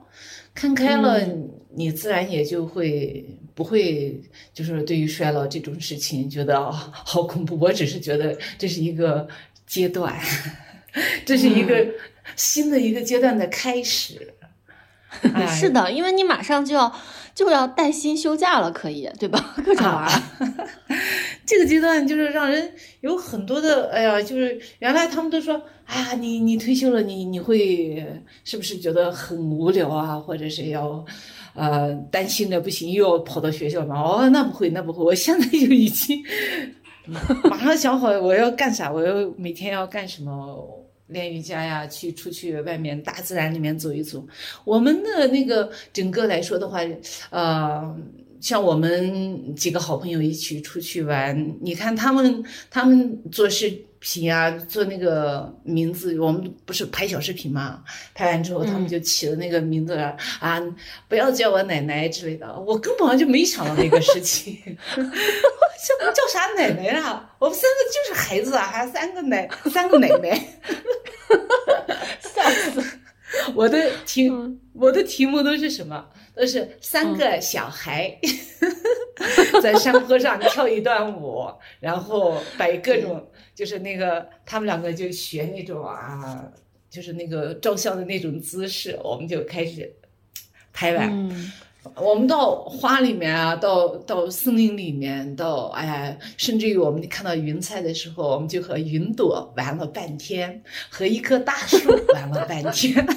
[0.53, 1.19] 看开了，
[1.73, 3.25] 你自然也就会
[3.55, 4.21] 不会
[4.53, 7.57] 就是对于衰老这种事情觉得好恐怖。
[7.59, 9.27] 我只是觉得这是一个
[9.65, 10.15] 阶段，
[11.25, 11.87] 这是一个
[12.35, 14.33] 新的一个阶段的开始。
[15.57, 16.95] 是的，因为你马上就要
[17.39, 19.55] 就要带薪休假了，可以对吧？
[19.65, 20.21] 各种玩。
[21.47, 28.05] 这个阶段就是让人有很多的，哎呀，就是原来他们都说，哎呀，你你退休了，你你会
[28.43, 30.19] 是不是觉得很无聊啊？
[30.19, 31.05] 或者是要，
[31.55, 33.95] 呃，担心的不行，又要跑到学校嘛？
[34.01, 36.21] 哦，那不会，那不会，我现在就已经
[37.49, 40.78] 马上想好我要干啥，我要每天要干什么。
[41.09, 44.25] 练瑜伽呀，去出去外面大自然里面走一走。
[44.63, 46.79] 我们的那个整个来说的话，
[47.29, 47.95] 呃，
[48.41, 57.83] 像我们几个好朋友一起出去玩，你看他们他们做视频啊，做那个名字，我们不是拍小视频嘛？
[58.13, 59.93] 拍完之后，他们就起了那个名字
[60.39, 60.61] 啊，
[61.07, 62.57] 不要叫我奶奶之类的。
[62.61, 64.57] 我根本就没想到那个事情，
[64.95, 67.29] 叫叫啥奶奶啊？
[67.39, 70.41] 我们三个就是孩子啊，还三个奶三个奶奶。
[72.21, 72.98] 笑死！
[73.55, 74.29] 我的题，
[74.73, 76.09] 我的题目都是什么？
[76.35, 78.17] 都是三个小孩
[79.61, 86.49] 在山坡上跳一段舞，然后摆各种，就是那个他们两个就学那种啊，
[86.89, 89.93] 就是那个照相的那种姿势，我们就开始
[90.71, 91.29] 拍完。
[91.95, 101.77] 我们到花里面啊，到到森林里面，到哎，甚至于我们看到云彩的时候，我们就和云朵玩了半天，和一棵大树
[102.13, 103.07] 玩了半天，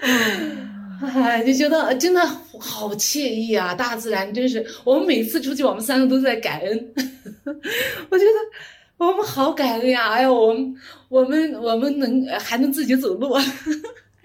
[1.00, 2.20] 哎，就觉得真的
[2.60, 3.74] 好惬意啊！
[3.74, 6.94] 大自然真是，我们每次出去，我们三个都在感恩。
[8.10, 8.30] 我觉得
[8.98, 10.10] 我们好感恩呀！
[10.10, 10.74] 哎呀，我们
[11.08, 13.34] 我们我们能还能自己走路。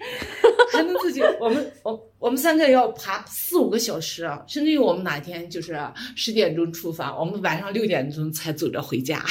[0.72, 5.78] 还能自己，我们我我们三个要爬四五个小时，甚至于我们哪天就是
[6.16, 9.22] 十点钟出发，我们晚上六点钟才走着回家。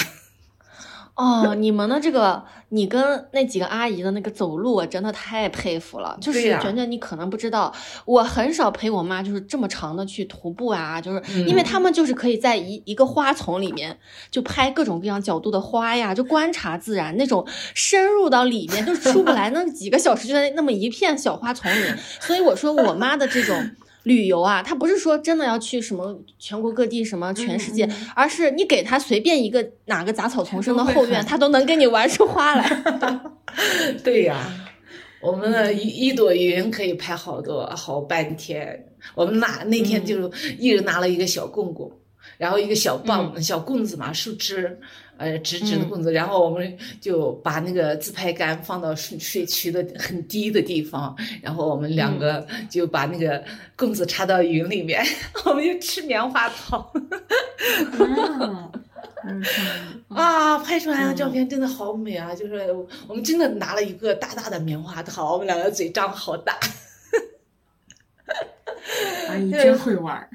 [1.19, 6.17] 哦，你们的这个，你跟那几个阿姨的那个走路，我真的太佩服了。
[6.21, 7.73] 就是卷卷，你可能不知道，
[8.05, 13.97] 我很少陪我妈就是这么长的去徒步啊，就是因为他们就是可以在一一个花丛里面
[14.31, 21.93] 就拍各种各样角度的花呀，就观察自然那种深入到里面就出不来， 那几个小时就在那么一片小花丛里。
[22.21, 23.71] 所以我说我妈的这种。
[24.03, 32.83] 旅游啊，他不是说真的要去什么全国各地、什么全世界，而是你给他随便一个哪个杂草丛生的后院，他都能跟你玩出花来。
[34.03, 34.37] 对呀，
[35.21, 38.85] 我们的一一朵云可以拍好多好半天。
[39.15, 41.89] 我们拿那天就一人拿了一个小棍棍，
[42.37, 44.79] 然后一个小棒、小棍子嘛，树枝。
[45.19, 51.13] 呃，直直的棍子，然后我们就把那个自拍杆放到水水渠的很低的地方，
[51.43, 53.43] 然后我们两个就把那个
[53.75, 55.05] 棍子插到云里面，
[55.45, 56.89] 我们就吃棉花糖。
[60.07, 62.33] 啊， 拍出来的照片真的好美啊！
[62.33, 62.73] 就是
[63.05, 66.57] 我们真的拿了一个大大的棉花糖，我们两个嘴张好大。
[69.27, 70.27] 阿姨 真会玩。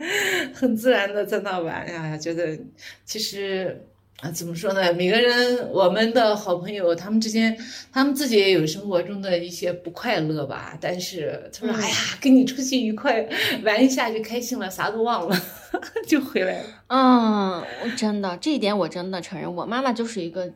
[0.54, 2.58] 很自然的在那玩呀，觉得
[3.04, 3.86] 其实
[4.20, 4.92] 啊，怎么说呢？
[4.92, 7.56] 每个人，我们的好朋友，他们之间，
[7.92, 10.76] 他们自己也有生活中的一些不快乐吧。
[10.80, 13.26] 但是他说：“哎呀，跟你出去愉快
[13.64, 15.36] 玩一下就开心了，啥都忘了，
[16.06, 20.52] 就回来了。”嗯，我真的，这一点我真的承认，我妈妈就是一个。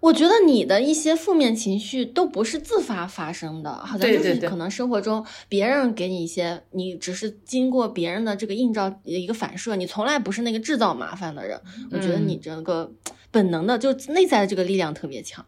[0.00, 11.60] 我觉得你的一些负面情绪都不是自发发生的，好像就是可能生活中别人给你一些，你只是经过别人的这个映照一个反射，你从来不是那个制造麻烦的人。
[11.90, 12.90] 我觉得你这个
[13.30, 15.44] 本能的就内在的这个力量特别强。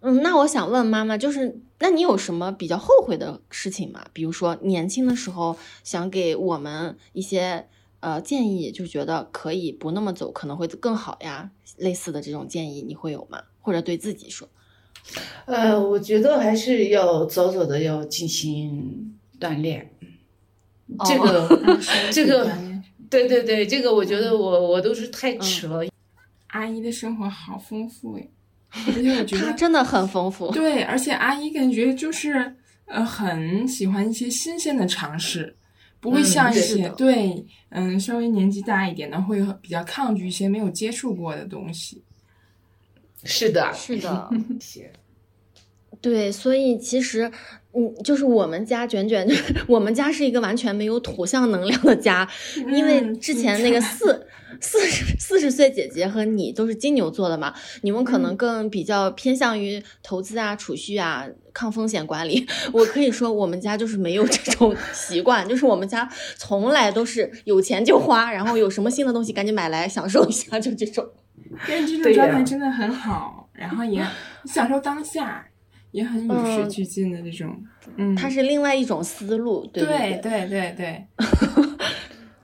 [0.00, 4.04] 嗯，那我想问妈妈，就是那你有什么比较后悔的事情吗？
[4.12, 7.66] 比如说年轻的时候想给我们一些
[8.04, 13.42] 呃建议，就觉得可以不那么走，可能会更好呀，类似的这种建议你会有吗？
[13.62, 14.46] 或者对自己说，
[15.46, 19.90] 呃，我觉得还是要早早的要进行锻炼。
[21.06, 21.78] 这个，
[22.12, 22.52] 这个，
[23.08, 25.80] 对对对，这个我觉得我我都是太迟了。
[26.48, 28.28] 阿姨的生活好丰富哎，
[28.94, 30.52] 而且我觉得真的很丰富。
[30.52, 32.54] 对，而且阿姨感觉就是
[32.84, 35.56] 呃很喜欢一些新鲜的尝试，
[36.04, 42.02] 不会像一些对嗯稍微年纪大一点的会比较抗拒一些没有接触过的东西。
[43.24, 44.28] 是的，是的，
[46.02, 47.32] 对，所以其实，
[47.72, 49.26] 嗯，就是我们家卷卷，
[49.66, 52.28] 我们家是一个完全没有土象能量的家，
[52.70, 54.26] 因为之前那个四
[54.60, 62.46] 四十四十岁姐姐和你都是金牛座的嘛，你们可能更比较偏向于投资啊、储蓄啊、抗风险管理。
[62.72, 71.06] 我可以说，我们家就是没有这种 习惯，就是我们家从来都是有钱就花，然后有什么新的东西赶紧买来享受一下，就这种。
[71.68, 74.04] 但这种状态真的很好，然后也
[74.46, 75.46] 享受当下，
[75.92, 77.56] 也很与时俱进的这种。
[77.96, 81.06] 嗯，它是另外一种思路，对对对对对。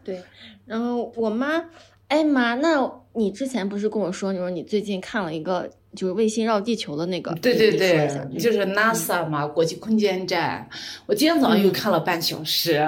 [0.03, 0.23] 对，
[0.65, 1.62] 然后我妈，
[2.11, 7.32] 哎妈，那你之前不是跟我说，你说你最近看了一个就是卫星绕地球的那个？
[7.37, 10.69] 对对对，就是 NASA 嘛，国际空间站。
[11.07, 12.87] 我今天早上又看了半小时，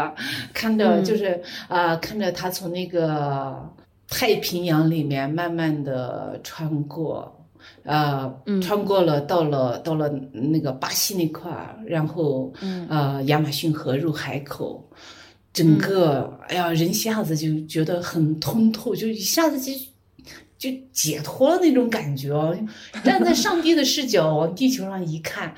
[0.53, 3.71] 看着就是啊，看着它从那个。
[4.15, 7.35] 太平洋里面慢慢的穿过，
[7.83, 8.31] 呃，
[8.61, 12.53] 穿过了，到了到了那个巴西那块儿，然后，
[12.91, 14.87] 呃，亚马逊河入海口，
[15.53, 19.73] 整个，哎呀，人一下子就觉得很通透，就一下子就
[20.57, 22.57] 就解脱了那种感觉哦。
[23.05, 25.55] 站在上帝的视角往地球上一看，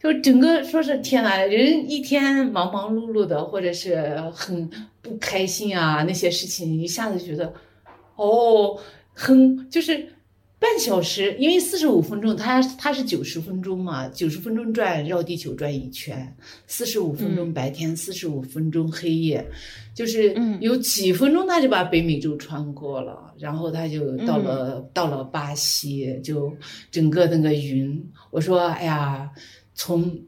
[0.00, 4.70] 就整个说是天呐，人一天忙忙碌碌的，或者是很
[5.02, 7.52] 不开心啊，那些事情一下子觉得。
[8.16, 8.78] 哦，
[9.12, 10.13] 很就是
[10.64, 16.34] 半小时，因为四十五分钟，它它是九十分钟嘛，九十分钟转绕地球转一圈，
[16.66, 19.46] 四十五分钟白天，四十五分钟黑夜，
[19.94, 26.50] 就是有几分钟他就把北美洲穿过了，然后他就到了到了巴西，就
[26.90, 29.30] 整个那个云，我说哎呀，
[29.74, 30.18] 从。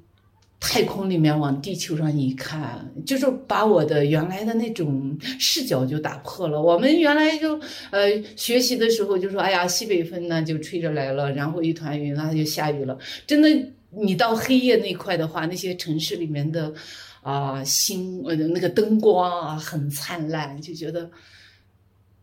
[0.58, 6.60] 太空里面往地球上一看，就是把我的原来的那种视角就打破了。
[6.60, 7.60] 我们原来就
[7.90, 12.98] 呃学习的时候就说，哎呀，西北风呢就吹着来了，然后一团云，然后就下雨了。
[13.26, 13.48] 真的，
[13.90, 16.72] 你到黑夜那块的话，那些城市里面的
[17.20, 21.08] 啊星呃那个灯光啊很灿烂，就觉得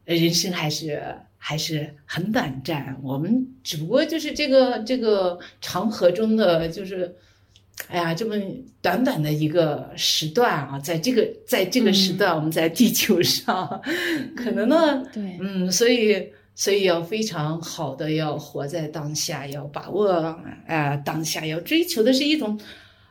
[0.06, 1.02] 人生还是
[1.38, 3.00] 还是很短暂。
[3.04, 7.16] 我们只不过就是这个这个长河中的就是。
[7.88, 8.36] 哎呀，这么
[8.82, 13.82] 短短的一个时段啊，在这个在这个时段，我们在地球上，
[14.36, 16.16] 可能呢，对，嗯，所以
[16.56, 20.12] 所以要非常好的要活在当下，要把握
[20.68, 22.60] 啊当下，要追求的是一种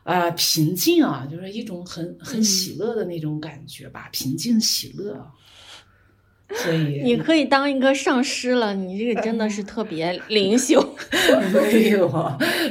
[0.03, 5.25] 啊平静啊，就是一种很很喜乐的那种感觉吧，平静喜乐。
[6.63, 10.95] 所以你可以当一个上师了，你这个真的是特别灵修。
[11.71, 12.29] 没有，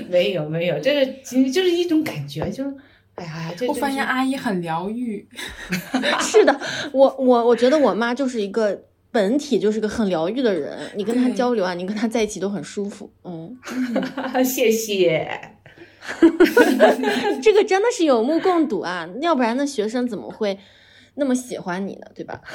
[0.08, 1.12] 没有，没有，这个
[1.50, 2.74] 就是一种感觉，就是，
[3.16, 5.26] 哎呀，我发现阿姨很疗愈。
[6.22, 6.60] 是的，
[6.92, 13.10] 我我我觉得我妈就是一个本体就是个很疗愈的人，你跟她交流啊，你跟她在一起都很舒服。
[13.24, 13.56] 嗯，
[14.44, 15.28] 谢谢。
[17.42, 20.58] 这个真的是有目共睹啊，要不然那学生怎么会？
[21.14, 22.40] 那么喜欢你呢，对吧？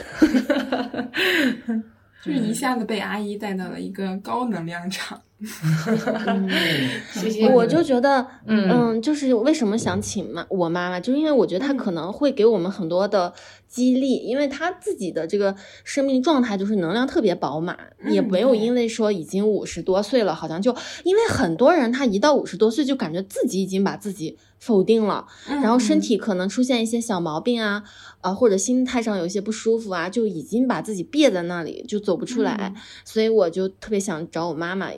[2.24, 5.22] 就是一下子被阿姨带到了一个高能量场。
[7.14, 7.48] 谢谢。
[7.48, 13.32] 我就觉得，嗯，就是为什么想请妈我妈妈，就是因为我觉得她可能会给我们很多的
[13.68, 17.78] 激励，因为她自己的这个生命状态就是能量特别饱满，
[18.10, 27.84] 也没有因为说已经五十多岁了，好像就因为很多人他一到五十多岁就感觉自己已经把自己否定了，然后身体可能出现一些小毛病啊，
[28.28, 32.74] 啊或者心态上有一些不舒服啊，就已经把自己憋在那里就走不出来，
[33.04, 34.90] 所以我就特别想找我妈妈。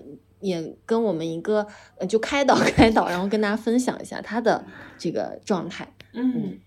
[0.42, 4.64] 也跟我们一个呃，就开导 开导，然后跟大家分享一下她的
[4.98, 5.86] 这个状态。
[6.14, 6.58] 嗯，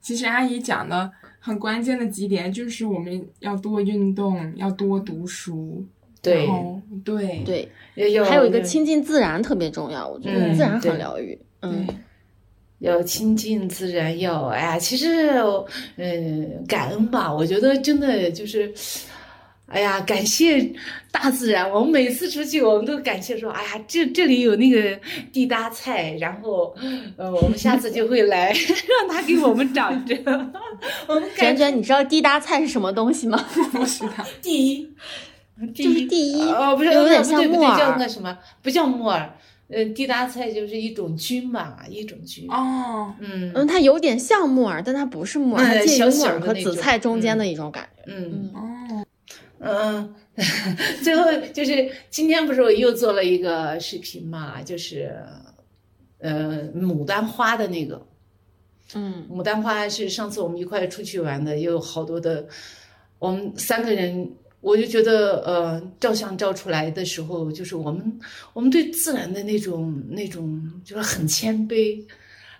[0.00, 5.84] 其实阿姨讲的很关键的几点，就是我们要多运动，要多读书。
[6.22, 6.48] 对
[7.04, 7.42] 对
[7.96, 11.36] 对，还有一个亲近自然特别重要，我觉得自然很疗愈。
[11.62, 11.84] 嗯，
[12.78, 15.30] 要亲近自然，要哎呀，其实
[15.96, 18.72] 嗯，感恩吧，我觉得真的就是。
[19.70, 20.72] 哎呀，感谢
[21.12, 21.70] 大自然！
[21.70, 24.98] 我们每次出去，我们都感谢说：“哎呀，这这里有那个
[25.30, 26.74] 地搭菜，然后，
[27.18, 28.50] 呃，我们下次就会来，
[28.88, 30.16] 让它给我们长着。
[31.06, 33.36] ”我们卷卷，你知道地搭菜是什么东西吗？
[33.70, 34.24] 不知道。
[34.40, 34.90] 第一，
[35.74, 38.38] 就是第一，哦，不是，有点像木耳，叫那什么？
[38.62, 39.30] 不叫木耳，
[39.68, 42.46] 呃，地搭菜就是一种菌吧，一种菌。
[42.50, 48.02] 哦，嗯嗯，它有点像木耳，但它不是木耳，它介于木耳和紫菜中间的一种感觉。
[48.06, 49.04] 嗯哦。
[49.60, 50.14] 嗯，
[51.02, 55.12] 最后就是今天不是我又做了一个视频嘛，就是，
[56.18, 58.06] 呃，牡丹花的那个，
[58.94, 62.46] 嗯，牡丹花是上次我们一块出去玩的，也有好多的，
[63.18, 64.30] 我们三个人，
[64.60, 68.20] 我就觉得，呃，照相照出来的时候，就是我们
[68.52, 72.04] 我们对自然的那种那种，就是很谦卑。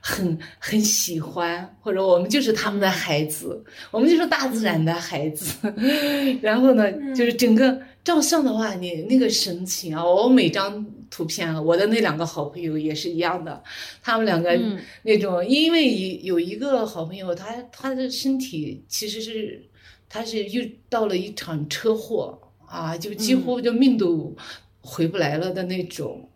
[0.01, 5.53] 很很喜欢，或者我们就是他们的孩子，我们就是大自然的孩子。
[6.41, 13.61] 然后呢，就是整个照相的话，你那个神情啊，我每张图片，我的那两个好朋友也是一样的，
[14.01, 14.57] 他们两个
[15.03, 19.61] 那种，因为有一个好朋友，他他的身体其实是
[20.09, 24.35] 他是遇到了一场车祸啊，就几乎就命都
[24.80, 26.28] 回不来了的那种。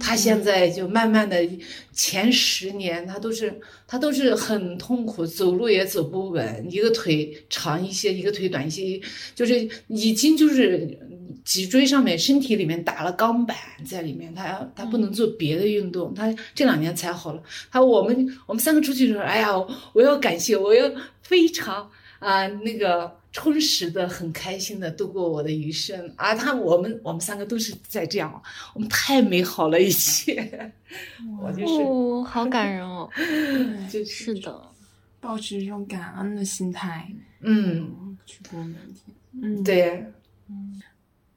[0.00, 1.46] 他现在就慢慢的，
[1.92, 8.98] 前十年他都是他都是很痛苦，走路也走不稳，一个腿长一些，一个腿短一些，
[9.34, 10.98] 就是已经就是
[11.44, 13.54] 脊椎上面、身体里面打了钢板
[13.84, 17.42] 在里面，他他不能做别的运动，他这两年才好了。
[17.70, 19.50] 他我们我们三个出去的时候，哎呀，
[19.92, 20.90] 我要感谢，我要
[21.20, 23.22] 非常啊那个。
[23.36, 26.32] 充实的、很开心的度过我的余生啊！
[26.32, 28.40] 他我们我们三个都是在这样，
[28.72, 30.72] 我们太美好了，一切。
[31.42, 33.10] 我就是哦好感人哦，
[33.90, 34.70] 就是的，
[35.20, 39.16] 保持一种感恩的心态，嗯，去过每天。
[39.42, 40.06] 嗯，对，
[40.48, 40.80] 嗯，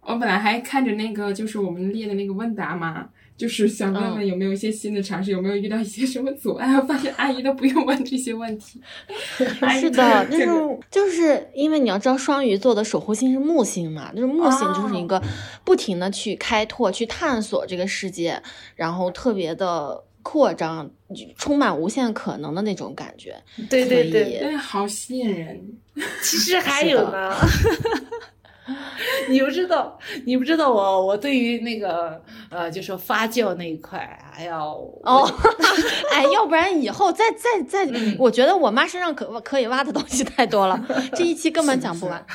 [0.02, 6.74] 我本来还看着那个，就是我们列的那个问答嘛，就是想问问有没有一些新的尝试，有没有遇到一些什么阻碍？
[6.76, 8.82] 我发现阿姨都不用问这些问题。
[9.80, 15.22] 是的，就是就是因为你要知道，双鱼座的守护星是木星嘛，就是木星就是一个
[15.64, 18.42] 不停的去开拓、去探索这个世界，
[18.76, 20.90] 然后特别的扩张，
[21.38, 23.36] 充满无限可能的那种感觉。
[23.70, 25.62] 对对对，好吸引人。
[26.24, 27.32] 其实还有呢。
[29.30, 33.98] 你不知道，你不知道我我对于那个呃，就说发酵那一块，
[34.36, 35.32] 哎呀，哦，
[36.14, 37.90] 哎，要不然以后再再再，
[38.20, 40.80] 我觉得我妈身上可可以挖的东西太多了，
[41.16, 42.26] 这一期根本讲不完。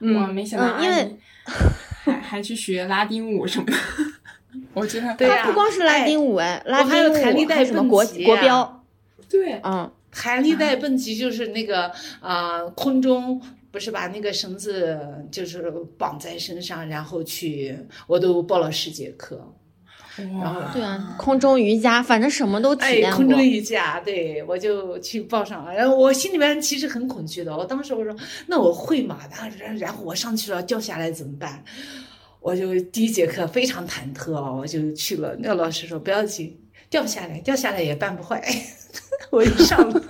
[0.00, 1.16] 我没想到，因为
[2.04, 3.76] 还还去学拉丁舞什么的，
[4.74, 8.84] 我觉得对呀，不光是拉丁舞哎，拉丁舞还什么国国标，
[9.30, 11.90] 对，嗯，弹力带蹦极就是那个
[12.20, 13.40] 啊，空中。
[13.76, 14.98] 不是把那个绳子
[15.30, 19.38] 就是绑在身上，然后去，我都报了十节课。
[20.16, 23.18] 然后对啊，空中瑜伽，反正什么都体验过。
[23.18, 25.74] 空中瑜伽，对我就去报上了。
[25.74, 28.16] 然后我心里面其实很恐惧的，我当时我说，
[28.46, 29.18] 那我会吗？
[29.30, 31.62] 然后然后我上去了，掉下来怎么办？
[32.40, 35.36] 我就第一节课非常忐忑啊，我就去了。
[35.38, 36.58] 那个老师说不要紧，
[36.88, 38.42] 掉下来，掉下来也办不坏。
[39.28, 40.02] 我就上了，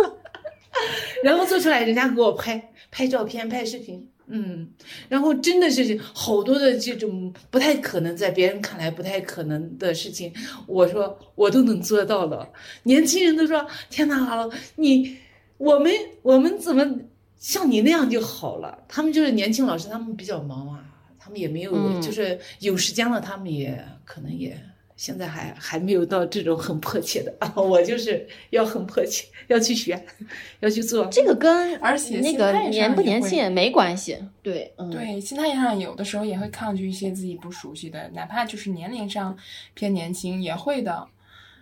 [1.24, 2.70] 然后做出来，人家给我拍。
[2.96, 4.66] 拍照片、拍视频，嗯，
[5.06, 10.32] 然后真的是好多的这种不太可能，在别人看来不太可能的事情，
[10.66, 12.50] 我说我都能做到了。
[12.84, 15.14] 年轻人都说：“天哪，你
[15.58, 15.92] 我们
[16.22, 16.90] 我们怎么
[17.36, 20.82] 像你那样就好了？”他们就是年轻老师，他们比较忙啊，
[21.18, 24.58] 他们也没有，就是有时间了，他们也可能也。
[24.96, 30.02] 现在还还没有到这种很迫切的啊， 我就是要很迫切要去学，
[30.60, 31.06] 要去做。
[31.06, 34.18] 这个跟而且那个年不年轻也没关系。
[34.42, 39.36] 对，对，心态上有的时候也会抗拒一些自己不熟悉的，哪怕就是年龄上
[39.74, 41.06] 偏年轻也会的。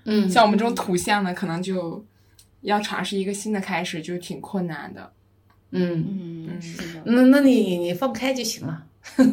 [0.05, 2.05] 嗯，像我们这种土象的，可能就
[2.61, 5.13] 要尝试一个新的开始，就挺困难的。
[5.73, 7.03] 嗯嗯，是的。
[7.05, 8.87] 那那你你放开就行了。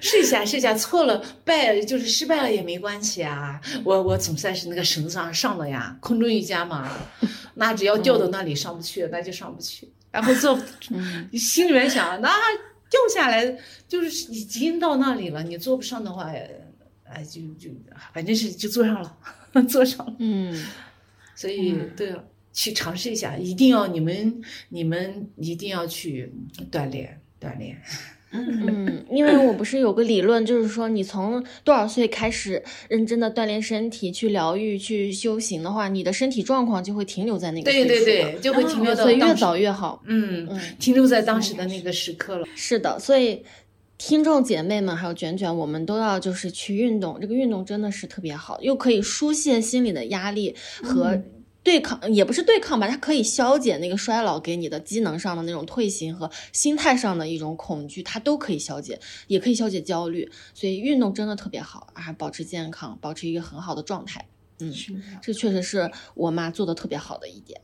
[0.00, 3.60] 试一下，试一下，错了败就是失败了也没关系啊。
[3.84, 6.90] 我我总算是那个绳子上上了呀，空中瑜伽嘛，
[7.54, 9.88] 那只要掉到那里上不去，那就上不去。
[10.10, 10.58] 然后做，
[11.30, 12.28] 你心里面想，那
[12.90, 13.46] 掉下来
[13.86, 16.24] 就是已经到那里了，你坐不上的话，
[17.04, 17.70] 哎，就就
[18.12, 19.16] 反正是就坐上了，
[19.68, 20.16] 坐上了。
[20.18, 20.66] 嗯，
[21.36, 22.12] 所以对，
[22.52, 26.32] 去尝试一下，一定要你们你们一定要去
[26.72, 27.80] 锻炼锻炼。
[28.32, 40.00] 嗯，因为我不是有个理论，就是说你从多少岁开始认真的锻炼身体，去疗愈、去修行的话，你的身体状况就会停留在那个对对对，就会停留到所以越早越好。
[40.06, 42.46] 嗯嗯，停留在当时的那个时刻了。
[42.54, 43.42] 是的，所以
[43.98, 51.20] 听众姐妹们还有卷卷，我们都要就是去运动，这个运动真的是特别好，又可以疏泄心理的压力和。
[51.62, 60.30] 对抗也不是对抗吧，它可以消解那个衰老给你的机能上的那种退行和心态上的一种恐惧，它都可以消解，也可以消解焦虑。
[60.54, 64.26] 所以运动真的特别好啊，保持健康，保持一个很好的状态。
[64.60, 64.74] 嗯，
[65.22, 67.60] 这确实是我妈做的特别好的一点。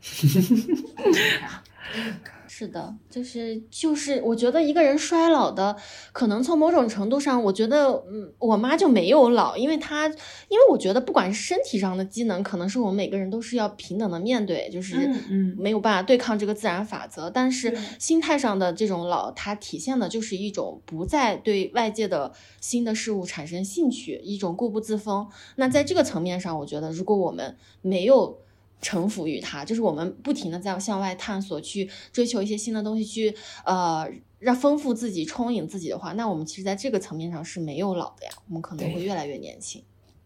[2.50, 5.76] 是的，就是就是，我觉得一个人衰老的，
[6.12, 14.96] 可能从某种程度上，我觉得，嗯，我妈就没有老，因为她，因为我觉得，不管是身体上的机能，可能是我们每个人都是要平等的面对，就是
[15.30, 17.28] 嗯没有办法对抗这个自然法则。
[17.28, 25.28] 但是心态上的这种老，它体现的就是一种不再对外界的新的事物产生兴趣，一种固步自封。
[25.56, 28.38] 那在这个层面上，我觉得，如果我们没有。
[28.80, 33.34] 臣服于它，就是我们不停的在向外探索，去追求一些新的东西，去
[33.64, 39.82] 呃让丰富自己、充盈自己的话，那我们其实在这个层面上是没有老的呀，我们可能会越来越年轻。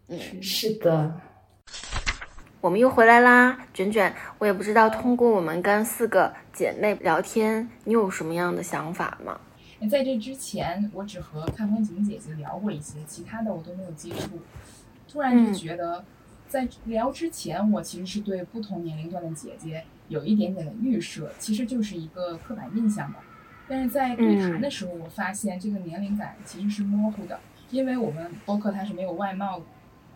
[0.07, 1.13] 嗯，是的。
[2.61, 9.39] 我们又回来啦，卷卷，我也不知道通过我们跟四个姐妹聊天，你有什么样的想法吗？
[9.89, 14.39] 在这之前，我只和看风景姐姐聊过一些，其他的我都没有接触。
[15.07, 16.05] 突然就觉得。
[16.53, 23.23] 在聊之前，我其实是对不同年龄段的姐姐有一点点的预设，其实就是一个刻板印象吧。
[23.67, 27.39] 但是在对谈的时候，我发现这个年龄感其实是模糊的，
[27.71, 29.63] 因为我们播客它是没有外貌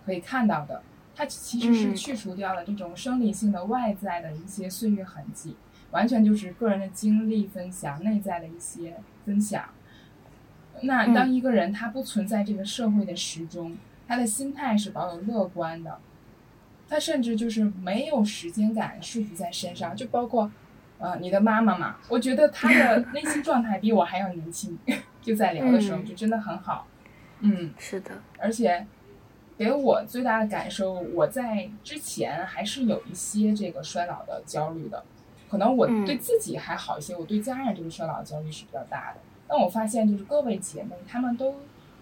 [0.05, 0.83] 可以看到的，
[1.15, 5.55] 它其实是去除掉了这种生理性的外在的一些岁月痕迹，
[5.89, 9.63] 完全就是个人的经历分享、内在的一些分享。
[10.81, 13.75] 那当一个人他不存在这个社会的时钟，
[14.07, 15.97] 他的心态是保有乐观的。
[16.89, 20.49] 他甚至就是没有时间感束缚在身上，就包括，
[20.99, 24.77] 呃，你的妈妈嘛，我觉得她的 内心状态比我还要年轻，
[25.21, 26.87] 就在聊的时候就真的很好。
[27.41, 28.87] 嗯，是的，而且
[29.57, 35.03] 给我最大的感受，我在之前还是有一些这个衰老的焦虑的，
[35.49, 39.19] 可能我对自己还好一些，我对家人这个衰老焦虑是比较大的。
[39.47, 41.55] 但我发现，就是各位姐妹，她们都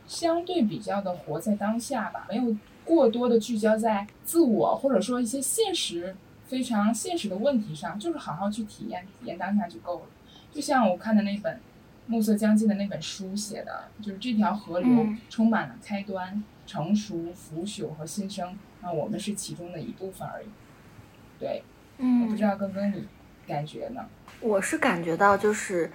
[0.08, 2.56] 相对比较的活在当下吧，没有
[2.86, 6.16] 过多的聚焦在自我或者说一些现实
[6.48, 10.06] 非常现实的问题上，就是好好去体验体验当下就够了。
[10.54, 11.56] 就像我看的那本
[12.08, 20.48] 《暮色将近》的那本书写的，就是这条河流充满了开端、成熟、腐朽和新生，那我们是其中的一部分而已。
[21.40, 21.64] 对，
[21.98, 23.08] 嗯，我不知道哥哥你
[23.48, 24.06] 感觉呢？
[24.40, 25.92] 我是感觉到就是。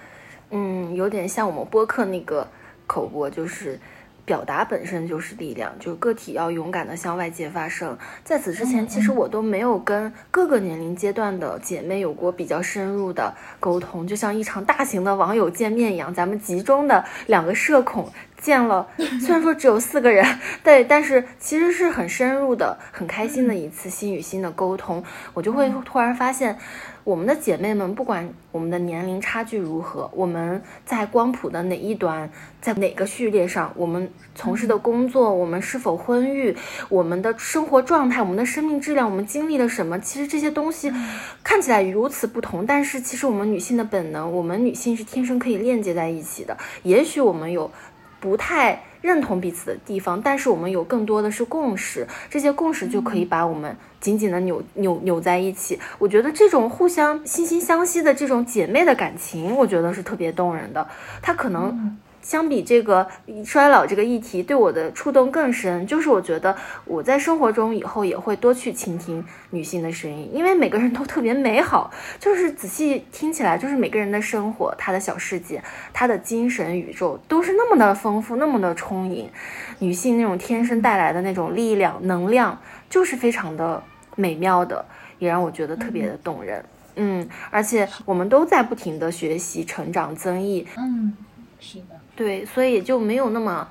[0.53, 2.45] 嗯，有点像我们播客那个
[2.85, 3.79] 口播，就是
[4.31, 7.99] 表达本身就是力量，就是个体要勇敢的向外界发声。
[8.23, 18.09] 在此之前，其实我都没有跟各个年龄阶段的姐妹有过比较深入的沟通，就像一场大型的网友见面一样，咱们集中的两个社恐
[18.41, 18.87] 见了，
[19.21, 20.25] 虽然说只有四个人，
[20.63, 25.03] 对，但是其实是很深入的、很开心的一次心与心的沟通。
[25.35, 26.57] 我就会突然发现。
[27.05, 36.55] 我们的姐妹们，不管我们的年龄差距如何，我们在光谱的哪一端，在哪个序列上，我们从事的工作，我们是否婚育，
[36.89, 40.93] 我们的生活状态，我们的生命质量，我们经历了什么，其实这些东西
[41.43, 46.57] 看起来如此不同，但是其实我们女性的本能，我们女性是天生可以链接在一起的。
[46.83, 47.71] 也许我们有
[48.21, 48.83] 不太。
[49.01, 55.79] 认同彼此的地方，但是我们有更多的是共识，这些共识就可以把我们紧紧的扭扭扭在一起。
[55.99, 60.87] 我觉得这种互相惺惺相惜的这种姐妹的感情，我觉得是特别动人的。
[61.23, 61.99] 它可能。
[62.23, 63.07] 相比这个
[63.45, 65.87] 衰老这个议题，对我的触动更深。
[65.87, 71.91] 就是我觉得我在生活中以后也会多去倾听女性的声音，因为每个人都特别美好。
[72.19, 79.29] 就是仔细听起来，就是每个人的生活，他的小世界，他的精神宇宙都是那么的丰富，那么的充盈。
[79.79, 83.83] 女性那种天生带来的那种力量、能量，就是非常的
[84.17, 84.85] 美妙的，
[85.19, 86.65] 也让我觉得特别的动人。
[86.97, 90.67] 嗯，而且我们都在不停的学习、成长、增益。
[90.77, 91.17] 嗯，
[91.59, 92.00] 是的。
[92.21, 93.67] 对，所以也就没有那么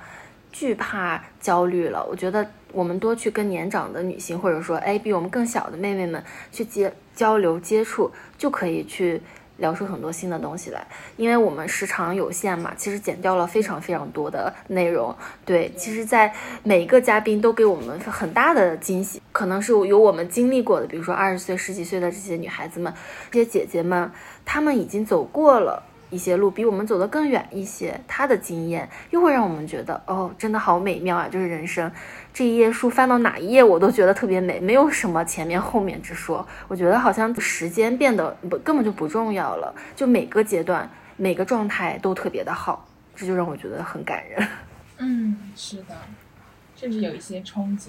[0.50, 2.04] 惧怕、焦虑了。
[2.10, 6.20] 我觉得我们多去跟年长的女性，或者说哎比我们更小的妹妹们
[6.50, 9.22] 去接交流、接触，就可以去
[9.58, 10.84] 聊出很多新的东西来。
[11.16, 15.14] 因为我们时长有限嘛，其实剪掉了非常非常多的内容。
[15.44, 22.92] 对，其实，在每一个嘉宾都给我们很大的惊喜，可能是有我们经历过的，比如说二十岁、十几岁的这些女孩子们、
[23.30, 24.10] 这些姐姐们，
[24.44, 25.84] 她们已经走过了。
[26.10, 31.28] 一些路比我们走得更远一些，他的经验又会让我们觉得，哦，真的好美妙啊！
[31.28, 31.90] 就是人生
[32.34, 36.46] 这一页书翻到哪一页，我都觉得特别美，没有什么前面后面之说。
[36.68, 44.48] 我觉得好像时间变得不根本就不重要了，就每个阶段每个状态都特别的好，这就让我觉得很感人。
[44.98, 45.96] 嗯，是的，
[46.76, 47.88] 甚至有一些憧憬。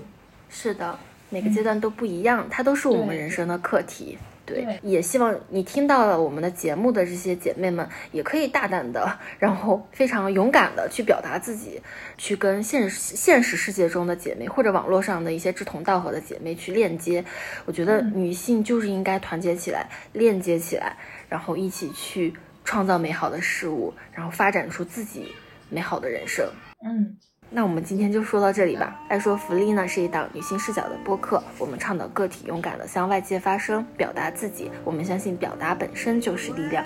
[0.50, 0.98] 是的，
[1.30, 4.18] 每个阶段都不一样，它都是我们人生的课题。
[4.46, 11.82] 对，也希望你听到了我们的节目的这些姐妹们，也可以大胆的，然后非常勇敢的去表达自己，
[12.18, 17.24] 去跟现实现实世界中的姐妹或者网络上的一些志同道合的姐妹去链接。
[17.66, 20.98] 我觉得女性就是应该团结起来，链接起来，
[21.30, 22.34] 然后一起去
[22.66, 25.32] 创造美好的事物，然后发展出自己
[25.70, 26.46] 美好的人生。
[26.84, 27.18] 嗯。
[27.54, 28.98] 那我们今天就说到这里吧。
[29.10, 34.72] 爱说福利呢是一档女性视角的播客，我们倡导个体勇敢的向外界发声，表达自己。
[34.86, 36.82] 我们相信表达本身就是力量。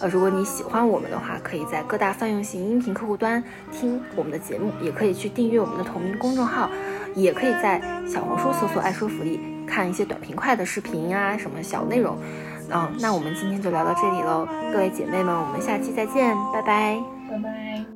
[0.00, 6.70] 呃，如果你喜欢我们的话，可以在各大泛用型音频客户端听我们的节目，也可以去订阅我们的同名公众号，
[7.14, 12.18] 也可以在小红书搜索“爱说福利”看一些短平快的视频啊，什么小内容。
[12.70, 17.91] 嗯，那我们今天就聊到这里喽，各位姐妹们，我们下期再见，拜拜，拜拜。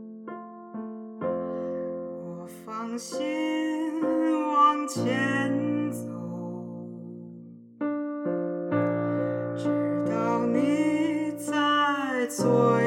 [2.99, 4.01] 心
[4.53, 6.09] 往前走，
[9.55, 9.69] 直
[10.11, 12.86] 到你在左右。